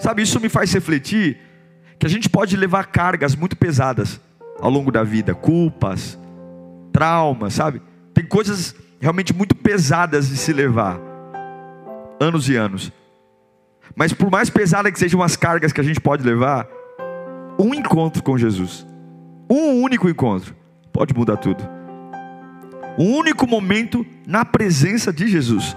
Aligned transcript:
Sabe, 0.00 0.22
isso 0.22 0.40
me 0.40 0.48
faz 0.48 0.72
refletir 0.72 1.38
que 1.98 2.06
a 2.06 2.08
gente 2.08 2.28
pode 2.30 2.56
levar 2.56 2.86
cargas 2.86 3.36
muito 3.36 3.54
pesadas 3.54 4.18
ao 4.58 4.70
longo 4.70 4.90
da 4.90 5.04
vida, 5.04 5.34
culpas, 5.34 6.18
traumas, 6.90 7.52
sabe? 7.52 7.82
Tem 8.14 8.24
coisas 8.24 8.74
realmente 8.98 9.34
muito 9.34 9.54
pesadas 9.54 10.30
de 10.30 10.38
se 10.38 10.54
levar, 10.54 10.98
anos 12.18 12.48
e 12.48 12.56
anos. 12.56 12.90
Mas 13.94 14.10
por 14.10 14.30
mais 14.30 14.48
pesada 14.48 14.90
que 14.90 14.98
sejam 14.98 15.22
as 15.22 15.36
cargas 15.36 15.70
que 15.70 15.80
a 15.82 15.84
gente 15.84 16.00
pode 16.00 16.24
levar, 16.24 16.66
um 17.58 17.74
encontro 17.74 18.22
com 18.22 18.38
Jesus, 18.38 18.86
um 19.50 19.82
único 19.82 20.08
encontro, 20.08 20.56
pode 20.94 21.14
mudar 21.14 21.36
tudo. 21.36 21.62
Um 22.98 23.16
único 23.16 23.46
momento 23.46 24.06
na 24.26 24.46
presença 24.46 25.12
de 25.12 25.28
Jesus 25.28 25.76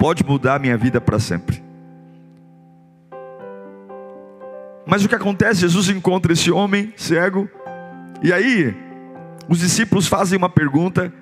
pode 0.00 0.24
mudar 0.24 0.56
a 0.56 0.58
minha 0.58 0.76
vida 0.76 1.00
para 1.00 1.20
sempre. 1.20 1.62
Mas 4.86 5.04
o 5.04 5.08
que 5.08 5.14
acontece? 5.14 5.60
Jesus 5.60 5.88
encontra 5.88 6.32
esse 6.32 6.50
homem 6.50 6.92
cego, 6.96 7.48
e 8.22 8.32
aí 8.32 8.74
os 9.48 9.60
discípulos 9.60 10.06
fazem 10.06 10.36
uma 10.36 10.48
pergunta 10.48 11.12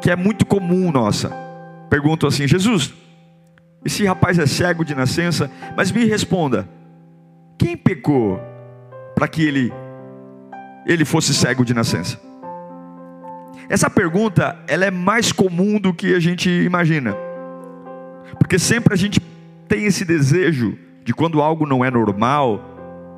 que 0.00 0.10
é 0.10 0.16
muito 0.16 0.44
comum 0.44 0.90
nossa. 0.92 1.30
Perguntam 1.88 2.28
assim: 2.28 2.46
Jesus, 2.46 2.92
esse 3.84 4.04
rapaz 4.04 4.38
é 4.38 4.46
cego 4.46 4.84
de 4.84 4.94
nascença, 4.94 5.50
mas 5.76 5.92
me 5.92 6.04
responda: 6.04 6.68
quem 7.58 7.76
pecou 7.76 8.40
para 9.14 9.28
que 9.28 9.42
ele 9.42 9.72
ele 10.86 11.04
fosse 11.04 11.32
cego 11.32 11.64
de 11.64 11.72
nascença? 11.72 12.20
Essa 13.68 13.88
pergunta, 13.88 14.58
ela 14.66 14.84
é 14.84 14.90
mais 14.90 15.32
comum 15.32 15.80
do 15.80 15.94
que 15.94 16.14
a 16.14 16.20
gente 16.20 16.50
imagina. 16.50 17.16
Porque 18.38 18.58
sempre 18.58 18.92
a 18.92 18.96
gente 18.96 19.20
tem 19.66 19.84
esse 19.84 20.04
desejo 20.04 20.76
de 21.02 21.14
quando 21.14 21.40
algo 21.40 21.66
não 21.66 21.84
é 21.84 21.90
normal, 21.90 22.73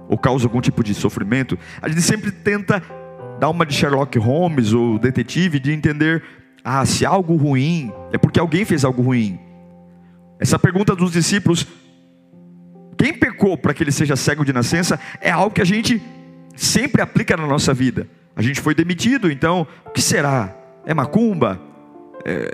ou 0.09 0.17
causa 0.17 0.47
algum 0.47 0.61
tipo 0.61 0.83
de 0.83 0.95
sofrimento, 0.95 1.59
a 1.81 1.89
gente 1.89 2.03
sempre 2.03 2.31
tenta 2.31 2.83
dar 3.39 3.51
uma 3.51 3.67
de 3.67 3.75
Sherlock 3.75 4.19
Holmes 4.19 4.73
ou 4.73 4.99
detetive 4.99 5.59
de 5.59 5.73
entender, 5.73 6.23
ah, 6.65 6.85
se 6.85 7.05
algo 7.05 7.37
ruim 7.37 7.93
é 8.13 8.19
porque 8.19 8.41
alguém 8.41 8.65
fez 8.65 8.85
algo 8.85 9.03
ruim. 9.03 9.39
Essa 10.39 10.59
pergunta 10.59 10.95
dos 10.95 11.13
discípulos, 11.13 11.67
quem 12.97 13.13
pecou 13.13 13.57
para 13.57 13.73
que 13.73 13.83
ele 13.83 13.93
seja 13.93 14.17
cego 14.17 14.45
de 14.45 14.53
nascença, 14.53 14.99
é 15.21 15.31
algo 15.31 15.55
que 15.55 15.63
a 15.63 15.67
gente 15.67 16.03
sempre 16.55 17.03
aplica 17.03 17.37
na 17.37 17.47
nossa 17.47 17.73
vida. 17.73 18.09
A 18.35 18.43
gente 18.43 18.61
foi 18.61 18.75
demitido, 18.75 19.31
então 19.31 19.67
o 19.87 19.91
que 19.91 20.03
será? 20.03 20.55
É 20.85 20.93
macumba? 20.93 21.61
É, 22.25 22.53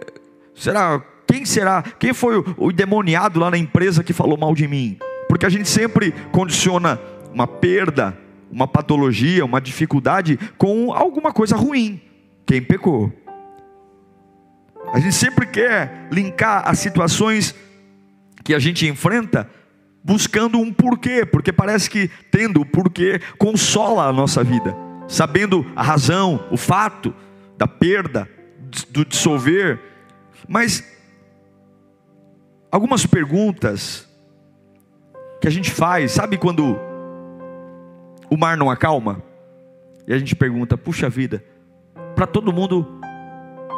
será? 0.54 1.02
Quem 1.26 1.44
será? 1.44 1.82
Quem 1.82 2.12
foi 2.12 2.44
o, 2.56 2.72
demoniado 2.72 3.40
lá 3.40 3.50
na 3.50 3.58
empresa 3.58 4.04
que 4.04 4.12
falou 4.12 4.36
mal 4.36 4.54
de 4.54 4.68
mim? 4.68 4.98
Porque 5.28 5.46
a 5.46 5.48
gente 5.48 5.68
sempre 5.68 6.12
condiciona 6.30 7.00
uma 7.32 7.46
perda, 7.46 8.16
uma 8.50 8.68
patologia, 8.68 9.44
uma 9.44 9.60
dificuldade 9.60 10.38
com 10.58 10.92
alguma 10.92 11.32
coisa 11.32 11.56
ruim. 11.56 12.00
Quem 12.46 12.62
pecou? 12.62 13.12
A 14.92 15.00
gente 15.00 15.14
sempre 15.14 15.46
quer 15.46 16.08
linkar 16.10 16.68
as 16.68 16.78
situações 16.78 17.54
que 18.44 18.54
a 18.54 18.58
gente 18.58 18.86
enfrenta 18.86 19.48
buscando 20.04 20.58
um 20.58 20.72
porquê, 20.72 21.24
porque 21.24 21.52
parece 21.52 21.88
que 21.88 22.10
tendo 22.30 22.60
o 22.60 22.66
porquê 22.66 23.20
consola 23.38 24.04
a 24.06 24.12
nossa 24.12 24.42
vida, 24.42 24.76
sabendo 25.08 25.64
a 25.76 25.82
razão, 25.82 26.46
o 26.50 26.56
fato 26.56 27.14
da 27.56 27.66
perda, 27.66 28.28
do 28.90 29.04
dissolver. 29.04 29.80
Mas 30.48 30.84
algumas 32.70 33.06
perguntas 33.06 34.08
que 35.40 35.46
a 35.46 35.50
gente 35.50 35.70
faz, 35.70 36.12
sabe 36.12 36.36
quando 36.36 36.78
o 38.32 38.36
mar 38.38 38.56
não 38.56 38.70
acalma? 38.70 39.22
E 40.08 40.14
a 40.14 40.18
gente 40.18 40.34
pergunta: 40.34 40.78
puxa 40.78 41.06
vida, 41.10 41.44
para 42.16 42.26
todo 42.26 42.50
mundo 42.50 42.98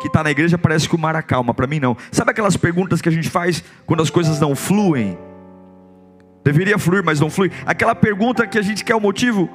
que 0.00 0.06
está 0.06 0.22
na 0.22 0.30
igreja 0.30 0.56
parece 0.56 0.88
que 0.88 0.94
o 0.94 0.98
mar 0.98 1.16
acalma, 1.16 1.52
para 1.52 1.66
mim 1.66 1.80
não. 1.80 1.96
Sabe 2.12 2.30
aquelas 2.30 2.56
perguntas 2.56 3.02
que 3.02 3.08
a 3.08 3.12
gente 3.12 3.28
faz 3.28 3.64
quando 3.84 4.00
as 4.00 4.10
coisas 4.10 4.38
não 4.38 4.54
fluem? 4.54 5.18
Deveria 6.44 6.78
fluir, 6.78 7.02
mas 7.02 7.18
não 7.18 7.28
flui. 7.28 7.50
Aquela 7.66 7.96
pergunta 7.96 8.46
que 8.46 8.56
a 8.56 8.62
gente 8.62 8.84
quer 8.84 8.94
o 8.94 9.00
motivo. 9.00 9.50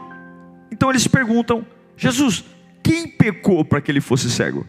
Então 0.70 0.90
eles 0.90 1.08
perguntam: 1.08 1.66
Jesus, 1.96 2.44
quem 2.84 3.08
pecou 3.08 3.64
para 3.64 3.80
que 3.80 3.90
ele 3.90 4.02
fosse 4.02 4.30
cego? 4.30 4.68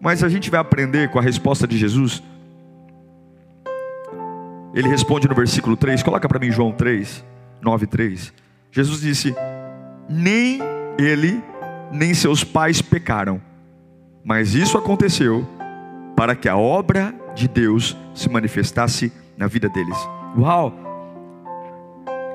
Mas 0.00 0.24
a 0.24 0.28
gente 0.28 0.50
vai 0.50 0.58
aprender 0.58 1.08
com 1.10 1.20
a 1.20 1.22
resposta 1.22 1.68
de 1.68 1.78
Jesus. 1.78 2.20
Ele 4.74 4.88
responde 4.88 5.28
no 5.28 5.34
versículo 5.36 5.76
3, 5.76 6.02
coloca 6.02 6.28
para 6.28 6.38
mim 6.40 6.50
João 6.50 6.72
3. 6.72 7.24
9:3. 7.62 8.32
Jesus 8.70 9.00
disse: 9.00 9.34
"Nem 10.08 10.60
ele 10.98 11.42
nem 11.90 12.14
seus 12.14 12.44
pais 12.44 12.80
pecaram, 12.80 13.40
mas 14.24 14.54
isso 14.54 14.78
aconteceu 14.78 15.46
para 16.16 16.36
que 16.36 16.48
a 16.48 16.56
obra 16.56 17.14
de 17.34 17.48
Deus 17.48 17.96
se 18.14 18.28
manifestasse 18.28 19.12
na 19.36 19.46
vida 19.46 19.68
deles." 19.68 19.96
Uau! 20.36 20.72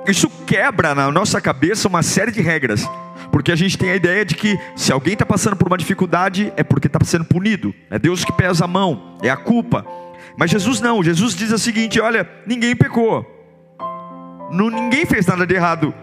Isso 0.08 0.30
quebra 0.46 0.94
na 0.94 1.12
nossa 1.12 1.42
cabeça 1.42 1.88
uma 1.88 2.04
série 2.04 2.32
de 2.32 2.42
regras, 2.42 2.88
porque 3.32 3.52
a 3.52 3.56
gente 3.56 3.78
tem 3.78 3.90
a 3.90 3.96
ideia 3.96 4.24
de 4.24 4.36
que 4.36 4.60
se 4.76 4.92
alguém 4.92 5.14
está 5.14 5.26
passando 5.26 5.56
por 5.56 5.68
uma 5.68 5.78
dificuldade 5.78 6.54
é 6.56 6.64
porque 6.64 6.88
está 6.88 7.00
sendo 7.04 7.26
punido, 7.26 7.74
é 7.90 7.98
Deus 7.98 8.24
que 8.24 8.32
pesa 8.32 8.66
a 8.66 8.68
mão, 8.68 9.18
é 9.24 9.30
a 9.30 9.38
culpa. 9.38 9.86
Mas 10.38 10.52
Jesus 10.52 10.80
não, 10.80 11.04
Jesus 11.04 11.34
diz 11.36 11.52
o 11.52 11.58
seguinte: 11.58 12.00
olha, 12.00 12.30
ninguém 12.46 12.76
pecou, 12.76 13.26
ninguém 14.52 15.06
fez 15.06 15.26
nada 15.26 15.48
de 15.48 15.56
errado. 15.56 15.94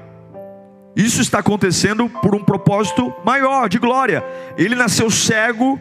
Isso 0.94 1.20
está 1.20 1.38
acontecendo 1.38 2.08
por 2.08 2.34
um 2.34 2.44
propósito 2.44 3.12
maior, 3.24 3.68
de 3.68 3.78
glória. 3.78 4.24
Ele 4.58 4.74
nasceu 4.74 5.10
cego, 5.10 5.80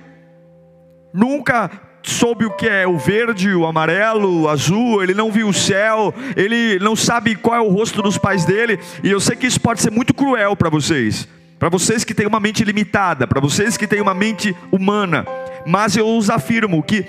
nunca 1.14 1.70
soube 2.04 2.46
o 2.46 2.52
que 2.52 2.68
é 2.68 2.88
o 2.88 2.98
verde, 2.98 3.54
o 3.54 3.66
amarelo, 3.66 4.42
o 4.42 4.50
azul, 4.50 5.04
ele 5.04 5.14
não 5.14 5.32
viu 5.32 5.48
o 5.48 5.54
céu, 5.54 6.14
ele 6.36 6.80
não 6.80 6.96
sabe 6.96 7.36
qual 7.36 7.56
é 7.56 7.62
o 7.62 7.70
rosto 7.70 8.02
dos 8.02 8.18
pais 8.18 8.46
dele, 8.46 8.80
e 9.04 9.10
eu 9.10 9.20
sei 9.20 9.36
que 9.36 9.46
isso 9.46 9.60
pode 9.60 9.82
ser 9.82 9.92
muito 9.92 10.14
cruel 10.14 10.56
para 10.56 10.70
vocês, 10.70 11.28
para 11.60 11.70
vocês 11.70 12.04
que 12.04 12.14
têm 12.14 12.26
uma 12.26 12.40
mente 12.40 12.64
limitada, 12.64 13.28
para 13.28 13.40
vocês 13.40 13.78
que 13.78 13.88
têm 13.88 14.02
uma 14.02 14.14
mente 14.14 14.56
humana, 14.72 15.26
mas 15.66 15.96
eu 15.96 16.08
os 16.18 16.30
afirmo 16.30 16.82
que, 16.82 17.06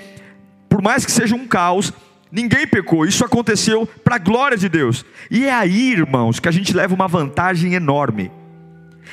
por 0.69 0.81
mais 0.81 1.05
que 1.05 1.11
seja 1.11 1.35
um 1.35 1.47
caos, 1.47 1.91
Ninguém 2.33 2.65
pecou, 2.65 3.05
isso 3.05 3.23
aconteceu 3.23 3.85
para 4.03 4.15
a 4.15 4.17
glória 4.17 4.57
de 4.57 4.67
Deus. 4.67 5.05
E 5.29 5.45
é 5.45 5.53
aí, 5.53 5.91
irmãos, 5.91 6.39
que 6.39 6.49
a 6.49 6.51
gente 6.51 6.73
leva 6.73 6.95
uma 6.95 7.07
vantagem 7.07 7.75
enorme. 7.75 8.31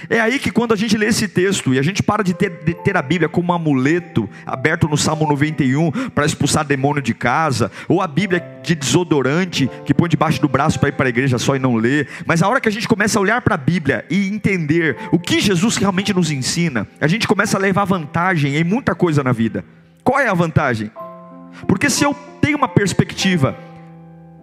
É 0.09 0.19
aí 0.19 0.39
que 0.39 0.51
quando 0.51 0.73
a 0.73 0.77
gente 0.77 0.97
lê 0.97 1.09
esse 1.09 1.29
texto 1.29 1.75
e 1.75 1.79
a 1.79 1.83
gente 1.83 2.03
para 2.03 2.25
de 2.25 2.33
ter, 2.33 2.65
de 2.65 2.73
ter 2.73 2.97
a 2.97 3.03
Bíblia 3.03 3.29
como 3.29 3.53
um 3.53 3.55
amuleto 3.55 4.27
aberto 4.47 4.89
no 4.89 4.97
Salmo 4.97 5.27
91 5.27 5.91
para 6.15 6.25
expulsar 6.25 6.65
demônio 6.65 7.03
de 7.03 7.13
casa, 7.13 7.71
ou 7.87 8.01
a 8.01 8.07
Bíblia 8.07 8.43
de 8.63 8.75
desodorante 8.75 9.69
que 9.85 9.93
põe 9.93 10.09
debaixo 10.09 10.41
do 10.41 10.49
braço 10.49 10.81
para 10.81 10.89
ir 10.89 10.93
para 10.93 11.05
a 11.05 11.11
igreja 11.11 11.37
só 11.39 11.55
e 11.55 11.59
não 11.59 11.77
ler, 11.77 12.09
mas 12.25 12.43
a 12.43 12.49
hora 12.49 12.59
que 12.59 12.71
a 12.71 12.73
gente 12.73 12.89
começa 12.89 13.19
a 13.19 13.23
olhar 13.23 13.43
para 13.43 13.55
a 13.55 13.59
Bíblia 13.59 14.03
e 14.09 14.29
entender 14.29 14.97
o 15.13 15.19
que 15.19 15.41
Jesus 15.41 15.77
realmente 15.77 16.15
nos 16.15 16.31
ensina, 16.31 16.89
a 16.99 17.07
gente 17.07 17.29
começa 17.29 17.59
a 17.59 17.61
levar 17.61 17.85
vantagem 17.85 18.57
em 18.57 18.65
muita 18.65 18.95
coisa 18.95 19.23
na 19.23 19.33
vida. 19.33 19.63
Qual 20.03 20.19
é 20.19 20.27
a 20.27 20.33
vantagem? 20.33 20.91
Porque 21.67 21.91
se 21.91 22.05
eu 22.05 22.15
tenho 22.41 22.57
uma 22.57 22.69
perspectiva 22.69 23.57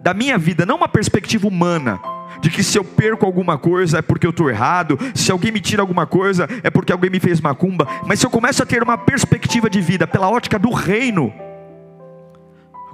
da 0.02 0.14
minha 0.14 0.38
vida, 0.38 0.64
não 0.64 0.76
uma 0.76 0.88
perspectiva 0.88 1.46
humana, 1.46 2.00
de 2.40 2.50
que 2.50 2.62
se 2.62 2.78
eu 2.78 2.84
perco 2.84 3.26
alguma 3.26 3.58
coisa 3.58 3.98
é 3.98 4.02
porque 4.02 4.26
eu 4.26 4.30
estou 4.30 4.48
errado, 4.48 4.98
se 5.14 5.30
alguém 5.30 5.50
me 5.50 5.60
tira 5.60 5.82
alguma 5.82 6.06
coisa 6.06 6.48
é 6.62 6.70
porque 6.70 6.92
alguém 6.92 7.10
me 7.10 7.20
fez 7.20 7.40
macumba, 7.40 7.86
mas 8.06 8.20
se 8.20 8.26
eu 8.26 8.30
começo 8.30 8.62
a 8.62 8.66
ter 8.66 8.82
uma 8.82 8.96
perspectiva 8.96 9.68
de 9.68 9.80
vida 9.80 10.06
pela 10.06 10.30
ótica 10.30 10.58
do 10.58 10.70
reino, 10.70 11.32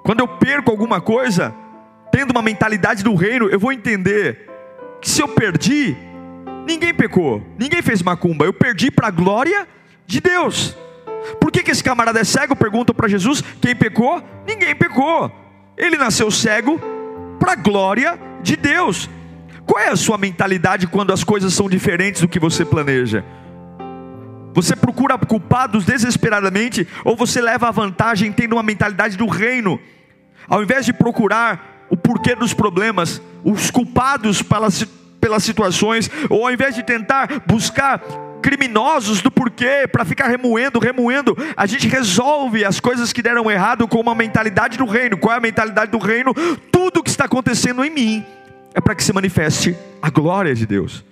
quando 0.03 0.21
eu 0.21 0.29
perco 0.29 0.71
alguma 0.71 1.01
coisa, 1.01 1.55
tendo 2.11 2.31
uma 2.31 2.43
mentalidade 2.43 3.03
do 3.03 3.15
reino, 3.15 3.49
eu 3.49 3.59
vou 3.59 3.73
entender 3.73 4.51
que 5.01 5.09
se 5.09 5.23
eu 5.23 5.29
perdi, 5.29 5.97
ninguém 6.67 6.95
pecou, 6.95 7.43
ninguém 7.59 7.83
fez 7.83 8.03
macumba, 8.03 8.45
eu 8.45 8.53
perdi 8.53 8.91
para 8.91 9.09
a 9.09 9.11
glória 9.11 9.67
de 10.07 10.21
Deus. 10.21 10.77
Por 11.41 11.51
que, 11.51 11.63
que 11.63 11.71
esse 11.71 11.83
camarada 11.83 12.21
é 12.21 12.25
cego? 12.25 12.57
Perguntam 12.57 12.95
para 12.95 13.09
Jesus: 13.09 13.43
quem 13.61 13.75
pecou? 13.75 14.23
Ninguém 14.47 14.75
pecou. 14.75 15.31
Ele 15.77 15.97
nasceu 15.97 16.31
cego 16.31 16.81
para 17.39 17.53
a 17.53 17.57
glória 17.57 18.19
de 18.43 18.57
Deus. 18.57 19.09
Qual 19.67 19.83
é 19.83 19.89
a 19.89 19.97
sua 19.97 20.19
mentalidade 20.19 20.87
quando 20.87 21.13
as 21.13 21.25
coisas 21.25 21.53
são 21.55 21.69
diferentes 21.69 22.21
do 22.21 22.29
que 22.29 22.39
você 22.39 22.65
planeja? 22.65 23.25
Você 24.55 24.77
procura 24.77 25.19
culpados 25.19 25.85
desesperadamente 25.85 26.87
ou 27.05 27.17
você 27.17 27.41
leva 27.41 27.69
a 27.69 27.73
vantagem 27.73 28.31
tendo 28.31 28.55
uma 28.55 28.63
mentalidade 28.63 29.17
do 29.17 29.27
reino? 29.27 29.81
Ao 30.49 30.63
invés 30.63 30.87
de 30.87 30.93
procurar 30.93 31.87
o 31.91 31.97
porquê 31.97 32.35
dos 32.35 32.55
problemas, 32.55 33.21
os 33.43 33.71
culpados 33.71 34.43
pelas, 34.43 34.85
pelas 35.21 35.43
situações, 35.43 36.11
ou 36.29 36.47
ao 36.47 36.53
invés 36.53 36.75
de 36.75 36.83
tentar 36.83 37.43
buscar 37.47 38.01
criminosos 38.45 39.23
do 39.23 39.31
porquê, 39.31 39.89
para 39.91 40.05
ficar 40.05 40.29
remoendo, 40.29 40.79
remoendo, 40.79 41.35
a 41.57 41.65
gente 41.65 41.89
resolve 41.89 42.63
as 42.63 42.79
coisas 42.79 43.11
que 43.11 43.23
deram 43.23 43.51
errado 43.51 43.89
com 43.89 43.99
uma 43.99 44.15
mentalidade 44.15 44.77
do 44.77 44.85
reino. 44.85 45.17
Qual 45.17 45.33
é 45.33 45.39
a 45.39 45.41
mentalidade 45.41 45.91
do 45.91 45.97
reino? 45.97 46.35
Tudo 46.71 47.03
que 47.03 47.09
está 47.09 47.25
acontecendo 47.25 47.83
em 47.83 47.89
mim 47.89 48.27
é 48.75 48.83
para 48.83 48.95
que 48.95 49.03
se 49.03 49.15
manifeste 49.15 49.75
a 50.03 50.11
glória 50.11 50.55
de 50.55 50.67
Deus. 50.67 51.03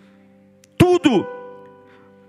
Tudo. 0.76 1.26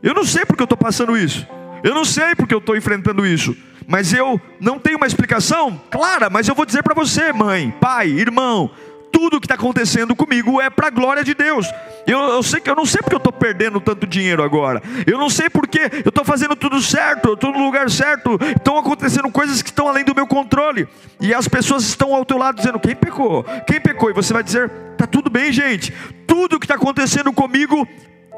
Eu 0.01 0.13
não 0.13 0.23
sei 0.23 0.45
porque 0.45 0.61
eu 0.61 0.65
estou 0.65 0.77
passando 0.77 1.17
isso. 1.17 1.45
Eu 1.83 1.94
não 1.94 2.06
sei 2.06 2.33
porque 2.33 2.53
eu 2.53 2.59
estou 2.59 2.77
enfrentando 2.77 3.25
isso. 3.25 3.53
Mas 3.85 4.13
eu 4.13 4.39
não 4.57 4.79
tenho 4.79 4.95
uma 4.95 5.06
explicação 5.07 5.81
clara, 5.91 6.29
mas 6.29 6.47
eu 6.47 6.56
vou 6.56 6.65
dizer 6.65 6.81
para 6.81 6.94
você, 6.94 7.33
mãe, 7.33 7.75
pai, 7.81 8.07
irmão, 8.07 8.71
tudo 9.13 9.39
que 9.39 9.45
está 9.45 9.54
acontecendo 9.54 10.15
comigo 10.15 10.60
é 10.60 10.71
para 10.71 10.88
a 10.88 10.89
glória 10.89 11.24
de 11.24 11.36
Deus. 11.36 11.68
Eu, 12.07 12.19
eu, 12.19 12.44
sei 12.44 12.60
que 12.60 12.69
eu 12.69 12.75
não 12.75 12.86
sei 12.86 13.00
porque 13.00 13.13
eu 13.13 13.19
estou 13.19 13.31
perdendo 13.31 13.80
tanto 13.80 14.07
dinheiro 14.07 14.44
agora. 14.44 14.81
Eu 15.06 15.19
não 15.19 15.30
sei 15.30 15.50
porque 15.50 15.80
eu 16.04 16.10
estou 16.10 16.25
fazendo 16.25 16.56
tudo 16.56 16.81
certo, 16.81 17.30
eu 17.30 17.33
estou 17.36 17.54
no 17.54 17.63
lugar 17.63 17.89
certo. 17.92 18.38
Estão 18.57 18.77
acontecendo 18.77 19.30
coisas 19.30 19.62
que 19.62 19.69
estão 19.69 19.88
além 19.88 20.04
do 20.04 20.15
meu 20.15 20.25
controle. 20.25 20.88
E 21.21 21.31
as 21.31 21.48
pessoas 21.48 21.83
estão 21.83 22.13
ao 22.13 22.25
teu 22.25 22.38
lado 22.38 22.57
dizendo: 22.57 22.80
quem 22.80 22.95
pecou? 22.95 23.45
Quem 23.68 23.80
pecou? 23.80 24.10
E 24.10 24.13
você 24.13 24.33
vai 24.33 24.44
dizer: 24.44 24.69
tá 24.98 25.06
tudo 25.06 25.30
bem, 25.30 25.54
gente. 25.54 25.94
Tudo 26.25 26.59
que 26.59 26.66
está 26.66 26.75
acontecendo 26.75 27.31
comigo 27.31 27.88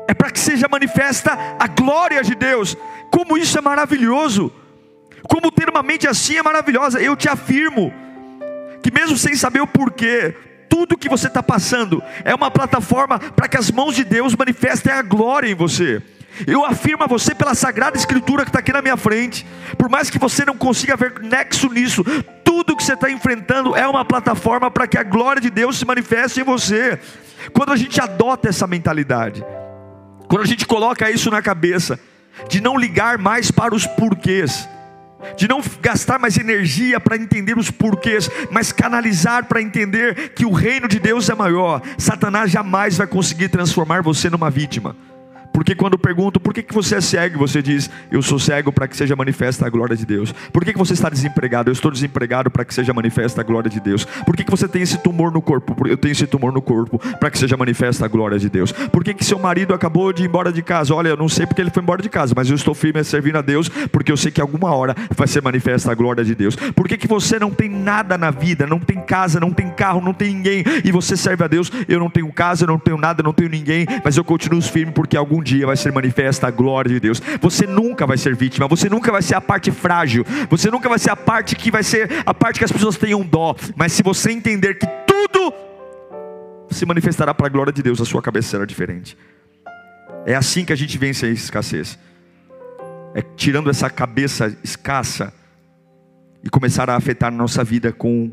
é 0.08 0.14
para 0.14 0.30
que 0.30 0.40
seja 0.40 0.68
manifesta 0.70 1.32
a 1.58 1.68
glória 1.68 2.22
de 2.22 2.36
Deus. 2.36 2.78
Como 3.10 3.38
isso 3.38 3.58
é 3.58 3.62
maravilhoso! 3.62 4.52
Como 5.28 5.52
ter 5.52 5.70
uma 5.70 5.82
mente 5.82 6.08
assim 6.08 6.36
é 6.36 6.44
maravilhosa. 6.44 7.02
Eu 7.02 7.16
te 7.16 7.30
afirmo 7.30 7.92
que 8.84 8.92
mesmo 8.92 9.18
sem 9.18 9.34
saber 9.34 9.62
o 9.62 9.66
porquê, 9.66 10.36
tudo 10.76 10.98
que 10.98 11.08
você 11.08 11.28
está 11.28 11.42
passando 11.42 12.04
é 12.26 12.36
uma 12.36 12.52
plataforma 12.52 13.18
para 13.18 13.48
que 13.48 13.56
as 13.56 13.72
mãos 13.72 13.96
de 13.96 14.04
Deus 14.04 14.36
manifestem 14.36 14.92
a 14.92 15.02
glória 15.02 15.48
em 15.48 15.56
você. 15.56 16.04
Eu 16.46 16.66
afirmo 16.66 17.02
a 17.02 17.08
você 17.08 17.34
pela 17.34 17.56
sagrada 17.56 17.96
escritura 17.96 18.44
que 18.44 18.50
está 18.50 18.60
aqui 18.60 18.74
na 18.74 18.82
minha 18.82 18.98
frente, 18.98 19.48
por 19.78 19.90
mais 19.90 20.10
que 20.10 20.20
você 20.20 20.44
não 20.44 20.58
consiga 20.58 20.98
ver 20.98 21.22
nexo 21.22 21.70
nisso, 21.70 22.04
tudo 22.44 22.76
que 22.76 22.84
você 22.84 22.92
está 22.92 23.10
enfrentando 23.10 23.74
é 23.74 23.88
uma 23.88 24.04
plataforma 24.04 24.70
para 24.70 24.86
que 24.86 24.98
a 24.98 25.04
glória 25.04 25.42
de 25.42 25.50
Deus 25.50 25.78
se 25.78 25.86
manifeste 25.86 26.42
em 26.42 26.44
você. 26.44 27.00
Quando 27.54 27.72
a 27.72 27.78
gente 27.78 28.02
adota 28.02 28.50
essa 28.50 28.68
mentalidade, 28.68 29.46
quando 30.28 30.42
a 30.42 30.46
gente 30.48 30.66
coloca 30.66 31.10
isso 31.10 31.32
na 31.32 31.42
cabeça, 31.42 31.98
de 32.50 32.60
não 32.60 32.78
ligar 32.78 33.18
mais 33.18 33.50
para 33.50 33.74
os 33.74 33.88
porquês, 33.88 34.68
de 35.38 35.48
não 35.48 35.62
gastar 35.82 36.20
mais 36.20 36.38
energia 36.38 37.00
para 37.00 37.16
entender 37.16 37.58
os 37.58 37.72
porquês, 37.72 38.30
mas 38.52 38.72
canalizar 38.72 39.46
para 39.46 39.62
entender 39.62 40.30
que 40.30 40.46
o 40.46 40.52
reino 40.52 40.88
de 40.88 41.00
Deus 41.00 41.30
é 41.30 41.36
maior. 41.36 41.82
Satanás 41.98 42.52
jamais 42.52 42.98
vai 42.98 43.08
conseguir 43.08 43.50
transformar 43.50 44.02
você 44.02 44.30
numa 44.30 44.50
vítima. 44.50 44.96
Porque 45.56 45.74
quando 45.74 45.98
pergunto 45.98 46.38
por 46.38 46.54
que, 46.54 46.62
que 46.62 46.74
você 46.74 46.96
é 46.96 47.02
cego, 47.02 47.40
você 47.40 47.62
diz, 47.62 47.90
eu 48.12 48.22
sou 48.22 48.38
cego 48.38 48.74
para 48.74 48.90
que 48.90 48.98
seja 48.98 49.16
manifesta 49.16 49.66
a 49.66 49.70
glória 49.70 49.96
de 49.96 50.06
Deus. 50.06 50.34
Por 50.52 50.66
que, 50.66 50.74
que 50.74 50.78
você 50.78 50.92
está 50.92 51.10
desempregado? 51.10 51.70
Eu 51.70 51.72
estou 51.72 51.90
desempregado 51.90 52.52
para 52.52 52.66
que 52.66 52.74
seja 52.74 52.94
manifesta 52.94 53.40
a 53.40 53.44
glória 53.44 53.70
de 53.70 53.80
Deus. 53.80 54.04
Por 54.26 54.36
que, 54.36 54.44
que 54.44 54.52
você 54.52 54.68
tem 54.68 54.82
esse 54.82 54.98
tumor 54.98 55.32
no 55.32 55.42
corpo? 55.42 55.74
Eu 55.88 55.96
tenho 55.96 56.12
esse 56.12 56.28
tumor 56.28 56.52
no 56.52 56.62
corpo 56.62 57.00
para 57.22 57.32
que 57.32 57.40
seja 57.40 57.56
manifesta 57.56 58.04
a 58.04 58.08
glória 58.10 58.38
de 58.38 58.50
Deus. 58.50 58.74
Por 58.74 59.02
que, 59.02 59.14
que 59.14 59.24
seu 59.24 59.40
marido 59.40 59.74
acabou 59.74 60.12
de 60.12 60.24
ir 60.24 60.26
embora 60.26 60.52
de 60.52 60.62
casa? 60.62 60.94
Olha, 60.94 61.08
eu 61.08 61.16
não 61.16 61.30
sei 61.30 61.46
porque 61.46 61.62
ele 61.62 61.70
foi 61.70 61.82
embora 61.82 62.02
de 62.02 62.10
casa, 62.10 62.34
mas 62.36 62.50
eu 62.50 62.56
estou 62.58 62.74
firme 62.74 63.02
servindo 63.06 63.38
a 63.38 63.42
Deus, 63.42 63.70
porque 63.94 64.12
eu 64.12 64.18
sei 64.18 64.32
que 64.32 64.42
alguma 64.42 64.76
hora 64.76 64.94
vai 65.16 65.26
ser 65.26 65.42
manifesta 65.42 65.90
a 65.90 65.96
glória 65.96 66.26
de 66.26 66.36
Deus. 66.36 66.58
Por 66.58 66.86
que, 66.86 66.98
que 66.98 67.08
você 67.08 67.40
não 67.40 67.50
tem 67.50 67.70
nada 67.70 68.18
na 68.18 68.30
vida, 68.30 68.68
não 68.68 68.80
tem 68.80 69.00
casa, 69.00 69.40
não 69.40 69.54
tem 69.54 69.70
carro, 69.70 70.02
não 70.02 70.14
tem 70.14 70.36
ninguém, 70.36 70.66
e 70.84 70.92
você 70.92 71.16
serve 71.16 71.46
a 71.46 71.48
Deus? 71.48 71.72
Eu 71.88 71.98
não 71.98 72.10
tenho 72.10 72.30
casa, 72.34 72.68
não 72.68 72.78
tenho 72.78 72.98
nada, 72.98 73.24
não 73.24 73.32
tenho 73.32 73.50
ninguém, 73.50 73.88
mas 74.04 74.18
eu 74.18 74.24
continuo 74.26 74.62
firme 74.62 74.92
porque 74.92 75.16
algum 75.16 75.45
dia 75.46 75.66
vai 75.68 75.78
ser 75.78 75.94
manifesta 75.94 76.48
a 76.48 76.52
glória 76.52 76.90
de 76.90 77.00
Deus. 77.00 77.22
Você 77.40 77.68
nunca 77.68 78.06
vai 78.08 78.18
ser 78.18 78.36
vítima, 78.36 78.68
você 78.68 78.90
nunca 78.90 79.12
vai 79.12 79.22
ser 79.22 79.36
a 79.36 79.42
parte 79.42 79.72
frágil, 79.72 80.26
você 80.50 80.72
nunca 80.72 80.90
vai 80.90 80.98
ser 80.98 81.12
a 81.12 81.16
parte 81.16 81.56
que 81.56 81.70
vai 81.70 81.84
ser 81.84 82.10
a 82.26 82.34
parte 82.34 82.58
que 82.58 82.66
as 82.66 82.72
pessoas 82.72 82.98
tenham 82.98 83.24
dó. 83.24 83.56
Mas 83.76 83.94
se 83.94 84.02
você 84.02 84.32
entender 84.32 84.80
que 84.80 84.88
tudo 85.08 85.54
se 86.72 86.86
manifestará 86.86 87.34
para 87.34 87.46
a 87.46 87.50
glória 87.50 87.72
de 87.72 87.84
Deus, 87.84 88.02
a 88.02 88.06
sua 88.06 88.22
cabeça 88.22 88.50
será 88.50 88.66
diferente. 88.66 89.16
É 90.26 90.34
assim 90.34 90.66
que 90.66 90.74
a 90.74 90.76
gente 90.76 90.98
vence 90.98 91.26
a 91.26 91.30
escassez. 91.30 92.00
É 93.14 93.22
tirando 93.22 93.70
essa 93.70 93.90
cabeça 93.90 94.58
escassa 94.64 95.32
e 96.44 96.50
começar 96.50 96.90
a 96.90 96.96
afetar 96.96 97.32
a 97.32 97.36
nossa 97.36 97.64
vida 97.64 97.94
com 97.94 98.32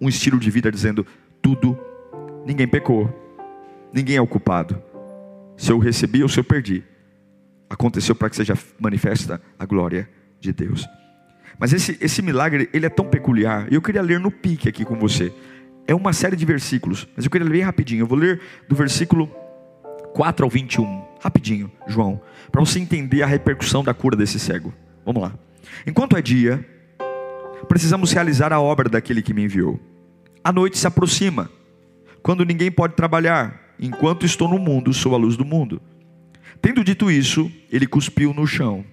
um 0.00 0.08
estilo 0.08 0.38
de 0.38 0.50
vida 0.50 0.70
dizendo 0.70 1.04
tudo, 1.42 1.78
ninguém 2.46 2.68
pecou, 2.68 3.10
ninguém 3.92 4.16
é 4.16 4.20
o 4.20 4.26
culpado. 4.26 4.89
Se 5.60 5.70
eu 5.70 5.78
recebi 5.78 6.22
ou 6.22 6.28
se 6.28 6.40
eu 6.40 6.44
perdi, 6.44 6.82
aconteceu 7.68 8.14
para 8.14 8.30
que 8.30 8.36
seja 8.36 8.56
manifesta 8.78 9.38
a 9.58 9.66
glória 9.66 10.08
de 10.40 10.54
Deus. 10.54 10.88
Mas 11.58 11.74
esse, 11.74 11.98
esse 12.00 12.22
milagre, 12.22 12.70
ele 12.72 12.86
é 12.86 12.88
tão 12.88 13.04
peculiar. 13.04 13.70
Eu 13.70 13.82
queria 13.82 14.00
ler 14.00 14.18
no 14.18 14.30
pique 14.30 14.70
aqui 14.70 14.86
com 14.86 14.98
você. 14.98 15.30
É 15.86 15.94
uma 15.94 16.14
série 16.14 16.34
de 16.34 16.46
versículos, 16.46 17.06
mas 17.14 17.26
eu 17.26 17.30
queria 17.30 17.46
ler 17.46 17.60
rapidinho. 17.60 18.00
Eu 18.00 18.06
vou 18.06 18.16
ler 18.16 18.40
do 18.70 18.74
versículo 18.74 19.30
4 20.14 20.46
ao 20.46 20.50
21, 20.50 21.04
rapidinho, 21.22 21.70
João, 21.86 22.22
para 22.50 22.62
você 22.62 22.78
entender 22.78 23.22
a 23.22 23.26
repercussão 23.26 23.84
da 23.84 23.92
cura 23.92 24.16
desse 24.16 24.38
cego. 24.38 24.72
Vamos 25.04 25.20
lá. 25.20 25.34
Enquanto 25.86 26.16
é 26.16 26.22
dia, 26.22 26.66
precisamos 27.68 28.12
realizar 28.12 28.50
a 28.50 28.58
obra 28.62 28.88
daquele 28.88 29.20
que 29.20 29.34
me 29.34 29.44
enviou. 29.44 29.78
A 30.42 30.50
noite 30.50 30.78
se 30.78 30.86
aproxima, 30.86 31.50
quando 32.22 32.46
ninguém 32.46 32.70
pode 32.70 32.94
trabalhar. 32.94 33.59
Enquanto 33.80 34.26
estou 34.26 34.46
no 34.46 34.58
mundo, 34.58 34.92
sou 34.92 35.14
a 35.14 35.18
luz 35.18 35.36
do 35.36 35.44
mundo. 35.44 35.80
Tendo 36.60 36.84
dito 36.84 37.10
isso, 37.10 37.50
ele 37.72 37.86
cuspiu 37.86 38.34
no 38.34 38.46
chão, 38.46 38.84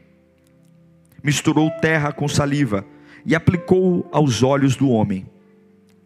misturou 1.22 1.70
terra 1.82 2.14
com 2.14 2.28
saliva 2.28 2.86
e 3.26 3.36
aplicou 3.36 4.08
aos 4.12 4.42
olhos 4.44 4.78
do 4.78 4.90
homem. 4.90 5.26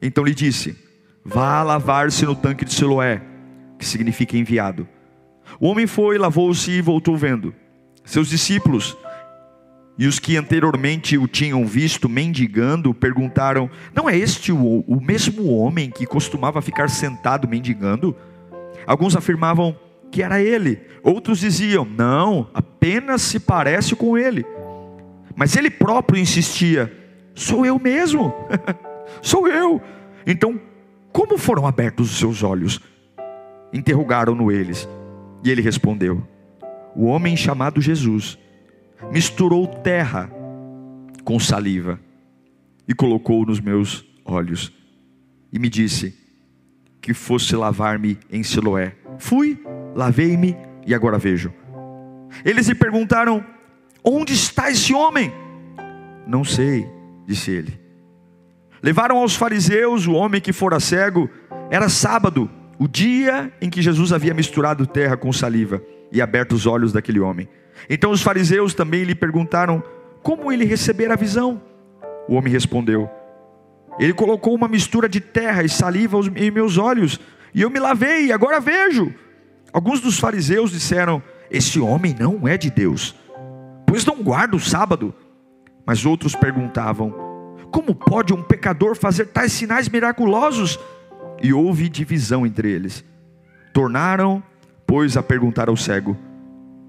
Então 0.01 0.23
lhe 0.23 0.33
disse: 0.33 0.75
Vá 1.23 1.61
lavar-se 1.61 2.25
no 2.25 2.35
tanque 2.35 2.65
de 2.65 2.73
Siloé, 2.73 3.21
que 3.77 3.85
significa 3.85 4.35
enviado. 4.35 4.87
O 5.59 5.67
homem 5.67 5.85
foi, 5.85 6.17
lavou-se 6.17 6.71
e 6.71 6.81
voltou 6.81 7.15
vendo. 7.15 7.53
Seus 8.03 8.29
discípulos 8.29 8.97
e 9.95 10.07
os 10.07 10.17
que 10.17 10.35
anteriormente 10.37 11.15
o 11.15 11.27
tinham 11.27 11.63
visto 11.67 12.09
mendigando 12.09 12.91
perguntaram: 12.91 13.69
Não 13.93 14.09
é 14.09 14.17
este 14.17 14.51
o, 14.51 14.79
o 14.87 14.99
mesmo 14.99 15.53
homem 15.55 15.91
que 15.91 16.07
costumava 16.07 16.59
ficar 16.63 16.89
sentado 16.89 17.47
mendigando? 17.47 18.17
Alguns 18.85 19.15
afirmavam 19.15 19.77
que 20.11 20.21
era 20.21 20.41
ele, 20.41 20.79
outros 21.03 21.39
diziam: 21.39 21.85
não, 21.85 22.49
apenas 22.53 23.21
se 23.21 23.39
parece 23.39 23.95
com 23.95 24.17
ele. 24.17 24.45
Mas 25.35 25.55
ele 25.55 25.69
próprio 25.69 26.19
insistia: 26.19 26.91
sou 27.33 27.65
eu 27.65 27.79
mesmo, 27.79 28.33
sou 29.21 29.47
eu. 29.47 29.81
Então, 30.27 30.59
como 31.11 31.37
foram 31.37 31.65
abertos 31.65 32.11
os 32.11 32.19
seus 32.19 32.43
olhos? 32.43 32.79
Interrogaram-no 33.73 34.51
eles, 34.51 34.87
e 35.43 35.49
ele 35.49 35.61
respondeu: 35.61 36.27
O 36.95 37.05
homem 37.05 37.37
chamado 37.37 37.81
Jesus 37.81 38.37
misturou 39.11 39.65
terra 39.65 40.29
com 41.23 41.39
saliva 41.39 41.99
e 42.87 42.93
colocou 42.93 43.45
nos 43.45 43.59
meus 43.59 44.05
olhos, 44.25 44.73
e 45.51 45.57
me 45.57 45.69
disse: 45.69 46.20
que 47.01 47.13
fosse 47.13 47.55
lavar-me 47.55 48.17
em 48.31 48.43
Siloé. 48.43 48.93
Fui, 49.17 49.59
lavei-me 49.95 50.55
e 50.85 50.93
agora 50.93 51.17
vejo. 51.17 51.51
Eles 52.45 52.67
lhe 52.67 52.75
perguntaram: 52.75 53.43
Onde 54.03 54.33
está 54.33 54.69
esse 54.69 54.93
homem? 54.93 55.33
Não 56.27 56.43
sei, 56.43 56.87
disse 57.25 57.51
ele. 57.51 57.79
Levaram 58.81 59.17
aos 59.17 59.35
fariseus 59.35 60.07
o 60.07 60.13
homem 60.13 60.41
que 60.41 60.53
fora 60.53 60.79
cego. 60.79 61.29
Era 61.69 61.87
sábado, 61.87 62.49
o 62.79 62.87
dia 62.87 63.51
em 63.61 63.69
que 63.69 63.81
Jesus 63.81 64.11
havia 64.11 64.33
misturado 64.33 64.85
terra 64.85 65.15
com 65.15 65.31
saliva 65.31 65.81
e 66.11 66.21
aberto 66.21 66.53
os 66.53 66.65
olhos 66.65 66.91
daquele 66.91 67.19
homem. 67.19 67.47
Então 67.89 68.11
os 68.11 68.21
fariseus 68.21 68.73
também 68.73 69.03
lhe 69.03 69.15
perguntaram 69.15 69.83
como 70.21 70.51
ele 70.51 70.65
recebera 70.65 71.13
a 71.13 71.17
visão. 71.17 71.61
O 72.27 72.35
homem 72.35 72.51
respondeu: 72.51 73.09
ele 73.99 74.13
colocou 74.13 74.55
uma 74.55 74.67
mistura 74.67 75.07
de 75.07 75.19
terra 75.19 75.63
e 75.63 75.69
saliva 75.69 76.19
em 76.35 76.51
meus 76.51 76.77
olhos, 76.77 77.19
e 77.53 77.61
eu 77.61 77.69
me 77.69 77.79
lavei, 77.79 78.27
e 78.27 78.31
agora 78.31 78.59
vejo. 78.59 79.13
Alguns 79.73 79.99
dos 79.99 80.19
fariseus 80.19 80.71
disseram: 80.71 81.21
Esse 81.49 81.79
homem 81.79 82.15
não 82.17 82.47
é 82.47 82.57
de 82.57 82.69
Deus, 82.69 83.15
pois 83.85 84.05
não 84.05 84.23
guarda 84.23 84.55
o 84.55 84.59
sábado. 84.59 85.13
Mas 85.85 86.05
outros 86.05 86.35
perguntavam: 86.35 87.13
Como 87.71 87.93
pode 87.93 88.33
um 88.33 88.41
pecador 88.41 88.95
fazer 88.95 89.27
tais 89.27 89.51
sinais 89.51 89.89
miraculosos? 89.89 90.79
e 91.41 91.51
houve 91.51 91.89
divisão 91.89 92.45
entre 92.45 92.71
eles. 92.71 93.03
Tornaram, 93.73 94.43
pois, 94.85 95.17
a 95.17 95.23
perguntar 95.23 95.69
ao 95.69 95.75
cego: 95.77 96.17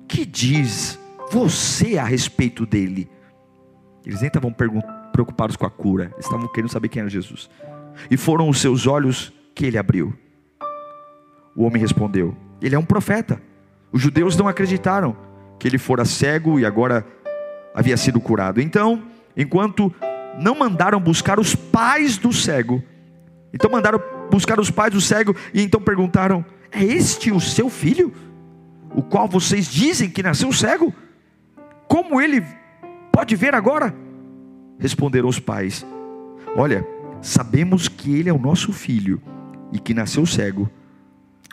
Que 0.07 0.27
diz 0.27 0.99
você 1.31 1.97
a 1.97 2.05
respeito 2.05 2.67
dele? 2.67 3.09
Eles 4.05 4.21
nem 4.21 4.29
estavam 4.29 4.53
preocupados 5.13 5.57
com 5.57 5.67
a 5.67 5.71
cura, 5.71 6.11
eles 6.15 6.25
estavam 6.25 6.49
querendo 6.49 6.71
saber 6.71 6.89
quem 6.89 7.01
era 7.01 7.11
Jesus. 7.11 7.49
E 8.11 8.17
foram 8.17 8.49
os 8.49 8.61
seus 8.61 8.87
olhos 8.87 9.33
que 9.55 9.67
ele 9.67 9.79
abriu. 9.79 10.13
O 11.55 11.65
homem 11.65 11.81
respondeu: 11.81 12.35
Ele 12.61 12.75
é 12.75 12.79
um 12.79 12.85
profeta. 12.85 13.41
Os 13.93 14.01
judeus 14.01 14.37
não 14.37 14.49
acreditaram 14.49 15.17
que 15.59 15.69
ele 15.69 15.79
fora 15.79 16.05
cego 16.05 16.59
e 16.59 16.65
agora 16.65 17.07
havia 17.75 17.97
sido 17.97 18.21
curado. 18.21 18.61
Então, 18.61 19.03
enquanto 19.37 19.95
não 20.39 20.55
mandaram 20.55 20.99
buscar 20.99 21.39
os 21.39 21.55
pais 21.55 22.17
do 22.17 22.33
cego, 22.33 22.83
então 23.53 23.71
mandaram 23.71 24.01
buscar 24.31 24.59
os 24.59 24.71
pais 24.71 24.93
do 24.93 25.01
cego 25.01 25.37
e 25.53 25.63
então 25.63 25.81
perguntaram: 25.81 26.45
É 26.71 26.83
este 26.83 27.31
o 27.31 27.41
seu 27.41 27.69
filho? 27.69 28.13
O 28.95 29.03
qual 29.03 29.29
vocês 29.29 29.67
dizem 29.67 30.11
que 30.11 30.23
nasceu 30.23 30.53
cego? 30.53 30.93
Como 31.87 32.21
ele 32.21 32.43
pode 33.13 33.37
ver 33.37 33.55
agora? 33.55 33.95
Responderam 34.83 35.29
os 35.29 35.39
pais: 35.39 35.87
Olha, 36.57 36.87
sabemos 37.23 37.89
que 37.89 38.15
ele 38.15 38.29
é 38.29 38.33
o 38.33 38.39
nosso 38.39 38.73
filho 38.73 39.23
e 39.73 39.79
que 39.79 39.95
nasceu 39.95 40.27
cego, 40.27 40.69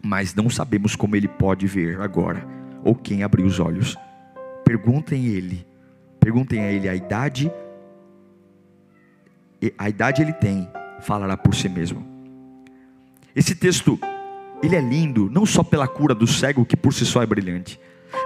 mas 0.03 0.33
não 0.33 0.49
sabemos 0.49 0.95
como 0.95 1.15
ele 1.15 1.27
pode 1.27 1.67
ver 1.67 2.01
agora 2.01 2.45
ou 2.83 2.95
quem 2.95 3.23
abriu 3.23 3.45
os 3.45 3.59
olhos. 3.59 3.95
Perguntem 4.65 5.27
ele, 5.27 5.65
perguntem 6.19 6.61
a 6.61 6.71
ele 6.71 6.89
a 6.89 6.95
idade, 6.95 7.51
a 9.77 9.89
idade 9.89 10.21
ele 10.21 10.33
tem, 10.33 10.67
falará 11.01 11.37
por 11.37 11.53
si 11.53 11.69
mesmo. 11.69 12.05
Esse 13.35 13.55
texto, 13.55 13.99
ele 14.61 14.75
é 14.75 14.81
lindo, 14.81 15.29
não 15.29 15.45
só 15.45 15.63
pela 15.63 15.87
cura 15.87 16.15
do 16.15 16.27
cego, 16.27 16.65
que 16.65 16.75
por 16.75 16.93
si 16.93 17.05
só 17.05 17.21
é 17.21 17.25
brilhante, 17.25 17.79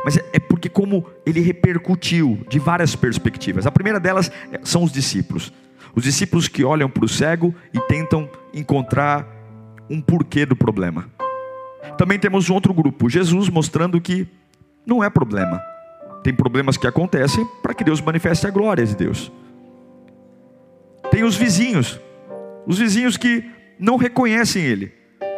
mas 0.04 0.18
é 0.18 0.40
porque 0.40 0.70
como 0.70 1.06
ele 1.26 1.40
repercutiu 1.42 2.40
de 2.50 2.60
várias 2.60 2.96
perspectivas. 2.96 3.66
A 3.66 3.72
primeira 3.72 4.00
delas 4.00 4.32
é, 4.52 4.60
são 4.64 4.84
os 4.84 4.92
discípulos. 4.92 5.52
Os 5.96 6.04
discípulos 6.04 6.48
que 6.48 6.64
olham 6.64 6.90
para 6.90 7.06
o 7.06 7.10
cego 7.10 7.54
e 7.74 7.80
tentam 7.82 8.30
encontrar 8.54 9.28
um 9.90 10.02
porquê 10.02 10.46
do 10.46 10.56
problema. 10.56 11.10
Também 11.98 12.18
temos 12.18 12.50
um 12.50 12.54
outro 12.54 12.74
grupo, 12.74 13.10
Jesus 13.10 13.50
mostrando 13.50 14.00
que 14.02 14.28
não 14.86 15.04
é 15.04 15.10
problema. 15.10 15.62
Tem 16.24 16.34
problemas 16.34 16.78
que 16.78 16.88
acontecem 16.88 17.46
para 17.62 17.74
que 17.74 17.84
Deus 17.84 18.02
manifeste 18.02 18.48
a 18.48 18.50
glória 18.50 18.86
de 18.86 18.96
Deus. 18.96 19.32
Tem 21.12 21.24
os 21.24 21.36
vizinhos, 21.36 22.00
os 22.66 22.80
vizinhos 22.80 23.18
que 23.18 23.44
não 23.78 23.98
reconhecem 23.98 24.64
Ele. 24.64 24.92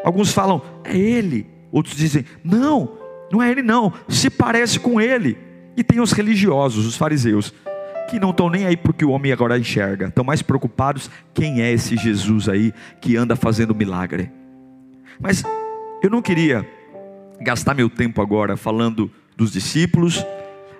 Alguns 0.03 0.31
falam, 0.31 0.61
é 0.83 0.95
Ele. 0.95 1.47
Outros 1.71 1.95
dizem, 1.95 2.23
não, 2.43 2.97
não 3.35 3.43
é 3.43 3.51
Ele 3.51 3.61
não, 3.61 3.91
se 4.07 4.29
parece 4.29 4.79
com 4.79 4.99
Ele. 5.01 5.37
E 5.75 5.83
tem 5.83 5.99
os 5.99 6.13
religiosos, 6.13 6.85
os 6.85 6.95
fariseus, 6.95 7.53
que 8.09 8.17
não 8.17 8.29
estão 8.29 8.49
nem 8.49 8.65
aí 8.65 8.77
porque 8.77 9.03
o 9.03 9.09
homem 9.09 9.31
agora 9.31 9.59
enxerga, 9.59 10.07
estão 10.07 10.23
mais 10.23 10.41
preocupados 10.41 11.09
quem 11.33 11.61
é 11.61 11.71
esse 11.73 11.97
Jesus 11.97 12.47
aí 12.47 12.73
que 13.01 13.17
anda 13.17 13.35
fazendo 13.35 13.75
milagre. 13.75 14.31
Mas 15.19 15.43
eu 16.01 16.09
não 16.09 16.21
queria 16.21 16.65
gastar 17.41 17.73
meu 17.73 17.89
tempo 17.89 18.21
agora 18.21 18.55
falando 18.55 19.11
dos 19.35 19.51
discípulos, 19.51 20.25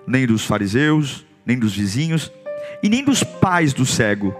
nem 0.06 0.26
dos 0.26 0.46
fariseus, 0.46 1.26
nem 1.44 1.58
dos 1.58 1.76
vizinhos, 1.76 2.32
e 2.82 2.88
nem 2.88 3.04
dos 3.04 3.22
pais 3.22 3.74
do 3.74 3.84
cego, 3.84 4.34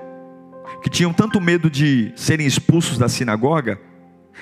que 0.82 0.88
tinham 0.88 1.12
tanto 1.12 1.38
medo 1.38 1.68
de 1.68 2.12
serem 2.16 2.46
expulsos 2.46 2.96
da 2.96 3.08
sinagoga, 3.08 3.78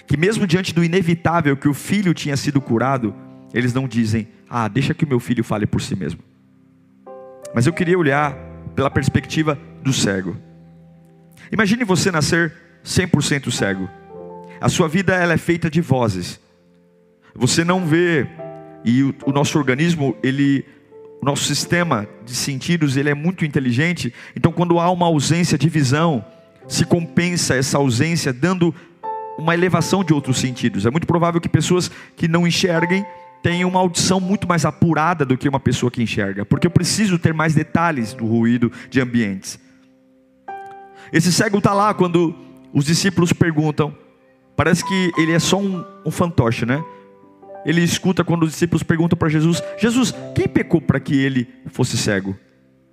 que 0.06 0.16
mesmo 0.16 0.46
diante 0.46 0.72
do 0.72 0.84
inevitável 0.84 1.56
que 1.56 1.68
o 1.68 1.74
filho 1.74 2.14
tinha 2.14 2.36
sido 2.36 2.60
curado, 2.60 3.14
eles 3.54 3.72
não 3.72 3.88
dizem: 3.88 4.28
"Ah, 4.50 4.68
deixa 4.68 4.92
que 4.92 5.04
o 5.04 5.08
meu 5.08 5.20
filho 5.20 5.42
fale 5.42 5.66
por 5.66 5.80
si 5.80 5.96
mesmo". 5.96 6.20
Mas 7.54 7.66
eu 7.66 7.72
queria 7.72 7.98
olhar 7.98 8.36
pela 8.74 8.90
perspectiva 8.90 9.56
do 9.82 9.92
cego. 9.92 10.36
Imagine 11.52 11.84
você 11.84 12.10
nascer 12.10 12.52
100% 12.84 13.50
cego. 13.50 13.88
A 14.60 14.68
sua 14.68 14.88
vida 14.88 15.14
ela 15.14 15.34
é 15.34 15.38
feita 15.38 15.70
de 15.70 15.80
vozes. 15.80 16.40
Você 17.34 17.64
não 17.64 17.86
vê 17.86 18.26
e 18.84 19.02
o, 19.02 19.14
o 19.26 19.32
nosso 19.32 19.58
organismo, 19.58 20.16
ele 20.22 20.64
o 21.22 21.24
nosso 21.24 21.44
sistema 21.44 22.06
de 22.26 22.34
sentidos, 22.34 22.98
ele 22.98 23.08
é 23.08 23.14
muito 23.14 23.44
inteligente. 23.44 24.12
Então 24.36 24.52
quando 24.52 24.78
há 24.78 24.90
uma 24.90 25.06
ausência 25.06 25.56
de 25.56 25.68
visão, 25.68 26.24
se 26.68 26.84
compensa 26.84 27.54
essa 27.54 27.78
ausência 27.78 28.32
dando 28.32 28.74
uma 29.38 29.54
elevação 29.54 30.04
de 30.04 30.12
outros 30.12 30.38
sentidos. 30.38 30.86
É 30.86 30.90
muito 30.90 31.06
provável 31.06 31.40
que 31.40 31.48
pessoas 31.48 31.90
que 32.16 32.28
não 32.28 32.46
enxerguem 32.46 33.04
tenham 33.44 33.68
uma 33.68 33.78
audição 33.78 34.18
muito 34.18 34.48
mais 34.48 34.64
apurada 34.64 35.22
do 35.22 35.36
que 35.36 35.46
uma 35.46 35.60
pessoa 35.60 35.90
que 35.90 36.02
enxerga, 36.02 36.46
porque 36.46 36.66
eu 36.66 36.70
preciso 36.70 37.18
ter 37.18 37.34
mais 37.34 37.54
detalhes 37.54 38.14
do 38.14 38.24
ruído 38.26 38.72
de 38.88 39.02
ambientes. 39.02 39.60
Esse 41.12 41.30
cego 41.30 41.58
está 41.58 41.74
lá 41.74 41.92
quando 41.92 42.34
os 42.72 42.86
discípulos 42.86 43.34
perguntam, 43.34 43.94
parece 44.56 44.82
que 44.82 45.12
ele 45.18 45.32
é 45.32 45.38
só 45.38 45.60
um, 45.60 45.84
um 46.06 46.10
fantoche, 46.10 46.64
né? 46.64 46.82
Ele 47.66 47.82
escuta 47.82 48.24
quando 48.24 48.44
os 48.44 48.52
discípulos 48.52 48.82
perguntam 48.82 49.18
para 49.18 49.28
Jesus: 49.28 49.62
Jesus, 49.76 50.14
quem 50.34 50.48
pecou 50.48 50.80
para 50.80 50.98
que 50.98 51.14
ele 51.14 51.46
fosse 51.66 51.98
cego? 51.98 52.34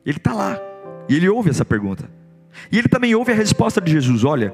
Ele 0.06 0.18
está 0.18 0.34
lá 0.34 0.60
e 1.08 1.16
ele 1.16 1.30
ouve 1.30 1.50
essa 1.50 1.64
pergunta. 1.64 2.12
E 2.70 2.78
ele 2.78 2.90
também 2.90 3.16
ouve 3.16 3.32
a 3.32 3.36
resposta 3.36 3.80
de 3.80 3.90
Jesus: 3.90 4.26
Olha, 4.26 4.54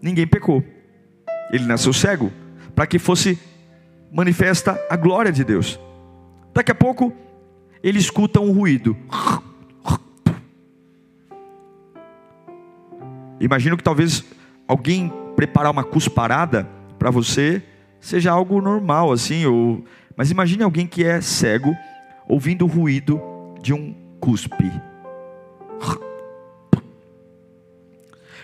ninguém 0.00 0.26
pecou. 0.26 0.64
Ele 1.52 1.66
nasceu 1.66 1.92
cego 1.92 2.32
para 2.74 2.86
que 2.86 2.98
fosse 2.98 3.38
manifesta 4.10 4.80
a 4.88 4.96
glória 4.96 5.32
de 5.32 5.44
Deus. 5.44 5.78
Daqui 6.52 6.72
a 6.72 6.74
pouco 6.74 7.12
ele 7.82 7.98
escuta 7.98 8.40
um 8.40 8.52
ruído. 8.52 8.96
Imagino 13.38 13.76
que 13.76 13.84
talvez 13.84 14.24
alguém 14.66 15.12
preparar 15.36 15.70
uma 15.70 15.84
cusparada 15.84 16.68
para 16.98 17.10
você 17.10 17.62
seja 18.00 18.30
algo 18.30 18.60
normal 18.60 19.12
assim, 19.12 19.44
ou 19.46 19.84
mas 20.16 20.30
imagine 20.30 20.62
alguém 20.62 20.86
que 20.86 21.04
é 21.04 21.20
cego 21.20 21.76
ouvindo 22.26 22.64
o 22.64 22.68
ruído 22.68 23.20
de 23.60 23.74
um 23.74 23.94
cuspe. 24.18 24.72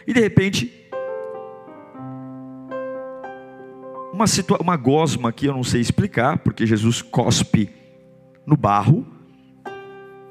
E 0.06 0.12
de 0.12 0.20
repente, 0.20 0.81
uma, 4.12 4.26
situa 4.26 4.58
uma 4.60 4.76
gosma 4.76 5.32
que 5.32 5.46
eu 5.46 5.52
não 5.52 5.64
sei 5.64 5.80
explicar, 5.80 6.38
porque 6.38 6.66
Jesus 6.66 7.00
cospe 7.00 7.70
no 8.46 8.56
barro. 8.56 9.06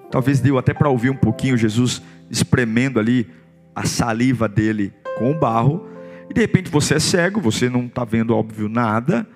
Talvez 0.09 0.39
deu 0.39 0.57
até 0.57 0.73
para 0.73 0.89
ouvir 0.89 1.09
um 1.09 1.15
pouquinho 1.15 1.57
Jesus 1.57 2.01
espremendo 2.29 2.99
ali 2.99 3.29
a 3.75 3.85
saliva 3.85 4.47
dele 4.47 4.93
com 5.17 5.31
o 5.31 5.39
barro. 5.39 5.87
E 6.29 6.33
de 6.33 6.41
repente 6.41 6.69
você 6.69 6.95
é 6.95 6.99
cego, 6.99 7.41
você 7.41 7.69
não 7.69 7.85
está 7.85 8.03
vendo, 8.03 8.35
óbvio, 8.35 8.69
nada, 8.69 9.27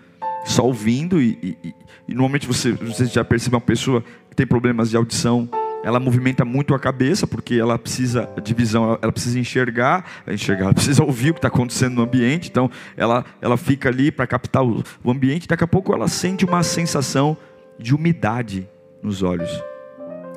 só 0.45 0.65
ouvindo. 0.65 1.21
E, 1.21 1.57
e, 1.63 1.73
e 2.07 2.13
normalmente 2.13 2.45
você, 2.45 2.71
você 2.73 3.05
já 3.05 3.23
percebe 3.23 3.55
uma 3.55 3.61
pessoa 3.61 4.03
que 4.29 4.35
tem 4.35 4.45
problemas 4.45 4.89
de 4.89 4.97
audição 4.97 5.49
ela 5.85 5.99
movimenta 5.99 6.43
muito 6.43 6.73
a 6.73 6.79
cabeça, 6.79 7.27
porque 7.27 7.53
ela 7.53 7.77
precisa 7.77 8.27
de 8.43 8.55
visão, 8.55 8.97
ela 8.99 9.11
precisa 9.11 9.39
enxergar, 9.39 10.03
enxergar, 10.27 10.63
ela 10.63 10.73
precisa 10.73 11.03
ouvir 11.03 11.29
o 11.29 11.33
que 11.35 11.37
está 11.37 11.47
acontecendo 11.47 11.93
no 11.93 12.01
ambiente, 12.01 12.49
então 12.49 12.71
ela, 12.97 13.23
ela 13.39 13.55
fica 13.55 13.87
ali 13.87 14.11
para 14.11 14.25
captar 14.25 14.65
o, 14.65 14.83
o 15.03 15.11
ambiente, 15.11 15.47
daqui 15.47 15.63
a 15.63 15.67
pouco 15.67 15.93
ela 15.93 16.07
sente 16.07 16.43
uma 16.43 16.63
sensação 16.63 17.37
de 17.77 17.93
umidade 17.93 18.67
nos 18.99 19.21
olhos. 19.21 19.63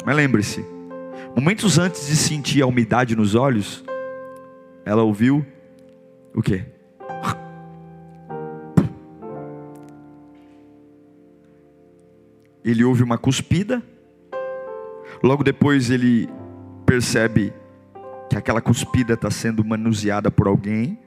Mas 0.04 0.14
lembre-se, 0.14 0.62
momentos 1.34 1.78
antes 1.78 2.08
de 2.08 2.16
sentir 2.16 2.60
a 2.60 2.66
umidade 2.66 3.16
nos 3.16 3.34
olhos, 3.34 3.82
ela 4.84 5.02
ouviu 5.02 5.46
o 6.34 6.42
quê? 6.42 6.66
Ele 12.62 12.84
ouve 12.84 13.02
uma 13.02 13.16
cuspida, 13.16 13.82
Logo 15.22 15.42
depois 15.42 15.90
ele 15.90 16.28
percebe 16.86 17.52
que 18.28 18.36
aquela 18.36 18.60
cuspida 18.60 19.14
está 19.14 19.30
sendo 19.30 19.64
manuseada 19.64 20.30
por 20.30 20.46
alguém. 20.46 20.98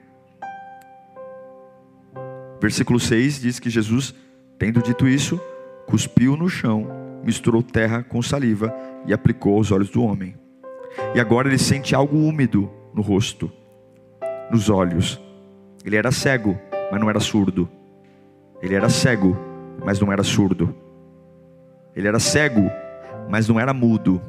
Versículo 2.60 3.00
6 3.00 3.40
diz 3.40 3.58
que 3.58 3.70
Jesus, 3.70 4.14
tendo 4.58 4.82
dito 4.82 5.08
isso, 5.08 5.40
cuspiu 5.86 6.36
no 6.36 6.48
chão, 6.48 6.86
misturou 7.24 7.62
terra 7.62 8.02
com 8.02 8.20
saliva 8.22 8.74
e 9.06 9.12
aplicou 9.12 9.56
aos 9.56 9.72
olhos 9.72 9.90
do 9.90 10.02
homem. 10.02 10.34
E 11.14 11.20
agora 11.20 11.48
ele 11.48 11.58
sente 11.58 11.94
algo 11.94 12.16
úmido 12.16 12.70
no 12.94 13.02
rosto, 13.02 13.50
nos 14.50 14.68
olhos. 14.68 15.20
Ele 15.84 15.96
era 15.96 16.12
cego, 16.12 16.58
mas 16.90 17.00
não 17.00 17.08
era 17.08 17.20
surdo. 17.20 17.68
Ele 18.60 18.74
era 18.74 18.88
cego, 18.88 19.36
mas 19.84 19.98
não 19.98 20.12
era 20.12 20.22
surdo. 20.22 20.74
Ele 21.96 22.06
era 22.06 22.18
cego, 22.18 22.70
mas 23.32 23.48
não 23.48 23.58
era 23.58 23.72
mudo. 23.72 24.20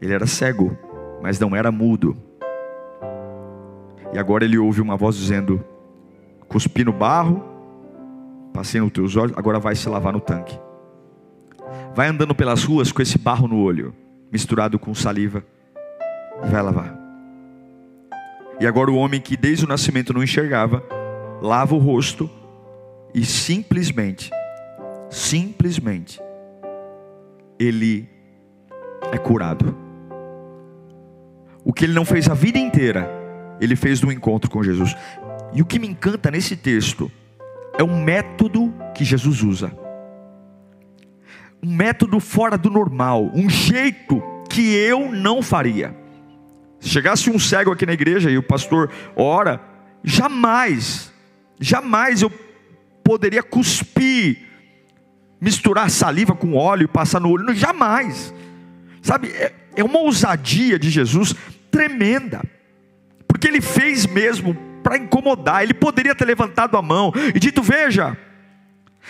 Ele 0.00 0.14
era 0.14 0.26
cego, 0.26 0.74
mas 1.20 1.38
não 1.38 1.54
era 1.54 1.70
mudo. 1.70 2.16
E 4.14 4.18
agora 4.18 4.46
ele 4.46 4.56
ouve 4.56 4.80
uma 4.80 4.96
voz 4.96 5.14
dizendo: 5.14 5.62
Cuspi 6.48 6.84
no 6.84 6.92
barro, 6.92 7.44
passei 8.54 8.80
nos 8.80 8.90
teus 8.90 9.14
olhos, 9.14 9.36
agora 9.36 9.60
vai 9.60 9.74
se 9.74 9.86
lavar 9.90 10.14
no 10.14 10.20
tanque. 10.20 10.58
Vai 11.94 12.08
andando 12.08 12.34
pelas 12.34 12.64
ruas 12.64 12.90
com 12.90 13.02
esse 13.02 13.18
barro 13.18 13.46
no 13.46 13.60
olho, 13.60 13.94
misturado 14.32 14.78
com 14.78 14.94
saliva, 14.94 15.44
e 16.42 16.48
vai 16.48 16.62
lavar. 16.62 16.98
E 18.58 18.66
agora 18.66 18.90
o 18.90 18.96
homem 18.96 19.20
que 19.20 19.36
desde 19.36 19.66
o 19.66 19.68
nascimento 19.68 20.14
não 20.14 20.22
enxergava, 20.22 20.82
lava 21.42 21.74
o 21.74 21.78
rosto 21.78 22.30
e 23.14 23.22
simplesmente, 23.26 24.30
simplesmente, 25.10 26.22
ele 27.58 28.08
é 29.12 29.18
curado. 29.18 29.76
O 31.64 31.72
que 31.72 31.84
ele 31.84 31.92
não 31.92 32.04
fez 32.04 32.28
a 32.28 32.34
vida 32.34 32.58
inteira, 32.58 33.10
ele 33.60 33.76
fez 33.76 34.00
no 34.00 34.12
encontro 34.12 34.50
com 34.50 34.62
Jesus. 34.62 34.94
E 35.52 35.60
o 35.60 35.66
que 35.66 35.78
me 35.78 35.88
encanta 35.88 36.30
nesse 36.30 36.56
texto 36.56 37.10
é 37.78 37.82
um 37.82 38.02
método 38.02 38.72
que 38.94 39.04
Jesus 39.04 39.42
usa. 39.42 39.72
Um 41.62 41.74
método 41.74 42.20
fora 42.20 42.56
do 42.56 42.70
normal, 42.70 43.30
um 43.34 43.50
jeito 43.50 44.22
que 44.48 44.74
eu 44.74 45.12
não 45.12 45.42
faria. 45.42 45.94
Se 46.80 46.88
chegasse 46.88 47.28
um 47.28 47.38
cego 47.38 47.72
aqui 47.72 47.84
na 47.84 47.92
igreja 47.92 48.30
e 48.30 48.38
o 48.38 48.42
pastor 48.42 48.90
ora, 49.16 49.60
jamais, 50.04 51.12
jamais 51.60 52.22
eu 52.22 52.30
poderia 53.02 53.42
cuspir, 53.42 54.47
misturar 55.40 55.90
saliva 55.90 56.34
com 56.34 56.54
óleo 56.54 56.84
e 56.84 56.88
passar 56.88 57.20
no 57.20 57.30
olho, 57.30 57.54
jamais. 57.54 58.32
Sabe, 59.02 59.28
é, 59.28 59.52
é 59.76 59.84
uma 59.84 60.00
ousadia 60.00 60.78
de 60.78 60.90
Jesus 60.90 61.34
tremenda, 61.70 62.42
porque 63.26 63.46
ele 63.46 63.60
fez 63.60 64.06
mesmo 64.06 64.54
para 64.82 64.96
incomodar. 64.96 65.62
Ele 65.62 65.74
poderia 65.74 66.14
ter 66.14 66.24
levantado 66.24 66.76
a 66.76 66.82
mão 66.82 67.12
e 67.34 67.38
dito: 67.38 67.62
Veja. 67.62 68.16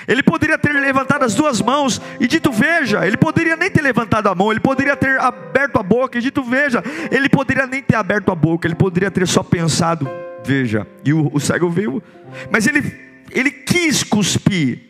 Ele 0.07 0.23
poderia 0.23 0.57
ter 0.57 0.73
levantado 0.73 1.25
as 1.25 1.35
duas 1.35 1.61
mãos 1.61 2.01
e 2.21 2.27
dito: 2.27 2.53
Veja. 2.53 3.07
Ele 3.07 3.17
poderia 3.17 3.57
nem 3.57 3.71
ter 3.71 3.83
levantado 3.83 4.29
a 4.29 4.35
mão. 4.35 4.51
Ele 4.51 4.61
poderia 4.61 4.97
ter 4.97 5.19
aberto 5.19 5.79
a 5.79 5.83
boca 5.83 6.19
e 6.19 6.21
dito: 6.21 6.43
Veja. 6.43 6.83
Ele 7.11 7.29
poderia 7.29 7.67
nem 7.67 7.83
ter 7.83 7.97
aberto 7.97 8.31
a 8.31 8.35
boca. 8.35 8.67
Ele 8.67 8.75
poderia 8.75 9.11
ter 9.11 9.27
só 9.27 9.43
pensado: 9.43 10.09
Veja. 10.45 10.87
E 11.05 11.13
o, 11.13 11.31
o 11.33 11.41
cego 11.41 11.71
viu. 11.71 12.03
Mas 12.51 12.67
ele, 12.67 12.83
ele 13.31 13.51
quis 13.51 14.03
cuspir. 14.03 14.88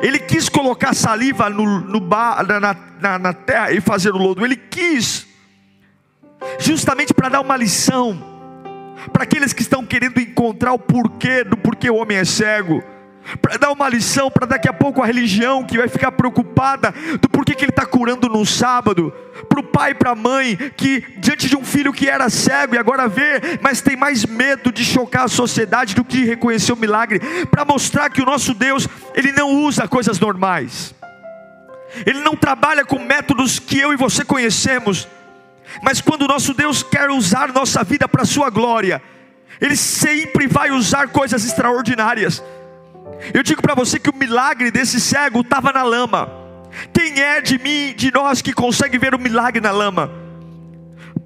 Ele 0.00 0.18
quis 0.18 0.48
colocar 0.48 0.94
saliva 0.94 1.48
no, 1.48 1.80
no 1.80 2.00
bar, 2.00 2.46
na, 2.46 2.76
na, 3.00 3.18
na 3.18 3.32
terra 3.32 3.72
e 3.72 3.80
fazer 3.80 4.10
o 4.10 4.18
lodo. 4.18 4.44
Ele 4.44 4.56
quis, 4.56 5.26
justamente 6.58 7.14
para 7.14 7.28
dar 7.28 7.40
uma 7.40 7.56
lição 7.56 8.30
para 9.12 9.24
aqueles 9.24 9.52
que 9.52 9.62
estão 9.62 9.84
querendo 9.84 10.20
encontrar 10.20 10.72
o 10.72 10.78
porquê 10.78 11.42
do 11.42 11.56
porquê 11.56 11.90
o 11.90 11.96
homem 11.96 12.18
é 12.18 12.24
cego, 12.24 12.82
para 13.40 13.56
dar 13.56 13.72
uma 13.72 13.88
lição 13.88 14.30
para 14.30 14.46
daqui 14.46 14.68
a 14.68 14.72
pouco 14.72 15.02
a 15.02 15.06
religião 15.06 15.64
que 15.64 15.78
vai 15.78 15.88
ficar 15.88 16.12
preocupada 16.12 16.94
do 17.20 17.28
porquê 17.28 17.54
que 17.54 17.64
ele 17.64 17.70
está 17.70 17.86
curando 17.86 18.28
no 18.28 18.44
sábado, 18.44 19.12
para 19.48 19.60
o 19.60 19.62
pai 19.62 19.92
e 19.92 19.94
para 19.94 20.10
a 20.10 20.14
mãe 20.14 20.56
que 20.76 21.04
diante 21.18 21.48
de 21.48 21.56
um 21.56 21.64
filho 21.64 21.92
que 21.92 22.08
era 22.08 22.28
cego 22.28 22.74
e 22.74 22.78
agora 22.78 23.08
vê, 23.08 23.58
mas 23.60 23.80
tem 23.80 23.96
mais 23.96 24.24
medo 24.24 24.72
de 24.72 24.84
chocar 24.84 25.24
a 25.24 25.28
sociedade 25.28 25.94
do 25.94 26.04
que 26.04 26.24
reconhecer 26.24 26.72
o 26.72 26.76
milagre, 26.76 27.20
para 27.46 27.64
mostrar 27.64 28.10
que 28.10 28.22
o 28.22 28.26
nosso 28.26 28.54
Deus 28.54 28.88
ele 29.14 29.32
não 29.32 29.62
usa 29.62 29.88
coisas 29.88 30.18
normais, 30.18 30.94
ele 32.06 32.20
não 32.20 32.36
trabalha 32.36 32.84
com 32.84 32.98
métodos 32.98 33.58
que 33.58 33.78
eu 33.78 33.92
e 33.92 33.96
você 33.96 34.24
conhecemos. 34.24 35.08
Mas 35.82 36.00
quando 36.00 36.22
o 36.22 36.28
nosso 36.28 36.52
Deus 36.52 36.82
quer 36.82 37.10
usar 37.10 37.52
nossa 37.52 37.84
vida 37.84 38.08
para 38.08 38.22
a 38.22 38.26
sua 38.26 38.50
glória, 38.50 39.00
Ele 39.60 39.76
sempre 39.76 40.46
vai 40.46 40.70
usar 40.70 41.08
coisas 41.08 41.44
extraordinárias. 41.44 42.42
Eu 43.32 43.42
digo 43.42 43.62
para 43.62 43.74
você 43.74 43.98
que 43.98 44.10
o 44.10 44.16
milagre 44.16 44.70
desse 44.70 45.00
cego 45.00 45.40
estava 45.40 45.72
na 45.72 45.82
lama. 45.82 46.28
Quem 46.92 47.20
é 47.20 47.40
de 47.40 47.58
mim, 47.58 47.94
de 47.96 48.12
nós 48.12 48.40
que 48.40 48.52
consegue 48.52 48.98
ver 48.98 49.14
o 49.14 49.18
milagre 49.18 49.60
na 49.60 49.70
lama? 49.70 50.10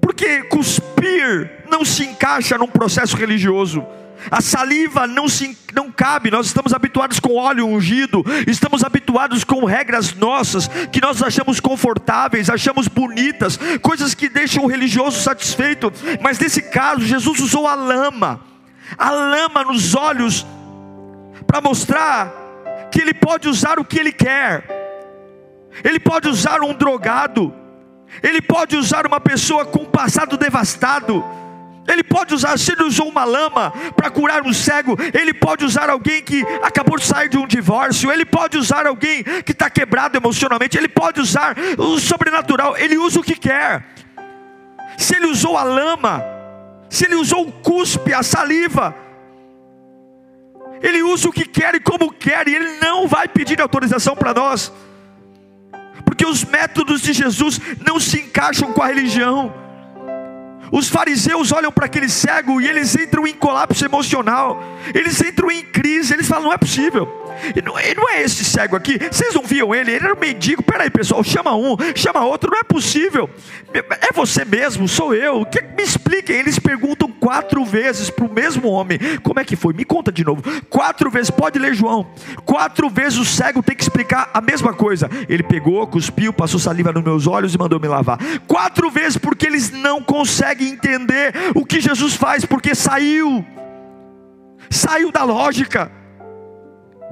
Porque 0.01 0.43
cuspir 0.43 1.63
não 1.69 1.83
se 1.83 2.03
encaixa 2.03 2.57
num 2.57 2.67
processo 2.67 3.15
religioso. 3.15 3.85
A 4.31 4.41
saliva 4.41 5.05
não, 5.05 5.27
se, 5.27 5.57
não 5.73 5.91
cabe, 5.91 6.31
nós 6.31 6.47
estamos 6.47 6.73
habituados 6.73 7.19
com 7.19 7.35
óleo 7.35 7.67
ungido, 7.67 8.23
estamos 8.47 8.83
habituados 8.83 9.43
com 9.43 9.65
regras 9.65 10.13
nossas, 10.15 10.67
que 10.91 11.01
nós 11.01 11.21
achamos 11.21 11.59
confortáveis, 11.59 12.49
achamos 12.49 12.87
bonitas, 12.87 13.59
coisas 13.81 14.13
que 14.13 14.29
deixam 14.29 14.63
o 14.63 14.67
religioso 14.67 15.21
satisfeito, 15.21 15.91
mas 16.21 16.39
nesse 16.39 16.61
caso, 16.61 17.01
Jesus 17.01 17.39
usou 17.39 17.67
a 17.67 17.75
lama, 17.75 18.39
a 18.97 19.11
lama 19.11 19.63
nos 19.63 19.93
olhos, 19.95 20.45
para 21.45 21.61
mostrar 21.61 22.31
que 22.91 23.01
Ele 23.01 23.13
pode 23.13 23.47
usar 23.47 23.79
o 23.79 23.85
que 23.85 23.99
Ele 23.99 24.11
quer, 24.11 24.63
Ele 25.83 25.99
pode 25.99 26.27
usar 26.27 26.61
um 26.61 26.73
drogado, 26.73 27.53
Ele 28.21 28.41
pode 28.41 28.75
usar 28.75 29.05
uma 29.05 29.19
pessoa 29.19 29.65
com 29.65 29.83
um 29.83 29.85
passado 29.85 30.37
devastado, 30.37 31.23
ele 31.87 32.03
pode 32.03 32.33
usar, 32.33 32.57
se 32.57 32.71
ele 32.71 32.83
usou 32.83 33.07
uma 33.07 33.23
lama 33.23 33.71
para 33.95 34.09
curar 34.09 34.41
um 34.41 34.53
cego, 34.53 34.97
ele 35.13 35.33
pode 35.33 35.63
usar 35.63 35.89
alguém 35.89 36.21
que 36.21 36.43
acabou 36.63 36.97
de 36.97 37.05
sair 37.05 37.29
de 37.29 37.37
um 37.37 37.45
divórcio, 37.45 38.11
ele 38.11 38.25
pode 38.25 38.57
usar 38.57 38.87
alguém 38.87 39.23
que 39.23 39.51
está 39.51 39.69
quebrado 39.69 40.17
emocionalmente, 40.17 40.77
ele 40.77 40.87
pode 40.87 41.21
usar 41.21 41.55
o 41.77 41.99
sobrenatural, 41.99 42.75
ele 42.77 42.97
usa 42.97 43.19
o 43.19 43.23
que 43.23 43.35
quer. 43.35 43.85
Se 44.97 45.15
ele 45.15 45.27
usou 45.27 45.57
a 45.57 45.63
lama, 45.63 46.23
se 46.89 47.05
ele 47.05 47.15
usou 47.15 47.47
o 47.47 47.51
cuspe, 47.51 48.13
a 48.13 48.23
saliva, 48.23 48.95
ele 50.81 51.01
usa 51.03 51.29
o 51.29 51.31
que 51.31 51.45
quer 51.45 51.75
e 51.75 51.79
como 51.79 52.11
quer, 52.11 52.47
e 52.47 52.55
ele 52.55 52.79
não 52.79 53.07
vai 53.07 53.27
pedir 53.27 53.61
autorização 53.61 54.15
para 54.15 54.33
nós, 54.33 54.71
porque 56.03 56.25
os 56.25 56.43
métodos 56.43 57.01
de 57.01 57.13
Jesus 57.13 57.59
não 57.85 57.99
se 57.99 58.19
encaixam 58.19 58.71
com 58.71 58.81
a 58.81 58.87
religião. 58.87 59.53
Os 60.71 60.89
fariseus 60.89 61.51
olham 61.51 61.71
para 61.71 61.85
aquele 61.85 62.09
cego 62.09 62.59
e 62.59 62.67
eles 62.67 62.95
entram 62.95 63.25
em 63.27 63.33
colapso 63.33 63.85
emocional, 63.85 64.61
eles 64.93 65.21
entram 65.21 65.49
em 65.51 65.63
crise, 65.63 66.13
eles 66.13 66.27
falam: 66.27 66.45
não 66.45 66.53
é 66.53 66.57
possível. 66.57 67.24
E 67.55 67.61
não, 67.61 67.79
e 67.79 67.93
não 67.95 68.09
é 68.09 68.21
esse 68.21 68.43
cego 68.43 68.75
aqui, 68.75 68.97
vocês 69.11 69.33
não 69.33 69.43
viam 69.43 69.73
ele? 69.73 69.91
Ele 69.91 70.05
era 70.05 70.13
um 70.13 70.19
mendigo. 70.19 70.63
Peraí, 70.63 70.89
pessoal, 70.89 71.23
chama 71.23 71.55
um, 71.55 71.75
chama 71.95 72.23
outro, 72.25 72.49
não 72.51 72.59
é 72.59 72.63
possível. 72.63 73.29
É 73.73 74.11
você 74.13 74.45
mesmo, 74.45 74.87
sou 74.87 75.13
eu. 75.13 75.45
Que, 75.45 75.61
me 75.61 75.83
expliquem. 75.83 76.37
Eles 76.37 76.57
perguntam 76.59 77.11
quatro 77.11 77.63
vezes 77.65 78.09
para 78.09 78.25
o 78.25 78.31
mesmo 78.31 78.69
homem: 78.69 78.99
como 79.23 79.39
é 79.39 79.45
que 79.45 79.55
foi? 79.55 79.73
Me 79.73 79.83
conta 79.83 80.11
de 80.11 80.23
novo. 80.23 80.41
Quatro 80.69 81.09
vezes, 81.09 81.29
pode 81.29 81.59
ler 81.59 81.73
João. 81.73 82.07
Quatro 82.45 82.89
vezes 82.89 83.19
o 83.19 83.25
cego 83.25 83.61
tem 83.61 83.75
que 83.75 83.83
explicar 83.83 84.29
a 84.33 84.41
mesma 84.41 84.73
coisa. 84.73 85.09
Ele 85.27 85.43
pegou, 85.43 85.85
cuspiu, 85.87 86.31
passou 86.31 86.59
saliva 86.59 86.91
nos 86.91 87.03
meus 87.03 87.27
olhos 87.27 87.53
e 87.53 87.57
mandou 87.57 87.79
me 87.79 87.87
lavar. 87.87 88.17
Quatro 88.47 88.89
vezes, 88.89 89.17
porque 89.17 89.45
eles 89.45 89.71
não 89.71 90.01
conseguem 90.01 90.69
entender 90.69 91.33
o 91.53 91.65
que 91.65 91.81
Jesus 91.81 92.15
faz, 92.15 92.45
porque 92.45 92.73
saiu, 92.73 93.45
saiu 94.69 95.11
da 95.11 95.23
lógica. 95.23 95.91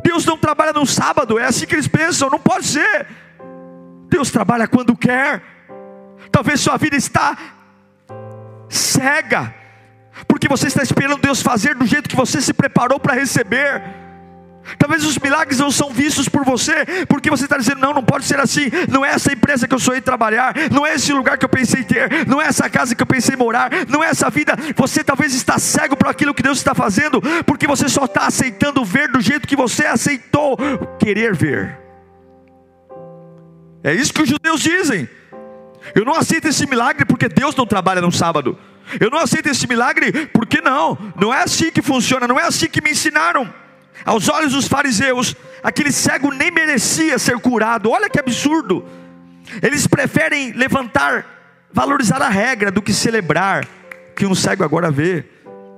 Deus 0.04 0.26
não 0.26 0.38
trabalha 0.38 0.74
no 0.74 0.86
sábado, 0.86 1.40
é 1.40 1.46
assim 1.46 1.66
que 1.66 1.76
eles 1.76 1.88
pensam, 1.88 2.30
não 2.30 2.40
pode 2.40 2.66
ser. 2.66 3.08
Deus 4.08 4.30
trabalha 4.30 4.68
quando 4.68 4.96
quer. 4.96 5.42
Talvez 6.32 6.60
sua 6.60 6.78
vida 6.78 6.96
está 6.96 7.38
cega, 8.70 9.54
porque 10.28 10.48
você 10.48 10.68
está 10.68 10.84
esperando 10.84 11.22
Deus 11.22 11.42
fazer 11.42 11.76
do 11.76 11.86
jeito 11.86 12.10
que 12.10 12.16
você 12.16 12.42
se 12.42 12.54
preparou 12.54 13.00
para 13.00 13.14
receber. 13.14 14.03
Talvez 14.78 15.04
os 15.06 15.18
milagres 15.18 15.60
não 15.60 15.72
são 15.72 15.92
vistos 15.92 16.30
por 16.30 16.46
você, 16.46 16.86
porque 17.08 17.30
você 17.30 17.44
está 17.44 17.58
dizendo: 17.58 17.80
não, 17.82 17.94
não 17.94 18.04
pode 18.04 18.26
ser 18.26 18.40
assim. 18.40 18.72
Não 18.90 19.04
é 19.04 19.10
essa 19.10 19.34
empresa 19.34 19.68
que 19.68 19.76
eu 19.76 19.80
sonhei 19.80 20.02
trabalhar, 20.02 20.54
não 20.72 20.86
é 20.86 20.96
esse 20.96 21.12
lugar 21.12 21.38
que 21.38 21.46
eu 21.46 21.50
pensei 21.50 21.84
ter, 21.84 22.28
não 22.28 22.42
é 22.42 22.46
essa 22.46 22.70
casa 22.70 22.96
que 22.96 23.02
eu 23.02 23.08
pensei 23.08 23.36
morar, 23.36 23.70
não 23.90 24.04
é 24.04 24.08
essa 24.08 24.30
vida. 24.30 24.56
Você 24.76 25.04
talvez 25.04 25.34
está 25.34 25.60
cego 25.60 25.96
para 25.98 26.10
aquilo 26.10 26.34
que 26.34 26.44
Deus 26.44 26.58
está 26.58 26.74
fazendo, 26.74 27.22
porque 27.46 27.68
você 27.68 27.90
só 27.90 28.06
está 28.06 28.28
aceitando 28.28 28.84
ver 28.86 29.10
do 29.12 29.22
jeito 29.22 29.48
que 29.48 29.56
você 29.56 29.86
aceitou 29.86 30.58
querer 31.00 31.36
ver. 31.36 31.80
É 33.84 33.94
isso 33.94 34.14
que 34.14 34.22
os 34.22 34.30
judeus 34.30 34.62
dizem. 34.62 35.10
Eu 35.94 36.06
não 36.06 36.16
aceito 36.16 36.48
esse 36.48 36.66
milagre 36.66 37.04
porque 37.04 37.28
Deus 37.28 37.54
não 37.56 37.66
trabalha 37.66 38.00
no 38.00 38.12
sábado. 38.12 38.58
Eu 39.00 39.10
não 39.10 39.18
aceito 39.18 39.48
esse 39.48 39.68
milagre 39.68 40.28
porque 40.28 40.62
não, 40.62 40.98
não 41.20 41.34
é 41.34 41.44
assim 41.44 41.70
que 41.70 41.82
funciona, 41.82 42.28
não 42.28 42.40
é 42.40 42.44
assim 42.44 42.68
que 42.68 42.82
me 42.82 42.92
ensinaram. 42.92 43.63
Aos 44.06 44.28
olhos 44.30 44.54
dos 44.54 44.68
fariseus, 44.68 45.36
aquele 45.64 45.92
cego 45.92 46.32
nem 46.32 46.52
merecia 46.52 47.18
ser 47.18 47.40
curado. 47.40 47.90
Olha 47.90 48.10
que 48.10 48.20
absurdo. 48.20 48.86
Eles 49.62 49.88
preferem 49.88 50.52
levantar, 50.54 51.26
valorizar 51.72 52.22
a 52.22 52.30
regra 52.30 52.72
do 52.72 52.82
que 52.82 52.94
celebrar 52.94 53.68
que 54.16 54.26
um 54.26 54.36
cego 54.36 54.64
agora 54.64 54.92
vê. 54.92 55.26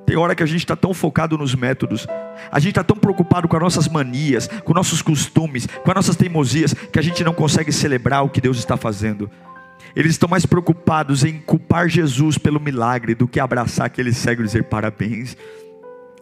Tem 0.06 0.16
hora 0.16 0.36
que 0.36 0.44
a 0.44 0.46
gente 0.46 0.60
está 0.60 0.76
tão 0.76 0.94
focado 0.94 1.38
nos 1.38 1.56
métodos, 1.56 2.06
a 2.52 2.60
gente 2.60 2.72
está 2.72 2.84
tão 2.84 2.96
preocupado 2.96 3.48
com 3.48 3.56
as 3.56 3.62
nossas 3.62 3.88
manias, 3.88 4.48
com 4.64 4.72
nossos 4.72 5.02
costumes, 5.02 5.66
com 5.66 5.90
as 5.90 5.96
nossas 5.96 6.16
teimosias, 6.16 6.74
que 6.74 7.00
a 7.00 7.02
gente 7.02 7.24
não 7.24 7.34
consegue 7.34 7.72
celebrar 7.72 8.24
o 8.24 8.30
que 8.30 8.40
Deus 8.40 8.58
está 8.58 8.78
fazendo. 8.78 9.30
Eles 9.96 10.12
estão 10.12 10.30
mais 10.30 10.46
preocupados 10.46 11.24
em 11.24 11.40
culpar 11.40 11.90
Jesus 11.90 12.38
pelo 12.38 12.60
milagre 12.60 13.16
do 13.16 13.28
que 13.28 13.40
abraçar 13.40 13.88
aquele 13.88 14.14
cego 14.14 14.42
e 14.42 14.46
dizer 14.46 14.66
parabéns. 14.66 15.36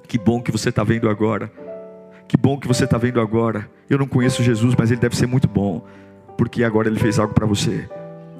Que 0.07 0.17
bom 0.17 0.41
que 0.41 0.51
você 0.51 0.69
está 0.69 0.83
vendo 0.83 1.09
agora. 1.09 1.51
Que 2.27 2.37
bom 2.37 2.59
que 2.59 2.67
você 2.67 2.85
está 2.85 2.97
vendo 2.97 3.19
agora. 3.19 3.69
Eu 3.89 3.97
não 3.97 4.07
conheço 4.07 4.43
Jesus, 4.43 4.75
mas 4.77 4.91
ele 4.91 5.01
deve 5.01 5.15
ser 5.15 5.27
muito 5.27 5.47
bom, 5.47 5.85
porque 6.37 6.63
agora 6.63 6.87
ele 6.87 6.99
fez 6.99 7.19
algo 7.19 7.33
para 7.33 7.45
você. 7.45 7.87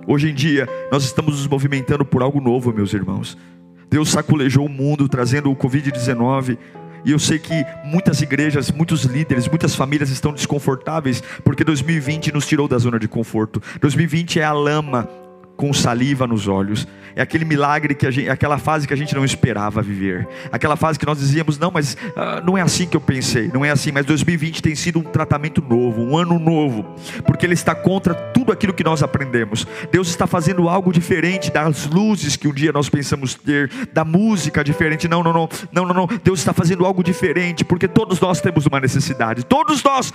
Hoje 0.06 0.30
em 0.30 0.34
dia, 0.34 0.67
nós 0.91 1.04
estamos 1.04 1.38
nos 1.38 1.48
movimentando 1.48 2.04
por 2.04 2.22
algo 2.22 2.41
novo, 2.41 2.74
meus 2.74 2.93
irmãos. 2.93 3.38
Deus 3.89 4.10
saculejou 4.10 4.65
o 4.65 4.69
mundo 4.69 5.08
trazendo 5.08 5.52
o 5.52 5.56
Covid-19. 5.56 6.58
E 7.06 7.12
eu 7.12 7.19
sei 7.19 7.38
que 7.38 7.65
muitas 7.84 8.22
igrejas, 8.22 8.72
muitos 8.72 9.04
líderes, 9.04 9.48
muitas 9.48 9.76
famílias 9.76 10.10
estão 10.10 10.34
desconfortáveis, 10.34 11.22
porque 11.43 11.63
2020 11.63 12.34
nos 12.34 12.48
tirou 12.48 12.67
da 12.67 12.78
zona 12.78 12.98
de 12.98 13.08
conforto. 13.08 13.62
2020 13.82 14.39
é 14.39 14.43
a 14.43 14.54
lama 14.54 15.08
com 15.56 15.74
saliva 15.74 16.26
nos 16.28 16.48
olhos. 16.48 16.88
É 17.16 17.22
aquele 17.22 17.46
milagre 17.46 17.94
que 17.94 18.08
a 18.08 18.12
gente, 18.12 18.30
aquela 18.30 18.58
fase 18.58 18.88
que 18.88 18.94
a 18.94 18.98
gente 18.98 19.13
não 19.13 19.24
esperava 19.24 19.82
viver. 19.82 20.28
Aquela 20.52 20.76
fase 20.76 20.98
que 20.98 21.06
nós 21.06 21.20
dizíamos, 21.20 21.60
não, 21.60 21.70
mas 21.70 21.94
uh, 21.94 22.44
não 22.44 22.58
é 22.58 22.62
assim 22.62 22.88
que 22.88 22.98
eu 22.98 23.02
pensei, 23.02 23.52
não 23.54 23.63
é 23.63 23.70
assim. 23.70 23.92
Mas 23.92 24.06
2020 24.06 24.62
tem 24.63 24.76
sido 24.76 25.00
um 25.00 25.04
tratamento 25.04 25.62
novo, 25.62 26.02
um 26.02 26.18
ano 26.18 26.39
novo, 26.39 26.84
porque 27.26 27.46
ele 27.46 27.54
está 27.54 27.76
contra 27.76 28.16
tudo 28.16 28.52
aquilo 28.52 28.74
que 28.74 28.84
nós 28.84 29.04
aprendemos. 29.04 29.68
Deus 29.92 30.08
está 30.08 30.26
fazendo 30.26 30.68
algo 30.68 30.92
diferente 30.92 31.52
das 31.52 31.86
luzes 31.86 32.36
que 32.36 32.48
um 32.48 32.54
dia 32.54 32.72
nós 32.72 32.89
pensamos 32.89 33.36
ter, 33.36 33.70
da 33.94 34.04
música 34.04 34.63
diferente. 34.63 35.08
Não, 35.08 35.22
não, 35.22 35.34
não, 35.34 35.50
não, 35.72 35.86
não, 35.86 35.94
não. 35.94 36.08
Deus 36.24 36.39
está 36.39 36.52
fazendo 36.52 36.84
algo 36.86 37.04
diferente, 37.04 37.63
porque 37.63 37.88
todos 37.88 38.20
nós 38.20 38.42
temos 38.42 38.66
uma 38.66 38.80
necessidade. 38.80 39.46
Todos 39.46 39.84
nós 39.84 40.12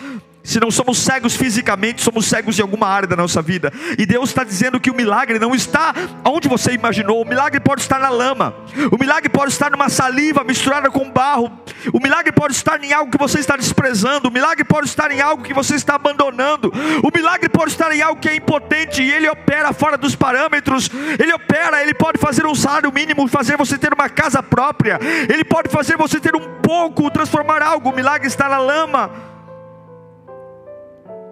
se 0.48 0.58
não 0.58 0.70
somos 0.70 0.96
cegos 0.98 1.36
fisicamente, 1.36 2.00
somos 2.00 2.24
cegos 2.24 2.58
em 2.58 2.62
alguma 2.62 2.86
área 2.86 3.06
da 3.06 3.14
nossa 3.14 3.42
vida. 3.42 3.70
E 3.98 4.06
Deus 4.06 4.30
está 4.30 4.42
dizendo 4.42 4.80
que 4.80 4.90
o 4.90 4.94
milagre 4.94 5.27
não 5.36 5.52
está 5.52 5.92
onde 6.24 6.46
você 6.46 6.72
imaginou. 6.72 7.20
O 7.20 7.26
milagre 7.26 7.58
pode 7.58 7.80
estar 7.80 7.98
na 7.98 8.08
lama. 8.08 8.54
O 8.92 8.98
milagre 8.98 9.28
pode 9.28 9.50
estar 9.50 9.70
numa 9.70 9.88
saliva 9.88 10.44
misturada 10.44 10.88
com 10.90 11.10
barro. 11.10 11.50
O 11.92 12.00
milagre 12.00 12.30
pode 12.30 12.54
estar 12.54 12.82
em 12.84 12.92
algo 12.92 13.10
que 13.10 13.18
você 13.18 13.40
está 13.40 13.56
desprezando. 13.56 14.28
O 14.28 14.30
milagre 14.30 14.64
pode 14.64 14.86
estar 14.86 15.10
em 15.10 15.20
algo 15.20 15.42
que 15.42 15.52
você 15.52 15.74
está 15.74 15.96
abandonando. 15.96 16.72
O 17.02 17.10
milagre 17.12 17.48
pode 17.48 17.72
estar 17.72 17.90
em 17.92 18.00
algo 18.00 18.20
que 18.20 18.28
é 18.28 18.36
impotente 18.36 19.02
e 19.02 19.10
ele 19.10 19.28
opera 19.28 19.72
fora 19.72 19.98
dos 19.98 20.14
parâmetros. 20.14 20.88
Ele 21.18 21.32
opera, 21.32 21.82
ele 21.82 21.94
pode 21.94 22.18
fazer 22.18 22.46
um 22.46 22.54
salário 22.54 22.92
mínimo, 22.92 23.26
fazer 23.26 23.56
você 23.56 23.76
ter 23.76 23.92
uma 23.92 24.08
casa 24.08 24.42
própria. 24.42 25.00
Ele 25.28 25.44
pode 25.44 25.68
fazer 25.68 25.96
você 25.96 26.20
ter 26.20 26.36
um 26.36 26.60
pouco, 26.60 27.10
transformar 27.10 27.62
algo. 27.62 27.90
O 27.90 27.94
milagre 27.94 28.28
está 28.28 28.48
na 28.48 28.58
lama. 28.58 29.10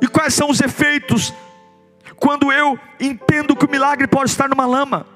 E 0.00 0.08
quais 0.08 0.34
são 0.34 0.50
os 0.50 0.60
efeitos 0.60 1.32
quando 2.16 2.52
eu 2.52 2.78
entendo 2.98 3.54
que 3.54 3.64
o 3.64 3.70
milagre 3.70 4.06
pode 4.06 4.30
estar 4.30 4.48
numa 4.48 4.66
lama? 4.66 5.06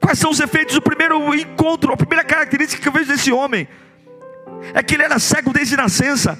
Quais 0.00 0.18
são 0.18 0.30
os 0.30 0.40
efeitos 0.40 0.74
do 0.74 0.82
primeiro 0.82 1.34
encontro, 1.34 1.92
a 1.92 1.96
primeira 1.96 2.24
característica 2.24 2.80
que 2.80 2.88
eu 2.88 2.92
vejo 2.92 3.10
desse 3.10 3.32
homem? 3.32 3.66
É 4.74 4.82
que 4.82 4.94
ele 4.94 5.02
era 5.02 5.18
cego 5.18 5.52
desde 5.52 5.76
nascença. 5.76 6.38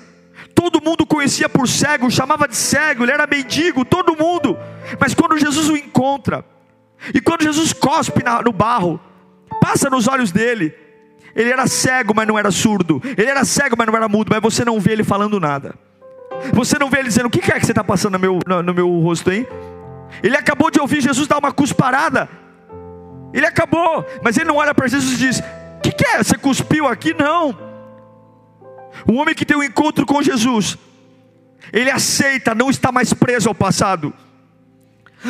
Todo 0.55 0.83
mundo 0.83 1.07
conhecia 1.07 1.49
por 1.49 1.69
cego, 1.69 2.11
chamava 2.11 2.49
de 2.49 2.57
cego, 2.57 3.05
ele 3.05 3.13
era 3.13 3.27
mendigo, 3.27 3.85
todo 3.85 4.17
mundo. 4.17 4.57
Mas 5.01 5.15
quando 5.15 5.39
Jesus 5.39 5.69
o 5.69 5.77
encontra, 5.77 6.45
e 7.15 7.21
quando 7.21 7.43
Jesus 7.43 7.73
cospe 7.73 8.23
no 8.45 8.53
barro, 8.53 9.01
passa 9.61 9.89
nos 9.89 10.09
olhos 10.09 10.33
dele, 10.33 10.75
ele 11.35 11.51
era 11.51 11.67
cego, 11.67 12.13
mas 12.15 12.27
não 12.27 12.39
era 12.39 12.51
surdo. 12.51 13.01
Ele 13.17 13.31
era 13.31 13.45
cego, 13.45 13.77
mas 13.79 13.87
não 13.87 13.95
era 13.95 14.09
mudo. 14.09 14.29
Mas 14.31 14.41
você 14.41 14.65
não 14.65 14.81
vê 14.81 14.93
ele 14.93 15.05
falando 15.05 15.39
nada. 15.39 15.75
Você 16.53 16.79
não 16.79 16.91
vê 16.91 16.99
ele 16.99 17.09
dizendo: 17.09 17.27
O 17.27 17.31
que 17.31 17.39
é 17.53 17.59
que 17.59 17.67
você 17.67 17.73
está 17.73 17.85
passando 17.85 18.15
no 18.15 18.19
meu, 18.19 18.41
no, 18.47 18.63
no 18.63 18.75
meu 18.75 18.89
rosto 19.01 19.31
aí? 19.31 19.47
Ele 20.23 20.37
acabou 20.37 20.71
de 20.71 20.81
ouvir 20.81 21.01
Jesus 21.01 21.27
dar 21.27 21.39
uma 21.39 21.53
cusparada. 21.53 22.29
Ele 23.33 23.47
acabou, 23.47 24.07
mas 24.23 24.37
ele 24.37 24.47
não 24.47 24.57
olha 24.57 24.75
para 24.75 24.89
Jesus 24.89 25.15
e 25.15 25.17
diz: 25.17 25.41
O 25.41 25.81
que, 25.83 25.93
que 25.93 26.07
é? 26.07 26.23
Você 26.23 26.37
cuspiu 26.37 26.87
aqui? 26.87 27.15
Não. 27.15 27.57
O 29.07 29.15
homem 29.15 29.35
que 29.35 29.45
tem 29.45 29.57
um 29.57 29.63
encontro 29.63 30.05
com 30.07 30.23
Jesus, 30.23 30.77
ele 31.73 31.91
aceita 31.91 32.55
não 32.55 32.71
estar 32.71 32.91
mais 32.91 33.13
preso 33.13 33.49
ao 33.49 33.55
passado. 33.55 34.13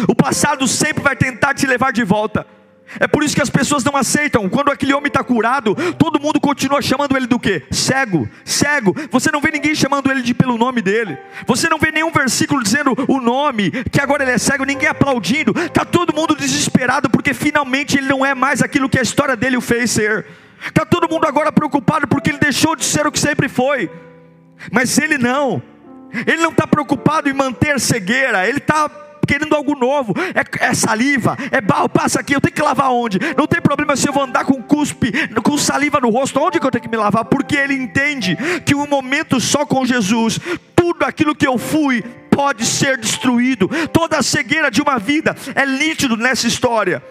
O 0.06 0.14
passado 0.14 0.66
sempre 0.68 1.02
vai 1.02 1.16
tentar 1.16 1.54
te 1.54 1.66
levar 1.66 1.92
de 1.92 2.04
volta. 2.04 2.46
É 2.98 3.06
por 3.06 3.22
isso 3.22 3.34
que 3.34 3.42
as 3.42 3.50
pessoas 3.50 3.84
não 3.84 3.96
aceitam. 3.96 4.48
Quando 4.48 4.70
aquele 4.70 4.94
homem 4.94 5.08
está 5.08 5.22
curado, 5.22 5.74
todo 5.98 6.20
mundo 6.20 6.40
continua 6.40 6.80
chamando 6.80 7.16
ele 7.16 7.26
do 7.26 7.38
quê? 7.38 7.62
Cego, 7.70 8.28
cego. 8.44 8.94
Você 9.10 9.30
não 9.30 9.40
vê 9.40 9.50
ninguém 9.50 9.74
chamando 9.74 10.10
ele 10.10 10.22
de 10.22 10.32
pelo 10.34 10.56
nome 10.56 10.80
dele. 10.80 11.18
Você 11.46 11.68
não 11.68 11.78
vê 11.78 11.90
nenhum 11.90 12.10
versículo 12.10 12.62
dizendo 12.62 12.94
o 13.08 13.20
nome, 13.20 13.70
que 13.90 14.00
agora 14.00 14.22
ele 14.22 14.32
é 14.32 14.38
cego, 14.38 14.64
ninguém 14.64 14.88
aplaudindo. 14.88 15.52
Está 15.60 15.84
todo 15.84 16.14
mundo 16.14 16.34
desesperado 16.34 17.10
porque 17.10 17.34
finalmente 17.34 17.98
ele 17.98 18.08
não 18.08 18.24
é 18.24 18.34
mais 18.34 18.62
aquilo 18.62 18.88
que 18.88 18.98
a 18.98 19.02
história 19.02 19.36
dele 19.36 19.56
o 19.56 19.60
fez 19.60 19.90
ser. 19.90 20.26
Está 20.66 20.84
todo 20.84 21.08
mundo 21.08 21.26
agora 21.26 21.52
preocupado 21.52 22.06
porque 22.06 22.30
ele 22.30 22.38
deixou 22.38 22.74
de 22.74 22.84
ser 22.84 23.06
o 23.06 23.12
que 23.12 23.18
sempre 23.18 23.48
foi. 23.48 23.90
Mas 24.72 24.98
ele 24.98 25.18
não. 25.18 25.62
Ele 26.26 26.42
não 26.42 26.50
está 26.50 26.66
preocupado 26.66 27.28
em 27.28 27.34
manter 27.34 27.78
cegueira. 27.78 28.48
Ele 28.48 28.58
está 28.58 28.88
querendo 29.28 29.54
algo 29.54 29.78
novo, 29.78 30.14
é, 30.34 30.66
é, 30.66 30.74
saliva, 30.74 31.36
é 31.50 31.60
barro, 31.60 31.88
passa 31.88 32.20
aqui, 32.20 32.34
eu 32.34 32.40
tenho 32.40 32.54
que 32.54 32.62
lavar 32.62 32.90
onde? 32.90 33.18
Não 33.36 33.46
tem 33.46 33.60
problema 33.60 33.94
se 33.94 34.08
eu 34.08 34.12
vou 34.12 34.24
andar 34.24 34.46
com 34.46 34.62
cuspe, 34.62 35.12
com 35.42 35.58
saliva 35.58 36.00
no 36.00 36.08
rosto, 36.08 36.40
onde 36.40 36.58
que 36.58 36.66
eu 36.66 36.70
tenho 36.70 36.82
que 36.82 36.88
me 36.88 36.96
lavar? 36.96 37.26
Porque 37.26 37.54
ele 37.54 37.74
entende 37.74 38.36
que 38.64 38.74
um 38.74 38.86
momento 38.86 39.38
só 39.38 39.66
com 39.66 39.84
Jesus, 39.84 40.40
tudo 40.74 41.04
aquilo 41.04 41.34
que 41.34 41.46
eu 41.46 41.58
fui 41.58 42.02
pode 42.30 42.64
ser 42.64 42.96
destruído, 42.96 43.68
toda 43.92 44.16
a 44.16 44.22
cegueira 44.22 44.70
de 44.70 44.80
uma 44.80 44.98
vida 44.98 45.36
é 45.54 45.66
nítido 45.66 46.16
nessa 46.16 46.46
história. 46.46 47.02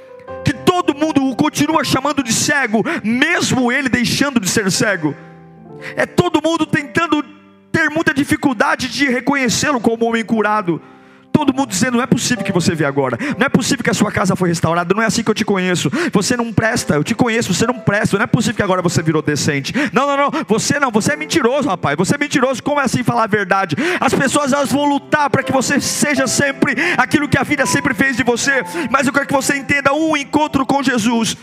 Que 0.43 0.53
todo 0.53 0.95
mundo 0.95 1.23
o 1.23 1.36
continua 1.36 1.84
chamando 1.84 2.23
de 2.23 2.34
cego, 2.34 2.84
mesmo 3.03 3.71
ele 3.71 3.88
deixando 3.88 4.39
de 4.39 4.49
ser 4.49 4.71
cego. 4.71 5.15
É 5.95 6.06
todo 6.06 6.41
mundo 6.41 6.65
tentando 6.65 7.23
ter 7.71 7.89
muita 7.89 8.13
dificuldade 8.13 8.89
de 8.89 9.08
reconhecê-lo 9.08 9.80
como 9.80 10.06
homem 10.06 10.25
curado 10.25 10.82
todo 11.38 11.54
mundo 11.54 11.69
dizendo: 11.69 11.97
não 11.97 12.04
é 12.04 12.08
possível 12.08 12.43
que 12.43 12.52
você 12.52 12.73
vê 12.73 12.84
agora, 12.84 13.15
não 13.38 13.45
é 13.45 13.50
possível 13.50 13.84
que 13.84 13.91
a 13.91 13.93
sua 13.93 14.12
casa 14.12 14.36
foi 14.36 14.50
restaurada, 14.50 14.91
não 14.95 15.04
é 15.04 15.06
assim 15.06 15.23
que 15.23 15.30
eu 15.30 15.36
te 15.36 15.45
conheço. 15.45 15.91
Você 16.12 16.36
não 16.36 16.52
presta, 16.52 16.95
eu 16.95 17.04
te 17.04 17.13
conheço, 17.13 17.54
você 17.54 17.67
não 17.67 17.80
presta, 17.80 18.17
não 18.17 18.23
é 18.23 18.28
possível 18.28 18.56
que 18.56 18.63
agora 18.63 18.82
você 18.82 19.04
virou 19.04 19.21
decente. 19.21 19.71
Não, 19.93 20.08
não, 20.08 20.17
não, 20.17 20.32
você 20.47 20.80
não, 20.80 20.89
você 20.89 21.13
é 21.13 21.15
mentiroso, 21.15 21.69
rapaz. 21.69 21.95
Você 21.95 22.15
é 22.15 22.17
mentiroso, 22.17 22.63
como 22.63 22.80
é 22.80 22.86
assim 22.86 23.04
falar 23.04 23.26
a 23.26 23.28
verdade? 23.28 23.76
As 24.00 24.13
pessoas 24.13 24.52
elas 24.52 24.71
vão 24.71 24.86
lutar 24.86 25.30
para 25.30 25.43
que 25.43 25.52
você 25.52 25.80
seja 25.80 26.26
sempre 26.26 26.76
aquilo 26.97 27.30
que 27.30 27.38
a 27.38 27.43
vida 27.43 27.65
sempre 27.67 27.93
fez 27.93 28.17
de 28.17 28.23
você, 28.23 28.63
mas 28.89 29.06
eu 29.06 29.13
quero 29.13 29.28
que 29.28 29.34
você 29.34 29.56
entenda 29.56 29.93
um 29.93 30.17
encontro 30.17 30.65
com 30.65 30.82
Jesus 30.82 31.38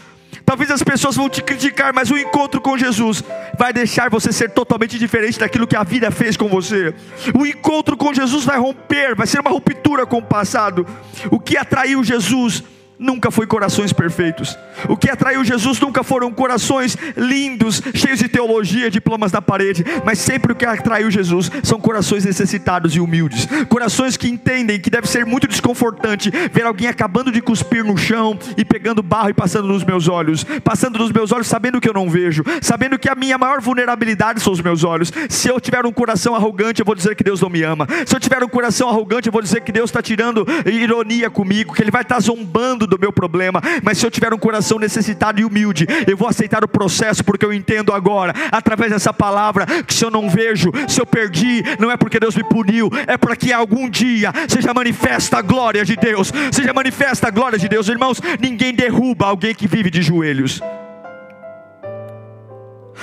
Talvez 0.44 0.70
as 0.70 0.82
pessoas 0.82 1.16
vão 1.16 1.28
te 1.28 1.42
criticar, 1.42 1.92
mas 1.94 2.10
o 2.10 2.18
encontro 2.18 2.60
com 2.60 2.76
Jesus 2.76 3.24
vai 3.58 3.72
deixar 3.72 4.10
você 4.10 4.32
ser 4.32 4.50
totalmente 4.50 4.98
diferente 4.98 5.38
daquilo 5.38 5.66
que 5.66 5.76
a 5.76 5.82
vida 5.82 6.10
fez 6.10 6.36
com 6.36 6.48
você. 6.48 6.94
O 7.34 7.46
encontro 7.46 7.96
com 7.96 8.12
Jesus 8.12 8.44
vai 8.44 8.58
romper, 8.58 9.14
vai 9.14 9.26
ser 9.26 9.40
uma 9.40 9.50
ruptura 9.50 10.04
com 10.04 10.18
o 10.18 10.22
passado. 10.22 10.86
O 11.30 11.40
que 11.40 11.56
atraiu 11.56 12.04
Jesus 12.04 12.62
nunca 13.04 13.30
foi 13.30 13.46
corações 13.46 13.92
perfeitos. 13.92 14.58
O 14.88 14.96
que 14.96 15.10
atraiu 15.10 15.44
Jesus 15.44 15.78
nunca 15.78 16.02
foram 16.02 16.32
corações 16.32 16.96
lindos, 17.16 17.82
cheios 17.94 18.18
de 18.18 18.28
teologia, 18.28 18.90
diplomas 18.90 19.30
na 19.30 19.42
parede, 19.42 19.84
mas 20.04 20.18
sempre 20.18 20.52
o 20.52 20.56
que 20.56 20.64
atraiu 20.64 21.10
Jesus 21.10 21.50
são 21.62 21.78
corações 21.78 22.24
necessitados 22.24 22.96
e 22.96 23.00
humildes, 23.00 23.46
corações 23.68 24.16
que 24.16 24.28
entendem 24.28 24.80
que 24.80 24.90
deve 24.90 25.06
ser 25.06 25.26
muito 25.26 25.46
desconfortante 25.46 26.30
ver 26.52 26.64
alguém 26.64 26.88
acabando 26.88 27.30
de 27.30 27.40
cuspir 27.40 27.84
no 27.84 27.96
chão 27.96 28.38
e 28.56 28.64
pegando 28.64 29.02
barro 29.02 29.30
e 29.30 29.34
passando 29.34 29.68
nos 29.68 29.84
meus 29.84 30.08
olhos, 30.08 30.44
passando 30.64 30.98
nos 30.98 31.12
meus 31.12 31.30
olhos 31.30 31.46
sabendo 31.46 31.80
que 31.80 31.88
eu 31.88 31.92
não 31.92 32.08
vejo, 32.08 32.42
sabendo 32.62 32.98
que 32.98 33.08
a 33.08 33.14
minha 33.14 33.36
maior 33.36 33.60
vulnerabilidade 33.60 34.40
são 34.40 34.52
os 34.52 34.60
meus 34.60 34.82
olhos. 34.82 35.12
Se 35.28 35.48
eu 35.48 35.60
tiver 35.60 35.84
um 35.84 35.92
coração 35.92 36.34
arrogante, 36.34 36.80
eu 36.80 36.86
vou 36.86 36.94
dizer 36.94 37.14
que 37.14 37.22
Deus 37.22 37.40
não 37.40 37.50
me 37.50 37.62
ama. 37.62 37.86
Se 38.06 38.16
eu 38.16 38.20
tiver 38.20 38.42
um 38.42 38.48
coração 38.48 38.88
arrogante, 38.88 39.28
eu 39.28 39.32
vou 39.32 39.42
dizer 39.42 39.60
que 39.60 39.72
Deus 39.72 39.90
está 39.90 40.00
tirando 40.00 40.46
ironia 40.64 41.28
comigo, 41.28 41.74
que 41.74 41.82
Ele 41.82 41.90
vai 41.90 42.02
estar 42.02 42.20
zombando 42.20 42.86
do 42.96 43.00
meu 43.00 43.12
problema, 43.12 43.60
mas 43.82 43.98
se 43.98 44.06
eu 44.06 44.10
tiver 44.10 44.32
um 44.32 44.38
coração 44.38 44.78
necessitado 44.78 45.40
e 45.40 45.44
humilde, 45.44 45.86
eu 46.06 46.16
vou 46.16 46.28
aceitar 46.28 46.64
o 46.64 46.68
processo, 46.68 47.24
porque 47.24 47.44
eu 47.44 47.52
entendo 47.52 47.92
agora, 47.92 48.32
através 48.50 48.92
dessa 48.92 49.12
palavra, 49.12 49.66
que 49.84 49.92
se 49.92 50.04
eu 50.04 50.10
não 50.10 50.28
vejo, 50.28 50.70
se 50.88 51.00
eu 51.00 51.06
perdi, 51.06 51.62
não 51.78 51.90
é 51.90 51.96
porque 51.96 52.20
Deus 52.20 52.36
me 52.36 52.44
puniu, 52.44 52.88
é 53.06 53.16
para 53.16 53.36
que 53.36 53.52
algum 53.52 53.88
dia 53.88 54.32
seja 54.48 54.72
manifesta 54.72 55.38
a 55.38 55.42
glória 55.42 55.84
de 55.84 55.96
Deus, 55.96 56.32
seja 56.52 56.72
manifesta 56.72 57.28
a 57.28 57.30
glória 57.30 57.58
de 57.58 57.68
Deus, 57.68 57.88
irmãos. 57.88 58.20
Ninguém 58.40 58.74
derruba 58.74 59.26
alguém 59.26 59.54
que 59.54 59.66
vive 59.66 59.90
de 59.90 60.02
joelhos. 60.02 60.60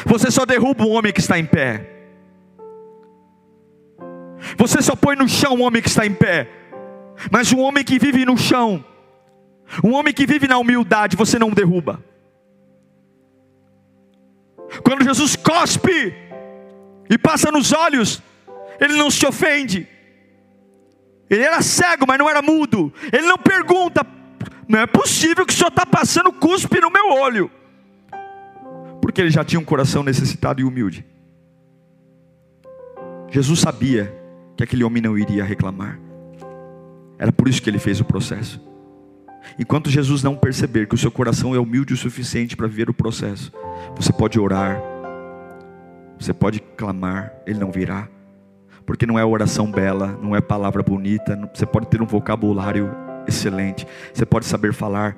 Você 0.05 0.31
só 0.31 0.45
derruba 0.45 0.83
um 0.83 0.91
homem 0.91 1.11
que 1.11 1.19
está 1.19 1.37
em 1.37 1.45
pé. 1.45 1.87
Você 4.57 4.81
só 4.81 4.95
põe 4.95 5.15
no 5.15 5.27
chão 5.27 5.55
um 5.55 5.63
homem 5.63 5.81
que 5.81 5.89
está 5.89 6.05
em 6.05 6.13
pé. 6.13 6.47
Mas 7.29 7.51
um 7.51 7.59
homem 7.59 7.83
que 7.83 7.99
vive 7.99 8.25
no 8.25 8.37
chão, 8.37 8.83
um 9.83 9.93
homem 9.93 10.13
que 10.13 10.25
vive 10.25 10.47
na 10.47 10.57
humildade, 10.57 11.15
você 11.15 11.39
não 11.39 11.51
derruba. 11.51 12.03
Quando 14.83 15.03
Jesus 15.03 15.35
cospe 15.35 16.13
e 17.09 17.17
passa 17.17 17.51
nos 17.51 17.73
olhos, 17.73 18.21
ele 18.79 18.93
não 18.93 19.11
se 19.11 19.25
ofende. 19.25 19.87
Ele 21.29 21.43
era 21.43 21.61
cego, 21.61 22.05
mas 22.07 22.17
não 22.17 22.29
era 22.29 22.41
mudo. 22.41 22.93
Ele 23.11 23.25
não 23.27 23.37
pergunta, 23.37 24.05
Não 24.67 24.79
é 24.79 24.87
possível 24.87 25.45
que 25.45 25.53
o 25.53 25.55
senhor 25.55 25.67
está 25.67 25.85
passando 25.85 26.31
cuspe 26.31 26.79
no 26.79 26.89
meu 26.89 27.09
olho. 27.09 27.51
Porque 29.01 29.19
ele 29.19 29.29
já 29.29 29.43
tinha 29.43 29.59
um 29.59 29.65
coração 29.65 30.03
necessitado 30.03 30.61
e 30.61 30.63
humilde. 30.63 31.05
Jesus 33.29 33.59
sabia 33.59 34.13
que 34.55 34.63
aquele 34.63 34.83
homem 34.83 35.01
não 35.01 35.17
iria 35.17 35.43
reclamar. 35.43 35.99
Era 37.17 37.31
por 37.31 37.49
isso 37.49 37.61
que 37.61 37.69
ele 37.69 37.79
fez 37.79 37.99
o 37.99 38.05
processo. 38.05 38.70
Enquanto 39.57 39.89
Jesus 39.89 40.23
não 40.23 40.35
perceber 40.35 40.87
que 40.87 40.95
o 40.95 40.97
seu 40.97 41.11
coração 41.11 41.55
é 41.55 41.59
humilde 41.59 41.93
o 41.93 41.97
suficiente 41.97 42.55
para 42.55 42.67
viver 42.67 42.89
o 42.89 42.93
processo, 42.93 43.51
você 43.95 44.11
pode 44.13 44.39
orar, 44.39 44.81
você 46.17 46.33
pode 46.33 46.59
clamar, 46.59 47.33
ele 47.45 47.59
não 47.59 47.71
virá. 47.71 48.07
Porque 48.85 49.05
não 49.05 49.17
é 49.17 49.23
oração 49.23 49.71
bela, 49.71 50.19
não 50.21 50.35
é 50.35 50.41
palavra 50.41 50.83
bonita, 50.83 51.37
você 51.53 51.65
pode 51.65 51.87
ter 51.87 52.01
um 52.01 52.05
vocabulário 52.05 52.91
excelente, 53.27 53.87
você 54.13 54.25
pode 54.25 54.45
saber 54.45 54.73
falar 54.73 55.15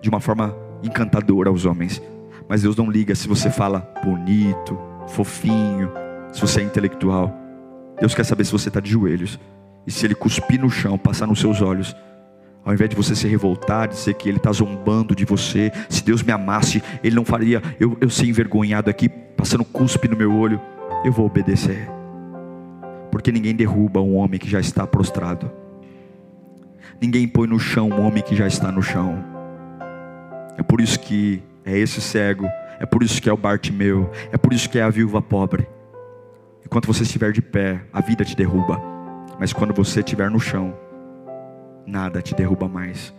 de 0.00 0.08
uma 0.08 0.20
forma 0.20 0.54
encantadora 0.82 1.48
aos 1.48 1.64
homens, 1.64 2.02
mas 2.48 2.62
Deus 2.62 2.76
não 2.76 2.90
liga 2.90 3.14
se 3.14 3.28
você 3.28 3.50
fala 3.50 3.92
bonito, 4.04 4.78
fofinho, 5.08 5.90
se 6.32 6.40
você 6.40 6.60
é 6.60 6.64
intelectual. 6.64 7.34
Deus 7.98 8.14
quer 8.14 8.24
saber 8.24 8.44
se 8.44 8.52
você 8.52 8.68
está 8.68 8.80
de 8.80 8.90
joelhos. 8.90 9.38
E 9.86 9.90
se 9.90 10.04
ele 10.04 10.14
cuspir 10.14 10.60
no 10.60 10.68
chão, 10.68 10.98
passar 10.98 11.26
nos 11.26 11.40
seus 11.40 11.62
olhos, 11.62 11.94
ao 12.66 12.74
invés 12.74 12.90
de 12.90 12.96
você 12.96 13.14
se 13.14 13.28
revoltar, 13.28 13.86
dizer 13.86 14.14
que 14.14 14.28
ele 14.28 14.38
está 14.38 14.50
zombando 14.50 15.14
de 15.14 15.24
você, 15.24 15.70
se 15.88 16.04
Deus 16.04 16.20
me 16.24 16.32
amasse, 16.32 16.82
ele 17.02 17.14
não 17.14 17.24
faria 17.24 17.62
eu, 17.78 17.96
eu 18.00 18.10
ser 18.10 18.26
envergonhado 18.26 18.90
aqui, 18.90 19.08
passando 19.08 19.64
cuspe 19.64 20.08
no 20.08 20.16
meu 20.16 20.34
olho, 20.34 20.60
eu 21.04 21.12
vou 21.12 21.26
obedecer. 21.26 21.88
Porque 23.12 23.30
ninguém 23.30 23.54
derruba 23.54 24.00
um 24.00 24.16
homem 24.16 24.40
que 24.40 24.50
já 24.50 24.58
está 24.58 24.84
prostrado. 24.84 25.48
Ninguém 27.00 27.28
põe 27.28 27.46
no 27.46 27.58
chão 27.60 27.88
um 27.88 28.04
homem 28.04 28.20
que 28.20 28.34
já 28.34 28.48
está 28.48 28.72
no 28.72 28.82
chão. 28.82 29.24
É 30.58 30.62
por 30.62 30.80
isso 30.80 30.98
que 30.98 31.40
é 31.64 31.78
esse 31.78 32.00
cego, 32.00 32.48
é 32.80 32.86
por 32.86 33.04
isso 33.04 33.22
que 33.22 33.28
é 33.28 33.32
o 33.32 33.36
Bartimeu, 33.36 34.10
é 34.32 34.36
por 34.36 34.52
isso 34.52 34.68
que 34.68 34.76
é 34.76 34.82
a 34.82 34.90
viúva 34.90 35.22
pobre. 35.22 35.68
Enquanto 36.64 36.86
você 36.88 37.04
estiver 37.04 37.30
de 37.30 37.40
pé, 37.40 37.80
a 37.92 38.00
vida 38.00 38.24
te 38.24 38.34
derruba, 38.34 38.82
mas 39.38 39.52
quando 39.52 39.72
você 39.72 40.00
estiver 40.00 40.28
no 40.28 40.40
chão, 40.40 40.74
nada 41.86 42.20
te 42.20 42.34
derruba 42.34 42.68
mais. 42.68 43.14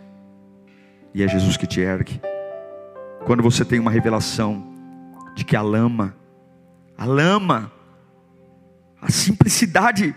E 1.13 1.23
é 1.23 1.27
Jesus 1.27 1.57
que 1.57 1.65
te 1.65 1.79
ergue. 1.79 2.21
Quando 3.25 3.41
você 3.41 3.63
tem 3.63 3.79
uma 3.79 3.91
revelação 3.91 4.63
de 5.35 5.45
que 5.45 5.55
a 5.55 5.61
lama, 5.61 6.15
a 6.97 7.05
lama, 7.05 7.71
a 9.01 9.09
simplicidade 9.11 10.15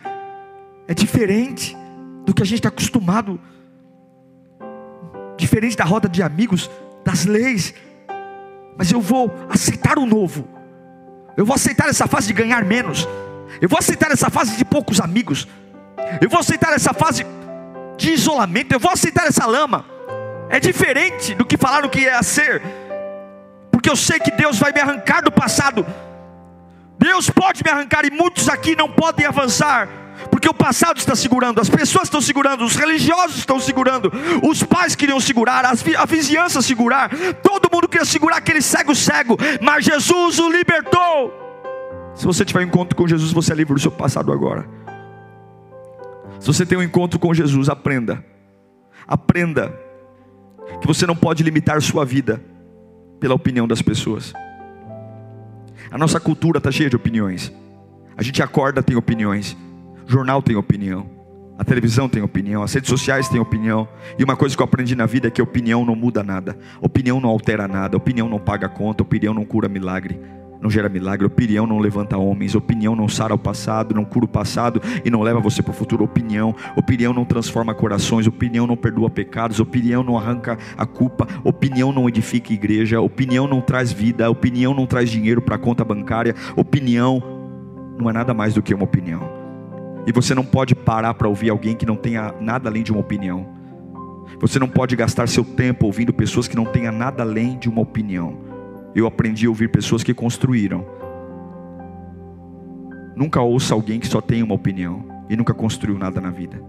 é 0.89 0.95
diferente 0.95 1.77
do 2.25 2.35
que 2.35 2.43
a 2.43 2.47
gente 2.47 2.59
está 2.59 2.69
acostumado, 2.69 3.41
diferente 5.37 5.77
da 5.77 5.85
roda 5.85 6.09
de 6.09 6.23
amigos, 6.23 6.71
das 7.05 7.25
leis, 7.25 7.75
mas 8.77 8.91
eu 8.91 9.01
vou 9.01 9.31
aceitar 9.49 9.99
o 9.99 10.07
novo, 10.07 10.47
eu 11.37 11.45
vou 11.45 11.55
aceitar 11.55 11.89
essa 11.89 12.07
fase 12.07 12.27
de 12.29 12.33
ganhar 12.33 12.65
menos, 12.65 13.07
eu 13.61 13.69
vou 13.69 13.79
aceitar 13.79 14.11
essa 14.11 14.31
fase 14.31 14.57
de 14.57 14.65
poucos 14.65 15.01
amigos, 15.01 15.47
eu 16.21 16.29
vou 16.29 16.41
aceitar 16.41 16.73
essa 16.73 16.93
fase 16.93 17.25
de 18.01 18.13
isolamento, 18.13 18.73
eu 18.73 18.81
vou 18.81 18.91
aceitar 18.91 19.27
essa 19.27 19.47
lama. 19.47 19.85
É 20.49 20.59
diferente 20.59 21.35
do 21.35 21.45
que 21.45 21.57
falaram 21.57 21.89
que 21.89 22.01
ia 22.01 22.23
ser, 22.23 22.63
porque 23.71 23.89
eu 23.89 23.95
sei 23.95 24.19
que 24.19 24.31
Deus 24.33 24.59
vai 24.59 24.73
me 24.73 24.81
arrancar 24.81 25.23
do 25.23 25.31
passado. 25.31 25.87
Deus 26.99 27.31
pode 27.31 27.63
me 27.63 27.71
arrancar 27.71 28.05
e 28.05 28.11
muitos 28.11 28.49
aqui 28.49 28.75
não 28.75 28.91
podem 28.91 29.27
avançar, 29.27 29.89
porque 30.31 30.49
o 30.49 30.55
passado 30.55 30.99
está 30.99 31.15
segurando, 31.15 31.61
as 31.61 31.69
pessoas 31.69 32.05
estão 32.05 32.21
segurando, 32.21 32.65
os 32.65 32.75
religiosos 32.75 33.39
estão 33.39 33.61
segurando, 33.61 34.11
os 34.43 34.63
pais 34.63 34.95
queriam 34.95 35.21
segurar, 35.21 35.65
a 35.65 36.07
vizinhança 36.07 36.61
segurar, 36.63 37.11
todo 37.43 37.71
mundo 37.73 37.89
queria 37.89 38.05
segurar 38.05 38.39
aquele 38.39 38.61
cego 38.61 38.95
cego, 38.95 39.37
mas 39.61 39.85
Jesus 39.85 40.39
o 40.39 40.51
libertou. 40.51 41.39
Se 42.15 42.27
você 42.27 42.45
tiver 42.45 42.61
um 42.61 42.65
encontro 42.65 42.97
com 42.97 43.07
Jesus, 43.07 43.33
você 43.33 43.53
é 43.53 43.57
livre 43.57 43.75
do 43.75 43.81
seu 43.81 43.91
passado 43.91 44.33
agora. 44.33 44.80
Se 46.41 46.47
você 46.47 46.67
tem 46.67 46.77
um 46.77 46.83
encontro 46.83 47.19
com 47.19 47.33
Jesus, 47.33 47.69
aprenda. 47.69 48.25
Aprenda 49.07 49.73
que 50.81 50.87
você 50.87 51.07
não 51.07 51.15
pode 51.15 51.45
limitar 51.45 51.81
sua 51.81 52.05
vida 52.05 52.43
pela 53.21 53.35
opinião 53.35 53.69
das 53.69 53.83
pessoas. 53.83 54.33
A 55.91 55.97
nossa 55.97 56.19
cultura 56.19 56.59
está 56.59 56.73
cheia 56.73 56.91
de 56.91 56.97
opiniões. 56.97 57.53
A 58.17 58.23
gente 58.23 58.43
acorda, 58.43 58.83
tem 58.83 58.97
opiniões 58.97 59.57
jornal 60.11 60.43
tem 60.43 60.57
opinião, 60.57 61.09
a 61.57 61.65
televisão 61.65 62.09
tem 62.09 62.21
opinião, 62.21 62.65
as 62.65 62.73
redes 62.73 62.91
sociais 62.91 63.29
têm 63.29 63.41
opinião. 63.41 63.89
E 64.19 64.25
uma 64.25 64.37
coisa 64.37 64.57
que 64.57 64.63
eu 64.63 64.65
aprendi 64.65 64.97
na 64.97 65.07
vida 65.07 65.29
é 65.29 65.31
que 65.31 65.41
opinião 65.41 65.85
não 65.85 65.95
muda 65.95 66.25
nada, 66.25 66.59
opinião 66.81 67.21
não 67.21 67.31
altera 67.31 67.69
nada, 67.69 67.97
opinião 67.97 68.29
não 68.29 68.41
paga 68.41 68.69
conta, 68.69 69.05
opinião 69.05 69.33
não 69.33 69.45
cura 69.45 69.69
milagre, 69.69 70.21
não 70.61 70.69
gera 70.69 70.89
milagre, 70.89 71.27
opinião 71.27 71.67
não 71.67 71.79
levanta 71.79 72.19
homens, 72.19 72.55
opinião 72.55 72.95
não 72.95 73.09
sara 73.09 73.35
o 73.35 73.39
passado, 73.39 73.95
não 73.95 74.05
cura 74.05 74.27
o 74.27 74.29
passado 74.29 74.81
e 75.05 75.11
não 75.11 75.23
leva 75.23 75.41
você 75.41 75.63
para 75.63 75.71
o 75.71 75.75
futuro. 75.75 76.05
Opinião, 76.05 76.55
opinião 76.77 77.15
não 77.15 77.25
transforma 77.25 77.75
corações, 77.75 78.27
opinião 78.27 78.67
não 78.67 78.77
perdoa 78.77 79.09
pecados, 79.09 79.59
opinião 79.59 80.03
não 80.03 80.19
arranca 80.19 80.59
a 80.77 80.85
culpa, 80.85 81.27
opinião 81.43 81.93
não 81.93 82.09
edifica 82.09 82.53
igreja, 82.53 83.01
opinião 83.01 83.47
não 83.47 83.61
traz 83.61 83.91
vida, 83.91 84.31
opinião 84.31 84.75
não 84.75 84.87
traz 84.87 85.09
dinheiro 85.09 85.41
para 85.41 85.57
a 85.57 85.59
conta 85.59 85.85
bancária, 85.85 86.35
opinião 86.55 87.23
não 87.99 88.11
é 88.11 88.13
nada 88.13 88.35
mais 88.35 88.55
do 88.55 88.63
que 88.63 88.75
uma 88.75 88.85
opinião. 88.85 89.41
E 90.07 90.13
você 90.13 90.35
não 90.35 90.45
pode 90.45 90.75
parar 90.75 91.15
para 91.15 91.29
ouvir 91.29 91.51
alguém 91.51 91.75
que 91.75 91.87
não 91.87 91.97
tenha 91.97 92.35
nada 92.41 92.69
além 92.69 92.83
de 92.83 92.93
uma 92.93 93.01
opinião. 93.01 93.47
Você 94.41 94.59
não 94.59 94.69
pode 94.69 94.97
gastar 94.97 95.29
seu 95.29 95.45
tempo 95.45 95.87
ouvindo 95.87 96.13
pessoas 96.13 96.49
que 96.49 96.57
não 96.57 96.65
tenham 96.65 96.93
nada 96.93 97.23
além 97.23 97.59
de 97.59 97.69
uma 97.69 97.83
opinião. 97.83 98.50
Eu 98.95 99.07
aprendi 99.07 99.47
a 99.47 99.49
ouvir 99.49 99.71
pessoas 99.71 100.03
que 100.03 100.13
construíram. 100.13 100.85
Nunca 103.15 103.41
ouça 103.41 103.75
alguém 103.75 104.01
que 104.01 104.07
só 104.07 104.21
tem 104.21 104.43
uma 104.43 104.55
opinião 104.55 105.05
e 105.29 105.37
nunca 105.37 105.55
construiu 105.55 105.99
nada 105.99 106.21
na 106.21 106.31
vida. 106.31 106.63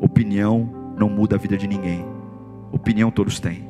Opinião 0.00 0.94
não 0.98 1.08
muda 1.08 1.36
a 1.36 1.38
vida 1.38 1.56
de 1.56 1.66
ninguém. 1.66 2.04
Opinião 2.72 3.10
todos 3.10 3.40
têm. 3.40 3.68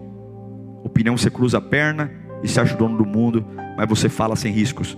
Opinião 0.83 1.17
você 1.17 1.31
cruza 1.31 1.59
a 1.59 1.61
perna 1.61 2.11
e 2.43 2.49
se 2.49 2.59
acha 2.59 2.77
dono 2.77 2.97
do 2.97 3.07
mundo, 3.07 3.45
mas 3.77 3.89
você 3.89 4.09
fala 4.09 4.35
sem 4.35 4.53
riscos. 4.53 4.97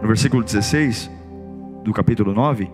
No 0.00 0.06
versículo 0.08 0.44
16, 0.44 1.10
do 1.82 1.92
capítulo 1.92 2.34
9, 2.34 2.70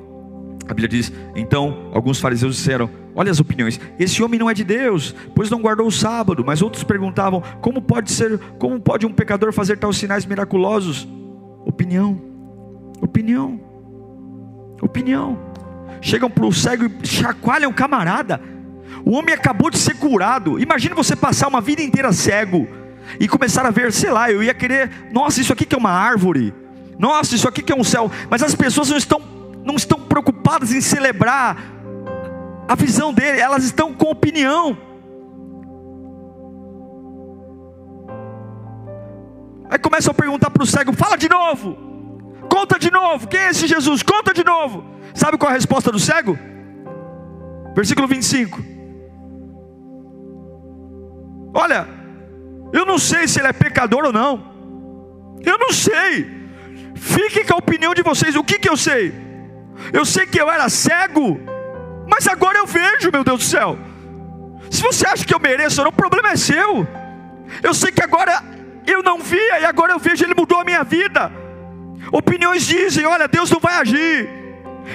a 0.71 0.75
Bíblia 0.75 0.89
diz: 0.89 1.13
Então 1.35 1.91
alguns 1.93 2.21
fariseus 2.21 2.55
disseram: 2.55 2.89
Olha 3.13 3.31
as 3.31 3.41
opiniões, 3.41 3.81
esse 3.99 4.23
homem 4.23 4.39
não 4.39 4.49
é 4.49 4.55
de 4.55 4.63
Deus, 4.63 5.13
pois 5.35 5.51
não 5.51 5.61
guardou 5.61 5.89
o 5.89 5.91
sábado. 5.91 6.45
Mas 6.47 6.63
outros 6.63 6.85
perguntavam: 6.85 7.43
Como 7.61 7.83
pode 7.83 8.13
ser, 8.13 8.39
como 8.57 8.81
pode 8.81 9.05
um 9.05 9.13
pecador 9.13 9.53
fazer 9.53 9.79
tais 9.79 9.97
sinais 9.97 10.25
miraculosos? 10.25 11.09
Opinião, 11.67 12.21
opinião, 13.01 13.61
opinião. 14.81 15.37
Chegam 16.01 16.31
para 16.31 16.47
o 16.47 16.53
cego 16.53 16.87
e 17.03 17.07
chacoalham 17.07 17.71
o 17.71 17.75
camarada. 17.75 18.41
O 19.05 19.11
homem 19.11 19.35
acabou 19.35 19.71
de 19.71 19.79
ser 19.79 19.97
curado. 19.97 20.59
Imagine 20.61 20.95
você 20.95 21.17
passar 21.17 21.49
uma 21.49 21.61
vida 21.61 21.83
inteira 21.83 22.13
cego 22.13 22.69
e 23.19 23.27
começar 23.27 23.67
a 23.67 23.71
ver, 23.71 23.93
sei 23.93 24.11
lá, 24.11 24.31
eu 24.31 24.43
ia 24.43 24.55
querer, 24.55 24.89
nossa, 25.13 25.41
isso 25.41 25.53
aqui 25.53 25.67
que 25.67 25.75
é 25.75 25.79
uma 25.79 25.91
árvore. 25.91 26.55
Nossa, 26.97 27.35
isso 27.35 27.49
aqui 27.49 27.61
que 27.61 27.73
é 27.73 27.77
um 27.77 27.85
céu. 27.85 28.11
Mas 28.31 28.43
as 28.43 28.55
pessoas 28.55 28.89
não 28.89 28.97
estão, 28.97 29.21
não 29.65 29.77
estão 29.77 30.01
preocupadas 30.01 30.73
em 30.73 30.81
celebrar 30.81 31.57
a 32.69 32.75
visão 32.75 33.13
dele, 33.13 33.41
elas 33.41 33.65
estão 33.65 33.93
com 33.93 34.11
opinião. 34.11 34.77
Aí 39.69 39.79
começam 39.79 40.11
a 40.13 40.15
perguntar 40.15 40.51
para 40.51 40.63
o 40.63 40.67
cego: 40.67 40.93
fala 40.93 41.17
de 41.17 41.29
novo, 41.29 41.77
conta 42.49 42.79
de 42.79 42.91
novo, 42.91 43.29
quem 43.29 43.41
é 43.41 43.51
esse 43.51 43.67
Jesus? 43.67 44.03
Conta 44.03 44.33
de 44.33 44.45
novo. 44.45 44.85
Sabe 45.15 45.37
qual 45.37 45.51
é 45.51 45.55
a 45.55 45.57
resposta 45.57 45.91
do 45.91 45.99
cego? 45.99 46.39
Versículo 47.75 48.07
25. 48.09 48.61
Olha, 51.53 51.89
eu 52.73 52.87
não 52.87 52.99
sei 52.99 53.27
se 53.27 53.41
ele 53.41 53.49
é 53.49 53.53
pecador 53.53 54.05
ou 54.05 54.13
não. 54.13 54.51
Eu 55.45 55.59
não 55.59 55.73
sei. 55.73 56.39
Fique 56.95 57.45
com 57.45 57.55
a 57.55 57.59
opinião 57.59 57.95
de 57.95 58.03
vocês. 58.03 58.37
O 58.37 58.45
que, 58.45 58.59
que 58.59 58.69
eu 58.69 58.77
sei? 58.77 59.30
Eu 59.93 60.05
sei 60.05 60.27
que 60.27 60.41
eu 60.41 60.51
era 60.51 60.69
cego, 60.69 61.41
mas 62.07 62.27
agora 62.27 62.59
eu 62.59 62.67
vejo, 62.67 63.11
meu 63.13 63.25
Deus 63.25 63.39
do 63.39 63.45
céu. 63.45 63.79
Se 64.71 64.83
você 64.83 65.07
acha 65.07 65.25
que 65.25 65.35
eu 65.35 65.41
mereço, 65.41 65.83
não, 65.83 65.91
o 65.91 65.93
problema 65.93 66.31
é 66.31 66.37
seu. 66.37 66.87
Eu 67.63 67.75
sei 67.75 67.91
que 67.91 68.03
agora 68.03 68.43
eu 68.87 69.03
não 69.03 69.19
via 69.19 69.61
e 69.61 69.65
agora 69.65 69.93
eu 69.93 69.99
vejo, 69.99 70.25
Ele 70.25 70.35
mudou 70.35 70.61
a 70.61 70.65
minha 70.65 70.85
vida. 70.85 71.33
Opiniões 72.13 72.67
dizem: 72.67 73.07
olha, 73.07 73.29
Deus 73.29 73.51
não 73.51 73.61
vai 73.61 73.75
agir. 73.75 74.40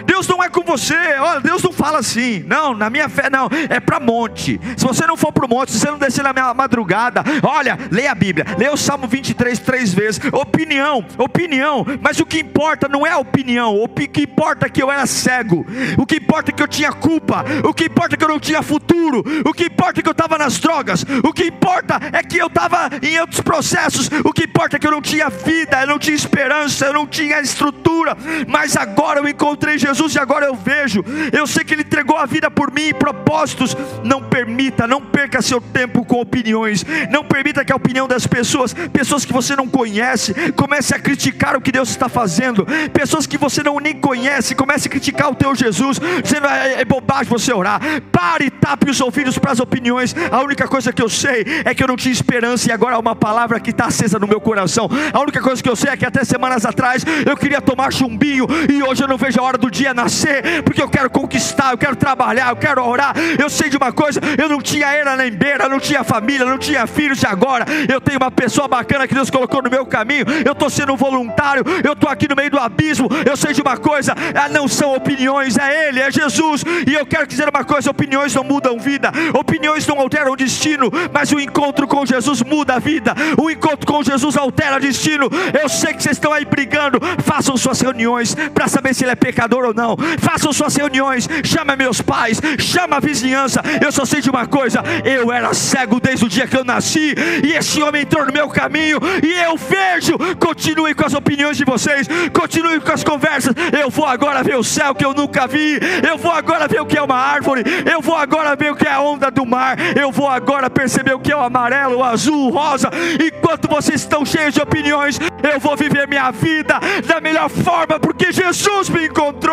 Deus 0.05 0.27
não 0.27 0.43
é 0.43 0.49
com 0.49 0.61
você. 0.63 0.95
Olha, 1.19 1.39
Deus 1.39 1.61
não 1.63 1.71
fala 1.71 1.99
assim. 1.99 2.43
Não, 2.47 2.73
na 2.73 2.89
minha 2.89 3.07
fé 3.09 3.29
não. 3.29 3.49
É 3.69 3.79
para 3.79 3.99
monte. 3.99 4.59
Se 4.77 4.85
você 4.85 5.05
não 5.05 5.17
for 5.17 5.31
para 5.31 5.45
o 5.45 5.49
monte, 5.49 5.71
se 5.71 5.79
você 5.79 5.89
não 5.89 5.97
descer 5.97 6.23
na 6.23 6.33
minha 6.33 6.53
madrugada, 6.53 7.23
olha, 7.43 7.77
leia 7.91 8.11
a 8.11 8.15
Bíblia. 8.15 8.45
Leia 8.57 8.73
o 8.73 8.77
Salmo 8.77 9.07
23 9.07 9.59
três 9.59 9.93
vezes. 9.93 10.21
Opinião, 10.31 11.05
opinião. 11.17 11.85
Mas 12.01 12.19
o 12.19 12.25
que 12.25 12.39
importa 12.39 12.87
não 12.87 13.05
é 13.05 13.11
a 13.11 13.17
opinião. 13.17 13.75
O 13.75 13.87
que 13.87 14.21
importa 14.21 14.65
é 14.65 14.69
que 14.69 14.81
eu 14.81 14.91
era 14.91 15.05
cego. 15.05 15.65
O 15.97 16.05
que 16.05 16.17
importa 16.17 16.51
é 16.51 16.53
que 16.53 16.63
eu 16.63 16.67
tinha 16.67 16.91
culpa. 16.91 17.45
O 17.63 17.73
que 17.73 17.85
importa 17.85 18.15
é 18.15 18.17
que 18.17 18.23
eu 18.23 18.29
não 18.29 18.39
tinha 18.39 18.61
futuro. 18.61 19.23
O 19.45 19.53
que 19.53 19.65
importa 19.65 19.99
é 19.99 20.03
que 20.03 20.09
eu 20.09 20.13
estava 20.13 20.37
nas 20.37 20.59
drogas. 20.59 21.05
O 21.23 21.33
que 21.33 21.45
importa 21.45 21.99
é 22.11 22.23
que 22.23 22.37
eu 22.37 22.47
estava 22.47 22.89
em 23.01 23.19
outros 23.19 23.41
processos. 23.41 24.09
O 24.23 24.33
que 24.33 24.45
importa 24.45 24.75
é 24.75 24.79
que 24.79 24.87
eu 24.87 24.91
não 24.91 25.01
tinha 25.01 25.29
vida, 25.29 25.81
eu 25.81 25.87
não 25.87 25.99
tinha 25.99 26.15
esperança, 26.15 26.85
eu 26.85 26.93
não 26.93 27.07
tinha 27.07 27.39
estrutura. 27.39 28.17
Mas 28.47 28.75
agora 28.75 29.19
eu 29.19 29.27
encontrei 29.27 29.77
Jesus 29.85 30.15
e 30.15 30.19
agora 30.19 30.45
eu 30.45 30.55
vejo. 30.55 31.03
Eu 31.31 31.45
sei 31.45 31.63
que 31.63 31.73
Ele 31.73 31.83
entregou 31.83 32.17
a 32.17 32.25
vida 32.25 32.49
por 32.49 32.71
mim, 32.71 32.93
propósitos. 32.93 33.75
Não 34.03 34.21
permita, 34.21 34.87
não 34.87 35.01
perca 35.01 35.41
seu 35.41 35.61
tempo 35.61 36.03
com 36.03 36.19
opiniões. 36.19 36.85
Não 37.09 37.23
permita 37.23 37.63
que 37.63 37.71
a 37.71 37.75
opinião 37.75 38.07
das 38.07 38.25
pessoas, 38.25 38.73
pessoas 38.73 39.25
que 39.25 39.33
você 39.33 39.55
não 39.55 39.67
conhece, 39.67 40.33
comece 40.53 40.95
a 40.95 40.99
criticar 40.99 41.55
o 41.55 41.61
que 41.61 41.71
Deus 41.71 41.89
está 41.89 42.09
fazendo. 42.09 42.65
Pessoas 42.93 43.27
que 43.27 43.37
você 43.37 43.61
não 43.61 43.79
nem 43.79 43.93
conhece, 43.93 44.55
comece 44.55 44.87
a 44.87 44.91
criticar 44.91 45.29
o 45.29 45.35
teu 45.35 45.55
Jesus, 45.55 45.99
dizendo 46.23 46.47
é, 46.47 46.81
é 46.81 46.85
bobagem 46.85 47.25
você 47.25 47.53
orar. 47.53 47.79
Pare 48.11 48.45
e 48.45 48.49
tape 48.49 48.89
os 48.89 48.99
ouvidos 48.99 49.37
para 49.37 49.51
as 49.51 49.59
opiniões. 49.59 50.15
A 50.31 50.41
única 50.41 50.67
coisa 50.67 50.91
que 50.91 51.01
eu 51.01 51.09
sei 51.09 51.45
é 51.63 51.73
que 51.73 51.83
eu 51.83 51.87
não 51.87 51.95
tinha 51.95 52.11
esperança 52.11 52.69
e 52.69 52.71
agora 52.71 52.95
há 52.95 52.99
uma 52.99 53.15
palavra 53.15 53.59
que 53.59 53.69
está 53.69 53.85
acesa 53.85 54.17
no 54.17 54.27
meu 54.27 54.41
coração. 54.41 54.89
A 55.13 55.19
única 55.19 55.41
coisa 55.41 55.61
que 55.61 55.69
eu 55.69 55.75
sei 55.75 55.91
é 55.91 55.97
que 55.97 56.05
até 56.05 56.23
semanas 56.23 56.65
atrás 56.65 57.05
eu 57.25 57.37
queria 57.37 57.61
tomar 57.61 57.91
chumbinho 57.91 58.47
e 58.71 58.81
hoje 58.81 59.03
eu 59.03 59.07
não 59.07 59.17
vejo 59.17 59.39
a 59.39 59.43
hora 59.43 59.57
do 59.57 59.64
dia 59.69 59.93
nascer, 59.93 60.63
porque 60.63 60.81
eu 60.81 60.89
quero 60.89 61.09
conquistar, 61.09 61.71
eu 61.71 61.77
quero 61.77 61.95
trabalhar, 61.95 62.49
eu 62.49 62.55
quero 62.55 62.83
orar. 62.85 63.13
Eu 63.39 63.49
sei 63.49 63.69
de 63.69 63.77
uma 63.77 63.91
coisa, 63.91 64.19
eu 64.37 64.49
não 64.49 64.61
tinha 64.61 64.87
era 64.87 65.15
nem 65.15 65.31
beira, 65.31 65.67
não 65.69 65.79
tinha 65.79 66.03
família, 66.03 66.45
não 66.45 66.57
tinha 66.57 66.87
filhos 66.87 67.21
e 67.21 67.27
agora 67.27 67.65
eu 67.89 67.99
tenho 67.99 68.17
uma 68.17 68.31
pessoa 68.31 68.67
bacana 68.67 69.07
que 69.07 69.13
Deus 69.13 69.29
colocou 69.29 69.61
no 69.61 69.69
meu 69.69 69.85
caminho. 69.85 70.25
Eu 70.45 70.53
estou 70.53 70.69
sendo 70.69 70.95
voluntário, 70.95 71.63
eu 71.83 71.93
estou 71.93 72.09
aqui 72.09 72.27
no 72.27 72.35
meio 72.35 72.51
do 72.51 72.59
abismo. 72.59 73.07
Eu 73.25 73.35
sei 73.37 73.53
de 73.53 73.61
uma 73.61 73.77
coisa, 73.77 74.13
ah, 74.35 74.49
não 74.49 74.67
são 74.67 74.93
opiniões, 74.95 75.57
é 75.57 75.87
Ele, 75.87 75.99
é 75.99 76.11
Jesus. 76.11 76.63
E 76.87 76.93
eu 76.93 77.05
quero 77.05 77.27
dizer 77.27 77.47
uma 77.49 77.63
coisa: 77.63 77.89
opiniões 77.89 78.33
não 78.33 78.43
mudam 78.43 78.79
vida, 78.79 79.11
opiniões 79.33 79.87
não 79.87 79.99
alteram 79.99 80.35
destino, 80.35 80.91
mas 81.13 81.31
o 81.31 81.39
encontro 81.39 81.87
com 81.87 82.05
Jesus 82.05 82.41
muda 82.41 82.75
a 82.75 82.79
vida. 82.79 83.13
O 83.37 83.49
encontro 83.49 83.85
com 83.85 84.03
Jesus 84.03 84.37
altera 84.37 84.79
destino. 84.79 85.29
Eu 85.61 85.69
sei 85.69 85.93
que 85.93 86.03
vocês 86.03 86.17
estão 86.17 86.33
aí 86.33 86.45
brigando. 86.45 86.99
Façam 87.23 87.57
suas 87.57 87.79
reuniões 87.79 88.35
para 88.53 88.67
saber 88.67 88.93
se 88.93 89.03
ele 89.03 89.11
é 89.11 89.15
pecador 89.15 89.54
ou 89.63 89.73
não. 89.73 89.95
Façam 90.19 90.51
suas 90.51 90.75
reuniões. 90.75 91.29
Chama 91.43 91.75
meus 91.75 92.01
pais, 92.01 92.41
chama 92.59 92.97
a 92.97 92.99
vizinhança. 92.99 93.61
Eu 93.83 93.91
só 93.91 94.05
sei 94.05 94.21
de 94.21 94.29
uma 94.29 94.45
coisa: 94.45 94.83
eu 95.03 95.31
era 95.31 95.53
cego 95.53 95.99
desde 95.99 96.25
o 96.25 96.29
dia 96.29 96.47
que 96.47 96.57
eu 96.57 96.65
nasci, 96.65 97.15
e 97.43 97.53
esse 97.53 97.81
homem 97.81 98.01
entrou 98.01 98.25
no 98.25 98.33
meu 98.33 98.49
caminho, 98.49 98.99
e 99.23 99.31
eu 99.31 99.55
vejo. 99.57 100.17
Continue 100.39 100.93
com 100.93 101.05
as 101.05 101.13
opiniões 101.13 101.57
de 101.57 101.65
vocês, 101.65 102.07
continue 102.33 102.79
com 102.79 102.91
as 102.91 103.03
conversas. 103.03 103.53
Eu 103.77 103.89
vou 103.89 104.05
agora 104.05 104.43
ver 104.43 104.57
o 104.57 104.63
céu 104.63 104.93
que 104.93 105.05
eu 105.05 105.13
nunca 105.13 105.47
vi. 105.47 105.79
Eu 106.07 106.17
vou 106.17 106.31
agora 106.31 106.67
ver 106.67 106.81
o 106.81 106.85
que 106.85 106.97
é 106.97 107.01
uma 107.01 107.15
árvore. 107.15 107.63
Eu 107.89 108.01
vou 108.01 108.15
agora 108.15 108.55
ver 108.55 108.71
o 108.71 108.75
que 108.75 108.87
é 108.87 108.91
a 108.91 109.01
onda 109.01 109.29
do 109.29 109.45
mar. 109.45 109.77
Eu 109.95 110.11
vou 110.11 110.27
agora 110.27 110.69
perceber 110.69 111.13
o 111.13 111.19
que 111.19 111.31
é 111.31 111.35
o 111.35 111.41
amarelo, 111.41 111.97
o 111.97 112.03
azul, 112.03 112.47
o 112.47 112.49
rosa. 112.49 112.89
Enquanto 113.19 113.67
vocês 113.69 114.01
estão 114.01 114.25
cheios 114.25 114.53
de 114.53 114.61
opiniões, 114.61 115.19
eu 115.43 115.59
vou 115.59 115.75
viver 115.75 116.07
minha 116.07 116.31
vida 116.31 116.79
da 117.05 117.21
melhor 117.21 117.49
forma, 117.49 117.99
porque 117.99 118.31
Jesus 118.31 118.89
me 118.89 119.05
encontrou. 119.05 119.44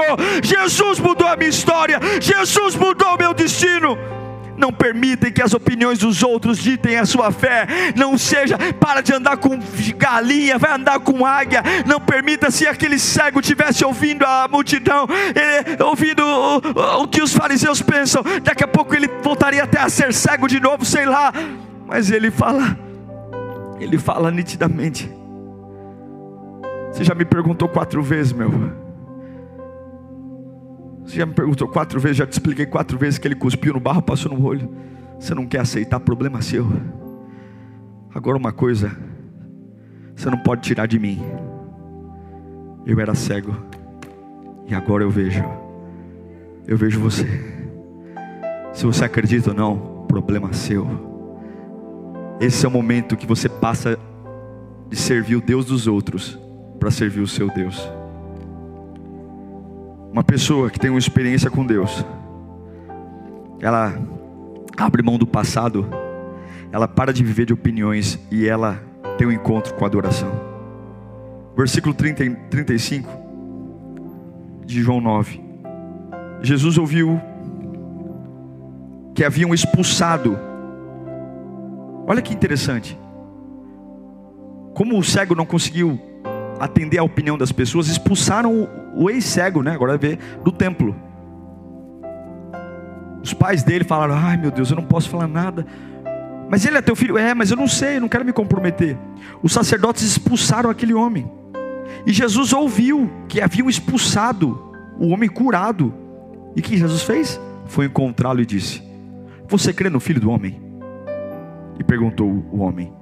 Jesus 0.43 0.99
mudou 0.99 1.27
a 1.27 1.37
minha 1.37 1.51
história. 1.51 2.01
Jesus 2.21 2.75
mudou 2.75 3.15
o 3.15 3.19
meu 3.19 3.35
destino 3.35 3.99
não 4.63 4.73
permitem 4.73 5.33
que 5.33 5.43
as 5.43 5.53
opiniões 5.55 5.99
dos 5.99 6.23
outros 6.23 6.59
ditem 6.59 6.97
a 6.97 7.05
sua 7.05 7.33
fé. 7.33 7.67
Não 7.97 8.17
seja, 8.17 8.57
para 8.79 9.01
de 9.01 9.13
andar 9.13 9.37
com 9.37 9.59
galinha, 9.97 10.57
vai 10.57 10.73
andar 10.73 11.01
com 11.01 11.27
águia. 11.27 11.63
Não 11.85 12.01
permita 12.01 12.49
se 12.49 12.67
aquele 12.67 12.97
cego 12.97 13.43
tivesse 13.43 13.85
ouvindo 13.85 14.25
a 14.25 14.47
multidão, 14.49 15.09
ele, 15.35 15.83
ouvindo 15.83 16.23
o, 16.25 17.03
o 17.03 17.09
que 17.09 17.21
os 17.21 17.35
fariseus 17.35 17.83
pensam. 17.83 18.23
Daqui 18.43 18.63
a 18.63 18.69
pouco 18.69 18.95
ele 18.95 19.09
voltaria 19.21 19.65
até 19.65 19.81
a 19.81 19.89
ser 19.89 20.15
cego 20.15 20.47
de 20.47 20.61
novo, 20.61 20.85
sei 20.85 21.07
lá. 21.07 21.33
Mas 21.85 22.11
ele 22.11 22.31
fala, 22.31 22.79
ele 23.81 23.99
fala 23.99 24.31
nitidamente. 24.31 25.11
Você 26.93 27.03
já 27.03 27.15
me 27.15 27.25
perguntou 27.25 27.69
quatro 27.69 28.01
vezes, 28.01 28.33
meu. 28.33 28.82
Você 31.05 31.17
já 31.17 31.27
me 31.27 31.35
perguntou 31.35 31.69
quatro 31.69 31.99
vezes, 32.01 32.19
já 32.19 32.27
te 32.27 32.33
expliquei 32.33 32.67
quatro 32.67 32.97
vezes 32.97 33.19
que 33.19 33.27
ele 33.27 33.35
cuspiu 33.35 33.73
no 33.73 33.81
barro, 33.81 34.03
passou 34.03 34.33
no 34.33 34.45
olho. 34.45 34.71
Você 35.19 35.35
não 35.35 35.47
quer 35.47 35.61
aceitar, 35.61 36.01
problema 36.01 36.41
seu. 36.41 36.67
Agora 38.15 38.37
uma 38.37 38.53
coisa, 38.53 38.97
você 40.15 40.29
não 40.31 40.39
pode 40.39 40.63
tirar 40.63 40.87
de 40.87 40.99
mim. 40.99 41.21
Eu 42.85 43.01
era 43.01 43.15
cego 43.15 43.57
e 44.67 44.75
agora 44.75 45.03
eu 45.05 45.11
vejo. 45.11 45.45
Eu 46.67 46.77
vejo 46.77 47.01
você. 47.01 47.27
Se 48.73 48.87
você 48.87 49.05
acredita 49.05 49.51
ou 49.51 49.57
não, 49.57 50.07
problema 50.07 50.53
seu. 50.53 50.87
Esse 52.41 52.65
é 52.65 52.69
o 52.69 52.73
momento 52.73 53.17
que 53.17 53.27
você 53.27 53.49
passa 53.49 53.99
de 54.89 54.97
servir 54.97 55.37
o 55.37 55.41
Deus 55.41 55.67
dos 55.67 55.87
outros 55.87 56.39
para 56.79 56.91
servir 56.91 57.21
o 57.21 57.27
seu 57.27 57.49
Deus. 57.49 57.89
Uma 60.13 60.23
pessoa 60.23 60.69
que 60.69 60.79
tem 60.79 60.91
uma 60.91 60.99
experiência 60.99 61.51
com 61.51 61.65
Deus, 61.65 62.05
ela 63.63 63.95
abre 64.77 65.03
mão 65.03 65.17
do 65.17 65.27
passado, 65.27 65.87
ela 66.71 66.87
para 66.87 67.15
de 67.15 67.25
viver 67.25 67.47
de 67.47 67.55
opiniões 67.55 68.19
e 68.31 68.47
ela 68.47 68.79
tem 69.17 69.27
um 69.27 69.33
encontro 69.33 69.73
com 69.75 69.85
a 69.85 69.89
adoração. 69.89 70.31
Versículo 71.57 71.95
30, 71.95 72.29
35 72.51 73.09
de 74.67 74.83
João 74.83 75.01
9. 75.01 75.41
Jesus 76.43 76.77
ouviu 76.77 77.19
que 79.15 79.25
haviam 79.25 79.55
expulsado. 79.55 80.39
Olha 82.07 82.21
que 82.21 82.35
interessante. 82.35 82.99
Como 84.75 84.99
o 84.99 85.03
cego 85.03 85.35
não 85.35 85.47
conseguiu 85.47 85.99
atender 86.63 86.99
a 86.99 87.03
opinião 87.03 87.37
das 87.37 87.51
pessoas, 87.51 87.89
expulsaram 87.89 88.69
o 88.95 89.11
ex-cego, 89.11 89.63
né? 89.63 89.73
Agora 89.73 89.97
vê, 89.97 90.17
do 90.45 90.53
templo. 90.53 90.95
Os 93.21 93.35
pais 93.35 93.65
dele 93.65 93.85
falaram: 93.85 94.15
Ai 94.15 94.37
meu 94.37 94.51
Deus, 94.51 94.71
eu 94.71 94.77
não 94.77 94.85
posso 94.85 95.09
falar 95.09 95.27
nada. 95.27 95.67
Mas 96.49 96.65
ele 96.65 96.77
é 96.77 96.83
teu 96.83 96.95
filho? 96.95 97.19
É, 97.19 97.35
mas 97.35 97.51
eu 97.51 97.57
não 97.57 97.67
sei, 97.67 97.97
eu 97.97 98.01
não 98.01 98.09
quero 98.09 98.25
me 98.25 98.33
comprometer. 98.33 98.97
Os 99.43 99.53
sacerdotes 99.53 100.03
expulsaram 100.03 100.71
aquele 100.71 100.95
homem. 100.95 101.29
E 102.07 102.13
Jesus 102.13 102.53
ouviu 102.53 103.11
que 103.29 103.41
haviam 103.41 103.69
expulsado 103.69 104.73
o 104.99 105.09
homem 105.09 105.29
curado. 105.29 105.93
E 106.55 106.61
o 106.61 106.63
que 106.63 106.77
Jesus 106.77 107.03
fez? 107.03 107.41
Foi 107.67 107.87
encontrá-lo 107.87 108.41
e 108.41 108.47
disse: 108.47 108.83
Você 109.49 109.73
crê 109.73 109.91
no 109.91 109.99
filho 109.99 110.21
do 110.21 110.31
homem? 110.31 110.63
E 111.77 111.83
perguntou 111.83 112.29
o 112.53 112.61
homem: 112.61 112.93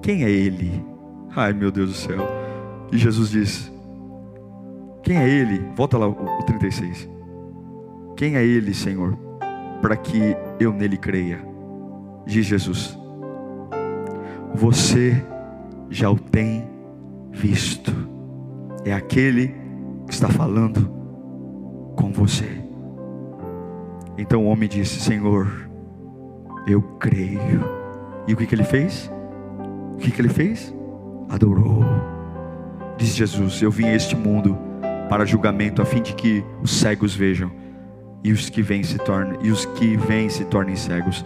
Quem 0.00 0.24
é 0.24 0.30
ele? 0.30 0.82
Ai 1.36 1.52
meu 1.52 1.70
Deus 1.70 1.90
do 1.90 1.94
céu. 1.94 2.39
E 2.92 2.98
Jesus 2.98 3.30
disse: 3.30 3.70
quem 5.10 5.18
é 5.18 5.28
Ele? 5.28 5.58
Volta 5.74 5.98
lá 5.98 6.06
o 6.06 6.42
36. 6.44 7.08
Quem 8.16 8.36
é 8.36 8.44
Ele, 8.44 8.72
Senhor, 8.72 9.18
para 9.80 9.96
que 9.96 10.36
eu 10.60 10.72
nele 10.72 10.96
creia? 10.96 11.44
Diz 12.26 12.46
Jesus. 12.46 12.96
Você 14.54 15.20
já 15.88 16.10
o 16.10 16.16
tem 16.16 16.68
visto. 17.32 17.92
É 18.84 18.92
aquele 18.92 19.54
que 20.06 20.12
está 20.12 20.28
falando 20.28 20.88
com 21.96 22.12
você. 22.12 22.62
Então 24.16 24.44
o 24.44 24.48
homem 24.48 24.68
disse: 24.68 25.00
Senhor, 25.00 25.68
eu 26.68 26.82
creio. 27.00 27.64
E 28.28 28.34
o 28.34 28.36
que, 28.36 28.46
que 28.46 28.54
ele 28.54 28.64
fez? 28.64 29.10
O 29.94 29.96
que, 29.96 30.10
que 30.10 30.20
ele 30.20 30.28
fez? 30.28 30.72
Adorou. 31.28 31.82
Diz 33.00 33.16
Jesus: 33.16 33.62
Eu 33.62 33.70
vim 33.70 33.86
a 33.86 33.94
este 33.94 34.14
mundo 34.14 34.58
para 35.08 35.24
julgamento, 35.24 35.80
a 35.80 35.86
fim 35.86 36.02
de 36.02 36.12
que 36.12 36.44
os 36.62 36.70
cegos 36.70 37.14
vejam 37.14 37.50
e 38.22 38.30
os 38.30 38.50
que 38.50 38.60
vêm 38.60 38.82
se 38.82 38.98
tornem 38.98 39.38
e 39.42 39.50
os 39.50 39.64
que 39.64 39.96
vêm 39.96 40.28
se 40.28 40.44
tornem 40.44 40.76
cegos. 40.76 41.24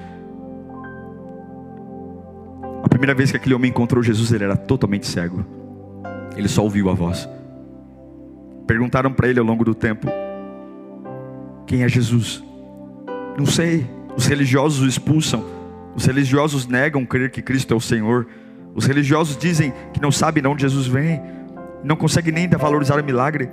A 2.84 2.88
primeira 2.88 3.12
vez 3.12 3.32
que 3.32 3.36
aquele 3.36 3.56
homem 3.56 3.70
encontrou 3.70 4.04
Jesus, 4.04 4.30
ele 4.30 4.44
era 4.44 4.56
totalmente 4.56 5.04
cego. 5.08 5.44
Ele 6.36 6.46
só 6.46 6.62
ouviu 6.62 6.88
a 6.88 6.94
voz. 6.94 7.28
Perguntaram 8.68 9.12
para 9.12 9.28
ele 9.28 9.40
ao 9.40 9.44
longo 9.44 9.64
do 9.64 9.74
tempo: 9.74 10.06
Quem 11.66 11.82
é 11.82 11.88
Jesus? 11.88 12.40
Não 13.36 13.46
sei. 13.46 13.84
Os 14.16 14.26
religiosos 14.26 14.80
o 14.80 14.86
expulsam. 14.86 15.44
Os 15.96 16.06
religiosos 16.06 16.68
negam 16.68 17.04
crer 17.04 17.32
que 17.32 17.42
Cristo 17.42 17.74
é 17.74 17.76
o 17.76 17.80
Senhor. 17.80 18.28
Os 18.76 18.86
religiosos 18.86 19.36
dizem 19.36 19.72
que 19.92 20.00
não 20.00 20.12
sabem 20.12 20.40
de 20.40 20.48
onde 20.48 20.62
Jesus 20.62 20.86
vem. 20.86 21.20
Não 21.84 21.96
conseguem 21.96 22.32
nem 22.32 22.48
valorizar 22.48 22.98
o 22.98 23.04
milagre. 23.04 23.48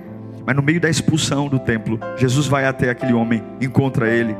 Mas 0.46 0.56
no 0.56 0.64
meio 0.64 0.82
da 0.82 0.90
expulsão 0.90 1.48
do 1.48 1.60
templo, 1.60 2.00
Jesus 2.18 2.48
vai 2.48 2.66
até 2.66 2.90
aquele 2.90 3.14
homem, 3.14 3.44
encontra 3.60 4.10
ele. 4.10 4.36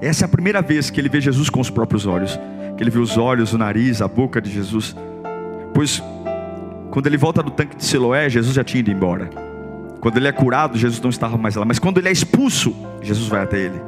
Essa 0.00 0.24
é 0.24 0.26
a 0.26 0.28
primeira 0.28 0.60
vez 0.60 0.90
que 0.90 1.00
ele 1.00 1.08
vê 1.08 1.20
Jesus 1.20 1.48
com 1.48 1.60
os 1.60 1.70
próprios 1.70 2.06
olhos, 2.06 2.38
que 2.76 2.82
ele 2.82 2.90
vê 2.90 2.98
os 2.98 3.16
olhos, 3.16 3.52
o 3.52 3.58
nariz, 3.58 4.02
a 4.02 4.08
boca 4.08 4.40
de 4.40 4.50
Jesus. 4.50 4.96
Pois 5.72 6.02
quando 6.90 7.08
ele 7.08 7.16
volta 7.16 7.42
do 7.42 7.50
tanque 7.50 7.76
de 7.76 7.84
Siloé, 7.84 8.28
Jesus 8.28 8.54
já 8.54 8.62
tinha 8.62 8.78
ido 8.78 8.88
embora. 8.88 9.28
Quando 10.00 10.16
ele 10.16 10.28
é 10.28 10.32
curado, 10.32 10.78
Jesus 10.78 11.00
não 11.00 11.10
estava 11.10 11.36
mais 11.36 11.56
lá. 11.56 11.64
Mas 11.64 11.80
quando 11.80 11.98
ele 11.98 12.08
é 12.08 12.12
expulso, 12.12 12.72
Jesus 13.02 13.26
vai 13.28 13.42
até 13.42 13.58
ele. 13.58 13.80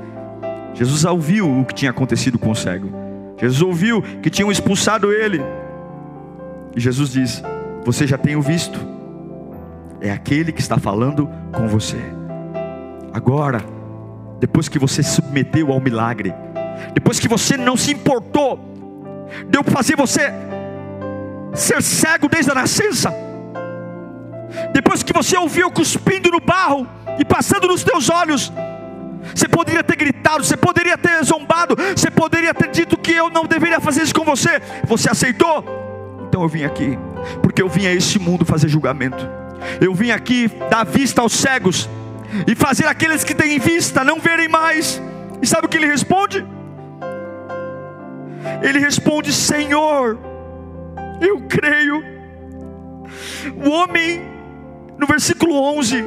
Jesus 0.75 1.05
ouviu 1.05 1.61
o 1.61 1.65
que 1.65 1.73
tinha 1.73 1.93
acontecido 1.93 2.37
com 2.37 2.51
o 2.51 2.55
cego. 2.57 2.91
Jesus 3.39 3.63
ouviu 3.63 4.03
que 4.03 4.29
tinham 4.29 4.51
expulsado 4.51 5.13
ele. 5.13 5.41
E 6.75 6.81
Jesus 6.81 7.13
diz: 7.13 7.43
Você 7.85 8.07
já 8.07 8.19
tem 8.19 8.35
o 8.35 8.43
visto. 8.43 8.96
É 10.01 10.11
aquele 10.11 10.53
que 10.53 10.61
está 10.61 10.79
falando 10.79 11.29
com 11.53 11.67
você. 11.67 11.99
Agora, 13.13 13.63
depois 14.39 14.69
que 14.69 14.79
você 14.79 15.03
se 15.03 15.15
submeteu 15.17 15.73
ao 15.73 15.81
milagre, 15.81 16.35
depois 16.93 17.19
que 17.19 17.29
você 17.29 17.57
não 17.57 17.77
se 17.77 17.93
importou, 17.93 18.61
deu 19.49 19.65
para 19.65 19.73
fazer 19.73 19.97
você 19.97 20.33
ser 21.55 21.83
cego 21.83 22.29
desde 22.29 22.51
a 22.51 22.55
nascença, 22.55 23.13
depois 24.73 25.03
que 25.03 25.13
você 25.13 25.37
ouviu 25.37 25.71
cuspindo 25.71 26.31
no 26.31 26.41
barro 26.41 26.87
e 27.19 27.25
passando 27.25 27.67
nos 27.67 27.83
teus 27.83 28.11
olhos, 28.11 28.53
você 29.35 29.49
poderia 29.49 29.83
ter 29.83 29.97
gritado, 29.97 30.45
você 30.45 30.57
poderia 30.57 30.97
ter 30.97 31.25
zombado, 31.25 31.75
você 31.97 32.11
poderia 32.11 32.55
ter 32.55 32.71
dito 32.71 32.97
que 32.97 33.13
eu 33.13 33.31
não 33.31 33.45
deveria 33.45 33.81
fazer 33.81 34.03
isso 34.03 34.15
com 34.15 34.25
você. 34.25 34.61
Você 34.87 35.11
aceitou? 35.11 35.65
Então 36.29 36.43
eu 36.43 36.49
vim 36.49 36.65
aqui, 36.65 36.99
porque 37.43 37.63
eu 37.63 37.69
vim 37.69 37.87
a 37.87 37.93
este 37.93 38.19
mundo 38.19 38.45
fazer 38.45 38.69
julgamento. 38.69 39.27
Eu 39.81 39.95
vim 39.95 40.11
aqui 40.11 40.49
dar 40.71 40.85
vista 40.85 41.21
aos 41.21 41.33
cegos 41.33 41.89
e 42.47 42.55
fazer 42.55 42.87
aqueles 42.87 43.25
que 43.25 43.35
têm 43.35 43.59
vista 43.59 44.05
não 44.05 44.21
verem 44.21 44.49
mais. 44.49 45.01
E 45.41 45.47
sabe 45.47 45.67
o 45.67 45.69
que 45.69 45.77
ele 45.77 45.87
responde? 45.87 46.45
Ele 48.63 48.79
responde: 48.79 49.33
Senhor, 49.33 50.19
eu 51.21 51.43
creio. 51.49 52.03
O 53.65 53.71
homem, 53.71 54.23
no 54.99 55.07
versículo 55.07 55.55
11, 55.79 56.05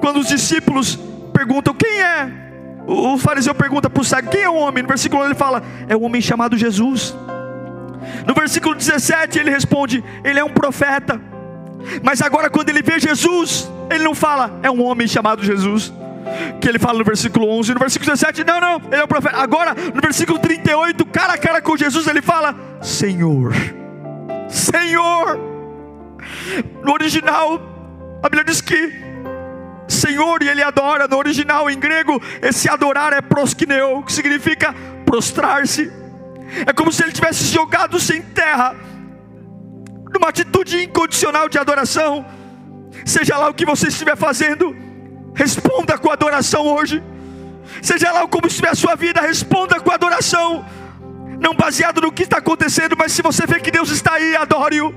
quando 0.00 0.20
os 0.20 0.28
discípulos 0.28 0.98
perguntam: 1.32 1.74
Quem 1.74 2.00
é? 2.00 2.30
O 2.86 3.18
fariseu 3.18 3.54
pergunta 3.54 3.90
para 3.90 4.00
o 4.00 4.04
cego: 4.04 4.30
Quem 4.30 4.42
é 4.42 4.50
o 4.50 4.54
homem? 4.54 4.82
No 4.82 4.88
versículo 4.88 5.22
11 5.22 5.30
ele 5.30 5.38
fala: 5.38 5.62
É 5.88 5.96
o 5.96 6.02
homem 6.02 6.20
chamado 6.20 6.56
Jesus. 6.56 7.14
No 8.26 8.34
versículo 8.34 8.74
17 8.74 9.38
ele 9.38 9.50
responde: 9.50 10.02
Ele 10.24 10.38
é 10.38 10.44
um 10.44 10.50
profeta. 10.50 11.20
Mas 12.02 12.20
agora, 12.22 12.50
quando 12.50 12.68
ele 12.68 12.82
vê 12.82 12.98
Jesus, 12.98 13.70
ele 13.90 14.04
não 14.04 14.14
fala, 14.14 14.58
é 14.62 14.70
um 14.70 14.82
homem 14.82 15.06
chamado 15.06 15.42
Jesus. 15.42 15.92
Que 16.60 16.68
ele 16.68 16.78
fala 16.78 16.98
no 16.98 17.04
versículo 17.04 17.48
11, 17.48 17.72
no 17.72 17.80
versículo 17.80 18.10
17, 18.10 18.44
não, 18.44 18.60
não, 18.60 18.76
ele 18.92 19.00
é 19.00 19.04
o 19.04 19.08
profeta. 19.08 19.36
Agora, 19.36 19.74
no 19.74 20.00
versículo 20.00 20.38
38, 20.38 21.06
cara 21.06 21.34
a 21.34 21.38
cara 21.38 21.62
com 21.62 21.76
Jesus, 21.76 22.06
ele 22.06 22.20
fala: 22.20 22.54
Senhor, 22.82 23.54
Senhor. 24.48 25.38
No 26.82 26.92
original, 26.92 27.60
a 28.22 28.28
Bíblia 28.28 28.44
diz 28.44 28.60
que 28.60 28.92
Senhor 29.86 30.42
e 30.42 30.48
ele 30.48 30.62
adora. 30.62 31.08
No 31.08 31.16
original, 31.16 31.70
em 31.70 31.78
grego, 31.78 32.20
esse 32.42 32.68
adorar 32.68 33.12
é 33.14 33.22
proskineu, 33.22 34.02
que 34.02 34.12
significa 34.12 34.74
prostrar-se. 35.06 35.90
É 36.66 36.72
como 36.72 36.92
se 36.92 37.02
ele 37.02 37.12
tivesse 37.12 37.44
jogado 37.44 37.98
sem 37.98 38.20
terra 38.20 38.74
numa 40.18 40.30
atitude 40.30 40.82
incondicional 40.82 41.48
de 41.48 41.58
adoração. 41.58 42.26
Seja 43.04 43.38
lá 43.38 43.48
o 43.48 43.54
que 43.54 43.64
você 43.64 43.86
estiver 43.86 44.16
fazendo, 44.16 44.76
responda 45.32 45.96
com 45.96 46.10
adoração 46.10 46.66
hoje. 46.66 47.02
Seja 47.80 48.10
lá 48.10 48.26
como 48.26 48.48
estiver 48.48 48.70
a 48.70 48.74
sua 48.74 48.96
vida, 48.96 49.20
responda 49.20 49.78
com 49.78 49.90
adoração. 49.92 50.64
Não 51.40 51.54
baseado 51.54 52.00
no 52.00 52.10
que 52.10 52.24
está 52.24 52.38
acontecendo, 52.38 52.96
mas 52.98 53.12
se 53.12 53.22
você 53.22 53.46
vê 53.46 53.60
que 53.60 53.70
Deus 53.70 53.90
está 53.90 54.14
aí, 54.14 54.34
adore-o. 54.34 54.92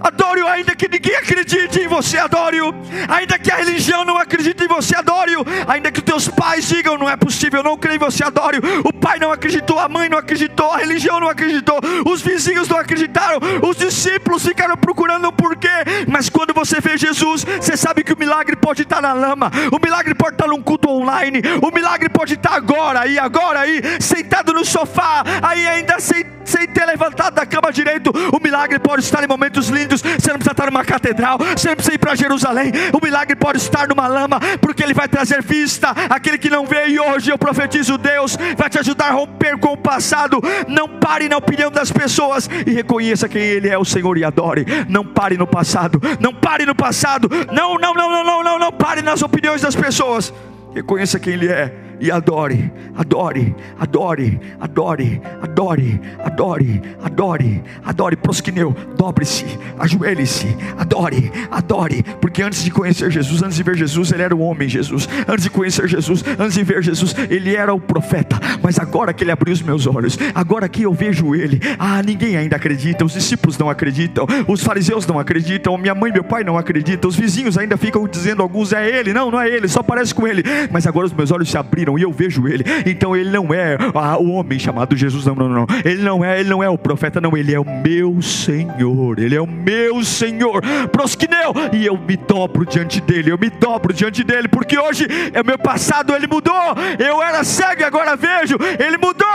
Adore-o, 0.00 0.46
ainda 0.46 0.74
que 0.74 0.88
ninguém 0.88 1.14
acredite 1.16 1.80
em 1.80 1.86
você, 1.86 2.18
adore-o. 2.18 2.74
Ainda 3.08 3.38
que 3.38 3.52
a 3.52 3.56
religião 3.56 4.04
não 4.04 4.16
acredite 4.16 4.64
em 4.64 4.68
você, 4.68 4.96
adore-o. 4.96 5.44
Ainda 5.68 5.92
que 5.92 5.98
os 5.98 6.04
teus 6.04 6.28
pais 6.28 6.66
digam, 6.66 6.96
não 6.96 7.08
é 7.08 7.16
possível, 7.16 7.62
não 7.62 7.76
creio 7.76 7.96
em 7.96 7.98
você, 7.98 8.24
adore-o. 8.24 8.60
O 8.84 8.92
pai 8.92 9.18
não 9.18 9.30
acreditou, 9.30 9.78
a 9.78 9.88
mãe 9.88 10.08
não 10.08 10.18
acreditou, 10.18 10.72
a 10.72 10.78
religião 10.78 11.20
não 11.20 11.28
acreditou, 11.28 11.78
os 12.06 12.22
vizinhos 12.22 12.68
não 12.68 12.78
acreditaram, 12.78 13.38
os 13.62 13.76
discípulos 13.76 14.44
ficaram 14.44 14.76
procurando 14.76 15.28
um 15.28 15.32
porquê. 15.32 15.68
Mas 16.08 16.28
quando 16.28 16.54
você 16.54 16.80
vê 16.80 16.96
Jesus, 16.96 17.44
você 17.44 17.76
sabe 17.76 18.02
que 18.02 18.12
o 18.12 18.18
milagre 18.18 18.56
pode 18.56 18.82
estar 18.82 19.02
na 19.02 19.12
lama, 19.12 19.50
o 19.70 19.78
milagre 19.78 20.14
pode 20.14 20.34
estar 20.34 20.46
num 20.46 20.62
culto 20.62 20.88
online, 20.88 21.42
o 21.62 21.70
milagre 21.70 22.08
pode 22.08 22.34
estar 22.34 22.54
agora 22.54 23.00
aí, 23.00 23.18
agora 23.18 23.60
aí, 23.60 23.82
sentado 24.00 24.52
no 24.52 24.64
sofá, 24.64 25.22
aí 25.42 25.66
ainda 25.66 26.00
sem, 26.00 26.24
sem 26.44 26.66
ter 26.68 26.86
levantado 26.86 27.34
da 27.34 27.44
cama 27.44 27.72
direito. 27.72 28.10
O 28.32 28.42
milagre 28.42 28.78
pode 28.78 29.02
estar 29.02 29.22
em 29.22 29.28
momentos 29.28 29.68
lindos 29.68 29.89
você 29.96 30.30
não 30.30 30.38
precisa 30.38 30.52
estar 30.52 30.66
numa 30.66 30.84
catedral, 30.84 31.38
você 31.38 31.68
não 31.68 31.76
precisa 31.76 31.94
ir 31.94 31.98
para 31.98 32.14
Jerusalém. 32.14 32.72
O 32.92 33.04
milagre 33.04 33.36
pode 33.36 33.58
estar 33.58 33.88
numa 33.88 34.06
lama, 34.06 34.38
porque 34.60 34.82
ele 34.82 34.94
vai 34.94 35.08
trazer 35.08 35.42
vista 35.42 35.90
aquele 36.08 36.38
que 36.38 36.50
não 36.50 36.66
vê. 36.66 36.88
E 36.88 37.00
hoje 37.00 37.30
eu 37.30 37.38
profetizo: 37.38 37.98
Deus 37.98 38.36
vai 38.56 38.68
te 38.68 38.78
ajudar 38.78 39.08
a 39.08 39.12
romper 39.12 39.58
com 39.58 39.72
o 39.72 39.76
passado. 39.76 40.40
Não 40.68 40.88
pare 40.88 41.28
na 41.28 41.36
opinião 41.36 41.70
das 41.70 41.90
pessoas 41.90 42.48
e 42.66 42.70
reconheça 42.70 43.28
quem 43.28 43.42
Ele 43.42 43.68
é, 43.68 43.78
o 43.78 43.84
Senhor, 43.84 44.16
e 44.18 44.24
adore. 44.24 44.66
Não 44.88 45.04
pare 45.04 45.36
no 45.36 45.46
passado, 45.46 46.00
não 46.20 46.34
pare 46.34 46.64
no 46.64 46.74
passado. 46.74 47.28
Não, 47.52 47.76
não, 47.76 47.94
não, 47.94 48.10
não, 48.10 48.24
não, 48.24 48.44
não, 48.44 48.58
não 48.58 48.72
pare 48.72 49.02
nas 49.02 49.22
opiniões 49.22 49.62
das 49.62 49.74
pessoas. 49.74 50.32
Reconheça 50.74 51.18
quem 51.18 51.34
Ele 51.34 51.48
é 51.48 51.89
e 52.00 52.10
adore, 52.10 52.72
adore, 52.96 53.54
adore, 53.78 54.40
adore, 54.58 55.20
adore, 55.40 56.00
adore, 56.24 56.82
adore, 57.02 57.62
adore, 57.84 58.16
prosquineu, 58.16 58.74
dobre-se, 58.96 59.44
ajoelhe-se, 59.78 60.56
adore, 60.78 61.30
adore, 61.50 62.02
porque 62.20 62.42
antes 62.42 62.64
de 62.64 62.70
conhecer 62.70 63.10
Jesus, 63.10 63.42
antes 63.42 63.56
de 63.56 63.62
ver 63.62 63.76
Jesus, 63.76 64.10
ele 64.12 64.22
era 64.22 64.34
o 64.34 64.40
homem 64.40 64.68
Jesus, 64.68 65.08
antes 65.28 65.44
de 65.44 65.50
conhecer 65.50 65.86
Jesus, 65.86 66.24
antes 66.38 66.54
de 66.54 66.64
ver 66.64 66.82
Jesus, 66.82 67.14
ele 67.28 67.54
era 67.54 67.74
o 67.74 67.80
profeta, 67.80 68.40
mas 68.62 68.78
agora 68.78 69.12
que 69.12 69.22
ele 69.22 69.30
abriu 69.30 69.52
os 69.52 69.60
meus 69.60 69.86
olhos, 69.86 70.18
agora 70.34 70.68
que 70.68 70.82
eu 70.82 70.94
vejo 70.94 71.34
ele, 71.34 71.60
ah, 71.78 72.02
ninguém 72.02 72.36
ainda 72.36 72.56
acredita, 72.56 73.04
os 73.04 73.12
discípulos 73.12 73.58
não 73.58 73.68
acreditam, 73.68 74.26
os 74.48 74.62
fariseus 74.62 75.06
não 75.06 75.18
acreditam, 75.18 75.76
minha 75.76 75.94
mãe 75.94 76.10
e 76.10 76.14
meu 76.14 76.24
pai 76.24 76.44
não 76.44 76.56
acreditam, 76.56 77.10
os 77.10 77.16
vizinhos 77.16 77.58
ainda 77.58 77.76
ficam 77.76 78.08
dizendo 78.08 78.42
alguns 78.42 78.72
é 78.72 78.88
ele, 78.88 79.12
não, 79.12 79.30
não 79.30 79.40
é 79.40 79.48
ele, 79.48 79.68
só 79.68 79.82
parece 79.82 80.14
com 80.14 80.26
ele, 80.26 80.42
mas 80.70 80.86
agora 80.86 81.06
os 81.06 81.12
meus 81.12 81.30
olhos 81.30 81.50
se 81.50 81.58
abriram 81.58 81.89
e 81.98 82.02
eu 82.02 82.12
vejo 82.12 82.46
ele. 82.46 82.64
Então 82.86 83.16
ele 83.16 83.30
não 83.30 83.52
é 83.52 83.76
ah, 83.94 84.18
o 84.18 84.30
homem 84.32 84.58
chamado 84.58 84.96
Jesus, 84.96 85.24
não, 85.26 85.34
não, 85.34 85.48
não. 85.48 85.66
Ele 85.84 86.02
não 86.02 86.24
é, 86.24 86.40
ele 86.40 86.48
não 86.48 86.62
é 86.62 86.68
o 86.68 86.78
profeta, 86.78 87.20
não. 87.20 87.36
Ele 87.36 87.54
é 87.54 87.60
o 87.60 87.64
meu 87.64 88.20
Senhor. 88.22 89.18
Ele 89.18 89.34
é 89.34 89.40
o 89.40 89.46
meu 89.46 90.02
Senhor. 90.04 90.62
Prosquineu 90.92 91.52
e 91.72 91.86
eu 91.86 91.96
me 91.96 92.16
dobro 92.16 92.66
diante 92.66 93.00
dele. 93.00 93.30
Eu 93.30 93.38
me 93.38 93.50
dobro 93.50 93.92
diante 93.92 94.22
dele 94.24 94.48
porque 94.48 94.78
hoje 94.78 95.06
é 95.32 95.42
meu 95.42 95.58
passado. 95.58 96.14
Ele 96.14 96.26
mudou. 96.26 96.74
Eu 96.98 97.22
era 97.22 97.44
cego 97.44 97.82
e 97.82 97.84
agora 97.84 98.16
vejo. 98.16 98.56
Ele 98.78 98.96
mudou. 98.96 99.26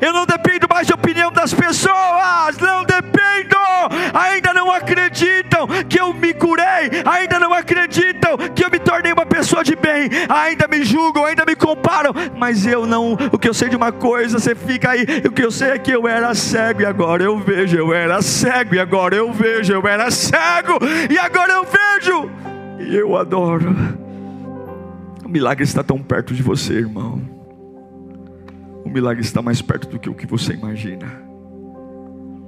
Eu 0.00 0.12
não 0.12 0.26
dependo 0.26 0.66
mais 0.68 0.86
da 0.86 0.94
opinião 0.94 1.30
das 1.32 1.52
pessoas. 1.52 2.56
Não 2.60 2.84
dependo. 2.84 3.22
Ainda 4.14 4.52
não 4.52 4.70
acreditam 4.70 5.66
que 5.88 6.00
eu 6.00 6.12
me 6.12 6.32
curei. 6.34 6.90
Ainda 7.04 7.38
não 7.38 7.52
acreditam 7.52 8.36
que 8.54 8.64
eu 8.64 8.70
me 8.70 8.78
tornei 8.78 9.12
uma 9.12 9.26
pessoa 9.26 9.64
de 9.64 9.74
bem. 9.74 10.08
Ainda 10.28 10.66
me 10.68 10.84
julgam. 10.84 11.24
Ainda 11.24 11.44
me 11.44 11.56
comparam 11.56 11.91
mas 12.36 12.66
eu 12.66 12.86
não. 12.86 13.14
O 13.32 13.38
que 13.38 13.48
eu 13.48 13.54
sei 13.54 13.68
de 13.68 13.76
uma 13.76 13.92
coisa, 13.92 14.38
você 14.38 14.54
fica 14.54 14.90
aí. 14.90 15.04
O 15.26 15.32
que 15.32 15.44
eu 15.44 15.50
sei 15.50 15.70
é 15.70 15.78
que 15.78 15.90
eu 15.90 16.06
era 16.08 16.34
cego 16.34 16.82
e 16.82 16.86
agora 16.86 17.22
eu 17.22 17.38
vejo. 17.38 17.76
Eu 17.76 17.92
era 17.92 18.20
cego 18.22 18.74
e 18.74 18.78
agora 18.78 19.16
eu 19.16 19.32
vejo. 19.32 19.72
Eu 19.72 19.86
era 19.86 20.10
cego 20.10 20.78
e 21.10 21.18
agora 21.18 21.52
eu 21.52 21.64
vejo. 21.64 22.30
E 22.80 22.96
eu 22.96 23.16
adoro. 23.16 23.74
O 25.24 25.28
milagre 25.28 25.64
está 25.64 25.82
tão 25.82 25.98
perto 25.98 26.34
de 26.34 26.42
você, 26.42 26.74
irmão. 26.74 27.20
O 28.84 28.90
milagre 28.90 29.22
está 29.22 29.40
mais 29.40 29.62
perto 29.62 29.88
do 29.88 29.98
que 29.98 30.10
o 30.10 30.14
que 30.14 30.26
você 30.26 30.52
imagina. 30.52 31.06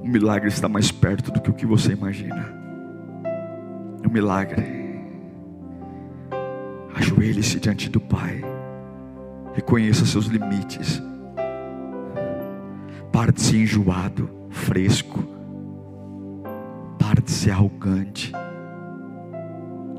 O 0.03 0.09
milagre 0.09 0.49
está 0.49 0.69
mais 0.69 0.91
perto 0.91 1.31
do 1.31 1.41
que 1.41 1.51
o 1.51 1.55
que 1.55 1.65
você 1.65 1.93
imagina. 1.93 2.47
O 4.05 4.11
milagre. 4.11 4.85
Ajoelhe-se 6.95 7.59
diante 7.59 7.89
do 7.89 8.01
Pai. 8.01 8.54
Reconheça 9.55 10.05
seus 10.05 10.27
limites. 10.27 11.03
Pare 13.13 13.33
de 13.33 13.41
ser 13.41 13.59
enjoado, 13.59 14.29
fresco. 14.51 15.23
Pare 16.99 17.23
de 17.23 17.31
ser 17.31 17.53
arrogante. 17.53 18.33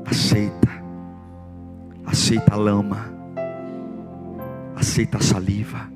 Aceita. 0.04 0.68
Aceita 2.04 2.54
a 2.54 2.56
lama. 2.56 3.12
Aceita 4.76 5.16
a 5.16 5.20
saliva. 5.20 5.90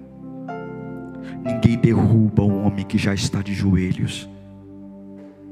Ninguém 1.45 1.79
derruba 1.79 2.43
um 2.43 2.67
homem 2.67 2.85
que 2.85 2.97
já 2.97 3.13
está 3.13 3.43
de 3.43 3.53
joelhos. 3.53 4.29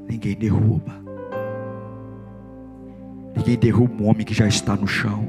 Ninguém 0.09 0.35
derruba. 0.35 0.99
E 3.45 3.57
derruba 3.57 4.03
o 4.03 4.05
homem 4.05 4.23
que 4.23 4.33
já 4.33 4.47
está 4.47 4.75
no 4.75 4.85
chão. 4.85 5.27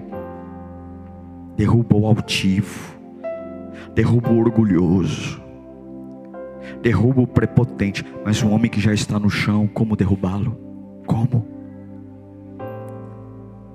Derruba 1.60 1.94
o 1.94 2.06
altivo. 2.06 2.98
Derruba 3.94 4.30
o 4.30 4.38
orgulhoso. 4.38 5.42
Derruba 6.80 7.20
o 7.20 7.26
prepotente. 7.26 8.02
Mas 8.24 8.42
o 8.42 8.48
homem 8.48 8.70
que 8.70 8.80
já 8.80 8.94
está 8.94 9.18
no 9.18 9.28
chão, 9.28 9.66
como 9.66 9.94
derrubá-lo? 9.94 10.58
Como? 11.06 11.46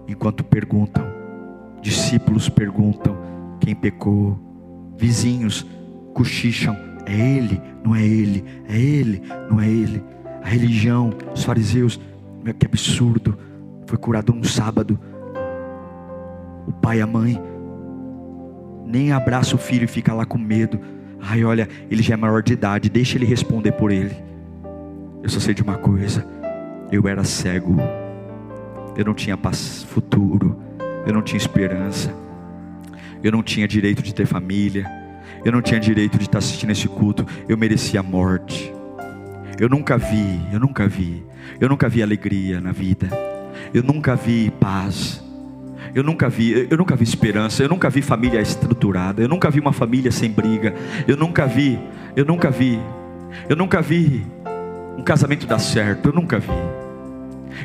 Enquanto 0.08 0.44
perguntam, 0.44 1.06
discípulos 1.80 2.50
perguntam: 2.50 3.16
quem 3.60 3.76
pecou? 3.76 4.36
Vizinhos 4.98 5.64
cochicham: 6.16 6.76
é 7.06 7.14
ele, 7.14 7.62
não 7.84 7.96
é 7.96 8.04
ele, 8.04 8.44
é 8.68 8.80
ele, 8.80 9.22
não 9.48 9.62
é 9.62 9.70
ele. 9.70 10.04
A 10.42 10.48
religião, 10.48 11.12
os 11.36 11.44
fariseus, 11.44 12.00
que 12.60 12.66
absurdo, 12.66 13.38
foi 13.86 14.00
curado 14.00 14.34
no 14.34 14.44
sábado. 14.44 15.00
O 16.66 16.72
pai 16.72 16.98
e 16.98 17.02
a 17.02 17.06
mãe 17.06 17.40
nem 18.86 19.12
abraça 19.12 19.56
o 19.56 19.60
filho 19.60 19.86
e 19.86 19.88
fica 19.88 20.14
lá 20.14 20.26
com 20.26 20.38
medo. 20.38 20.80
Ai, 21.22 21.44
olha, 21.44 21.68
ele 21.90 22.04
já 22.04 22.14
é 22.14 22.18
maior 22.18 22.44
de 22.44 22.54
idade, 22.54 22.90
deixa 22.90 23.18
ele 23.18 23.26
responder 23.26 23.72
por 23.72 23.92
ele. 23.92 24.16
Eu 25.24 25.30
só 25.30 25.40
sei 25.40 25.54
de 25.54 25.64
uma 25.64 25.78
coisa: 25.78 26.26
eu 26.92 27.08
era 27.08 27.24
cego, 27.24 27.78
eu 28.96 29.04
não 29.04 29.14
tinha 29.14 29.38
futuro, 29.88 30.60
eu 31.06 31.14
não 31.14 31.24
tinha 31.24 31.38
esperança, 31.38 32.14
eu 33.24 33.32
não 33.32 33.42
tinha 33.42 33.68
direito 33.68 34.04
de 34.04 34.14
ter 34.14 34.28
família, 34.28 34.86
eu 35.44 35.52
não 35.52 35.62
tinha 35.62 35.80
direito 35.80 36.18
de 36.18 36.26
estar 36.26 36.38
assistindo 36.38 36.72
esse 36.72 36.88
culto, 36.88 37.26
eu 37.50 37.58
merecia 37.58 38.00
a 38.00 38.04
morte. 38.04 38.72
Eu 39.60 39.70
nunca 39.70 39.98
vi, 39.98 40.42
eu 40.52 40.60
nunca 40.60 40.88
vi, 40.88 41.26
eu 41.60 41.70
nunca 41.70 41.90
vi 41.90 42.04
alegria 42.04 42.62
na 42.62 42.72
vida, 42.72 43.10
eu 43.74 43.82
nunca 43.82 44.16
vi 44.16 44.52
paz. 44.60 45.25
Eu 45.96 46.04
nunca 46.04 46.28
vi, 46.28 46.68
eu 46.70 46.78
nunca 46.78 46.94
vi 46.94 47.06
esperança, 47.06 47.64
eu 47.64 47.70
nunca 47.70 47.90
vi 47.90 48.02
família 48.02 48.42
estruturada, 48.42 49.22
eu 49.22 49.30
nunca 49.30 49.50
vi 49.50 49.62
uma 49.62 49.72
família 49.72 50.12
sem 50.12 50.30
briga, 50.30 50.76
eu 51.08 51.16
nunca 51.16 51.48
vi, 51.48 51.80
eu 52.18 52.26
nunca 52.26 52.52
vi, 52.52 52.78
eu 53.48 53.56
nunca 53.56 53.82
vi 53.82 54.26
um 54.98 55.02
casamento 55.02 55.48
dar 55.48 55.58
certo, 55.58 56.10
eu 56.10 56.14
nunca 56.14 56.38
vi. 56.38 56.52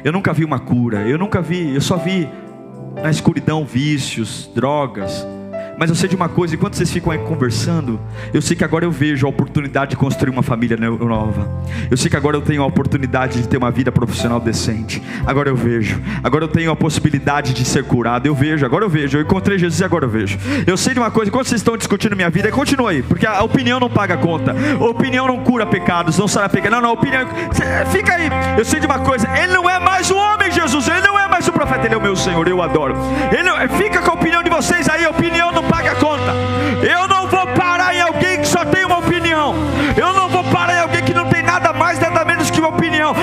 Eu 0.04 0.12
nunca 0.12 0.32
vi 0.32 0.44
uma 0.44 0.60
cura, 0.60 1.08
eu 1.08 1.18
nunca 1.18 1.42
vi, 1.42 1.74
eu 1.74 1.80
só 1.80 1.96
vi 1.96 2.28
na 3.02 3.10
escuridão 3.10 3.64
vícios, 3.64 4.48
drogas, 4.54 5.26
mas 5.80 5.88
eu 5.88 5.96
sei 5.96 6.10
de 6.10 6.14
uma 6.14 6.28
coisa, 6.28 6.54
enquanto 6.54 6.74
vocês 6.74 6.90
ficam 6.90 7.10
aí 7.10 7.18
conversando, 7.20 7.98
eu 8.34 8.42
sei 8.42 8.54
que 8.54 8.62
agora 8.62 8.84
eu 8.84 8.90
vejo 8.90 9.26
a 9.26 9.30
oportunidade 9.30 9.92
de 9.92 9.96
construir 9.96 10.30
uma 10.30 10.42
família 10.42 10.76
nova. 10.76 11.50
Eu 11.90 11.96
sei 11.96 12.10
que 12.10 12.16
agora 12.18 12.36
eu 12.36 12.42
tenho 12.42 12.62
a 12.62 12.66
oportunidade 12.66 13.40
de 13.40 13.48
ter 13.48 13.56
uma 13.56 13.70
vida 13.70 13.90
profissional 13.90 14.38
decente. 14.38 15.02
Agora 15.26 15.48
eu 15.48 15.56
vejo. 15.56 15.98
Agora 16.22 16.44
eu 16.44 16.48
tenho 16.48 16.70
a 16.70 16.76
possibilidade 16.76 17.54
de 17.54 17.64
ser 17.64 17.82
curado. 17.84 18.26
Eu 18.26 18.34
vejo, 18.34 18.66
agora 18.66 18.84
eu 18.84 18.90
vejo. 18.90 19.16
Eu 19.16 19.22
encontrei 19.22 19.58
Jesus 19.58 19.80
e 19.80 19.82
agora 19.84 20.04
eu 20.04 20.10
vejo. 20.10 20.38
Eu 20.66 20.76
sei 20.76 20.92
de 20.92 21.00
uma 21.00 21.10
coisa, 21.10 21.30
enquanto 21.30 21.46
vocês 21.46 21.62
estão 21.62 21.78
discutindo 21.78 22.14
minha 22.14 22.28
vida, 22.28 22.50
continua 22.50 22.90
aí, 22.90 23.02
porque 23.02 23.24
a 23.24 23.42
opinião 23.42 23.80
não 23.80 23.88
paga 23.88 24.18
conta. 24.18 24.54
A 24.78 24.84
opinião 24.84 25.26
não 25.26 25.42
cura 25.42 25.64
pecados, 25.64 26.18
não 26.18 26.28
será 26.28 26.46
pecado. 26.46 26.72
Não, 26.72 26.82
não, 26.82 26.90
a 26.90 26.92
opinião. 26.92 27.26
Fica 27.90 28.16
aí. 28.16 28.28
Eu 28.58 28.66
sei 28.66 28.80
de 28.80 28.86
uma 28.86 28.98
coisa, 28.98 29.26
ele 29.34 29.54
não 29.54 29.68
é 29.70 29.80
mais 29.80 30.10
o 30.10 30.14
homem, 30.14 30.52
Jesus. 30.52 30.86
Ele 30.88 31.00
não 31.00 31.18
é 31.18 31.26
mais 31.26 31.48
o 31.48 31.52
profeta, 31.54 31.86
ele 31.86 31.94
é 31.94 31.96
o 31.96 32.02
meu 32.02 32.16
Senhor. 32.16 32.46
Eu 32.46 32.60
adoro. 32.60 32.94
Ele 33.32 33.42
não, 33.44 33.56
fica 33.78 34.02
com 34.02 34.10
a 34.10 34.14
opinião 34.14 34.42
de 34.42 34.50
vocês 34.50 34.86
aí, 34.86 35.06
a 35.06 35.10
opinião 35.10 35.50
não 35.50 35.69
paga 35.70 35.92
a 35.92 35.94
conta. 35.94 36.34
Eu 36.82 37.06
não 37.06 37.28
vou 37.28 37.46
parar 37.48 37.94
em 37.94 38.00
alguém 38.00 38.40
que 38.40 38.48
só 38.48 38.64
tem 38.64 38.84
uma 38.84 38.98
opinião. 38.98 39.54
Eu 39.96 40.12
não 40.12 40.28
vou 40.28 40.42
parar 40.44 40.74
em 40.74 40.80
alguém 40.80 41.02
que 41.02 41.14
não 41.14 41.26
tem 41.26 41.42
nada 41.42 41.72
mais, 41.72 41.98
nada 42.00 42.24
menos 42.24 42.50
que 42.50 42.58
uma 42.58 42.70
opinião. 42.70 43.14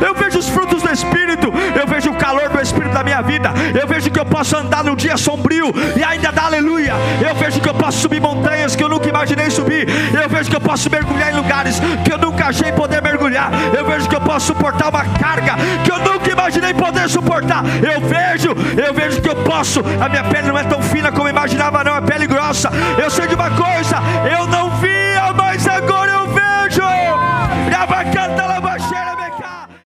Eu 0.00 0.14
vejo 0.14 0.38
os 0.38 0.48
frutos 0.48 0.82
do 0.82 0.90
Espírito. 0.90 1.52
Eu 1.78 1.86
vejo 1.86 2.10
o 2.10 2.14
calor 2.14 2.48
do 2.50 2.60
Espírito 2.60 2.92
da 2.92 3.02
minha 3.02 3.22
vida. 3.22 3.52
Eu 3.78 3.86
vejo 3.86 4.10
que 4.10 4.20
eu 4.20 4.26
posso 4.26 4.56
andar 4.56 4.84
num 4.84 4.94
dia 4.94 5.16
sombrio 5.16 5.72
e 5.96 6.04
ainda 6.04 6.30
dar 6.30 6.44
aleluia. 6.46 6.92
Eu 7.26 7.34
vejo 7.34 7.60
que 7.60 7.68
eu 7.68 7.74
posso 7.74 7.98
subir 7.98 8.20
montanhas 8.20 8.76
que 8.76 8.84
eu 8.84 8.88
nunca 8.88 9.08
imaginei 9.08 9.50
subir. 9.50 9.88
Eu 10.14 10.28
vejo 10.28 10.50
que 10.50 10.56
eu 10.56 10.60
posso 10.60 10.90
mergulhar 10.90 11.32
em 11.32 11.36
lugares 11.36 11.80
que 12.04 12.12
eu 12.12 12.18
nunca 12.18 12.46
achei 12.46 12.70
poder 12.72 13.02
mergulhar. 13.02 13.50
Eu 13.76 13.86
vejo 13.86 14.08
que 14.08 14.14
eu 14.14 14.20
posso 14.20 14.48
suportar 14.48 14.88
uma 14.88 15.04
carga 15.04 15.54
que 15.84 15.90
eu 15.90 15.98
nunca 15.98 16.30
imaginei 16.30 16.74
poder 16.74 17.08
suportar. 17.08 17.64
Eu 17.82 18.00
vejo, 18.00 18.50
eu 18.78 18.92
vejo 18.92 19.20
que 19.20 19.28
eu 19.28 19.36
posso. 19.36 19.80
A 20.00 20.08
minha 20.08 20.24
pele 20.24 20.48
não 20.48 20.58
é 20.58 20.64
tão 20.64 20.82
fina 20.82 21.10
como 21.10 21.28
imaginava, 21.28 21.82
não. 21.82 21.96
É 21.96 22.00
pele 22.00 22.26
grossa. 22.26 22.70
Eu 23.02 23.10
sei 23.10 23.26
de 23.26 23.34
uma 23.34 23.50
coisa. 23.50 23.96
Eu 24.30 24.46
não 24.46 24.70
vi 24.76 24.90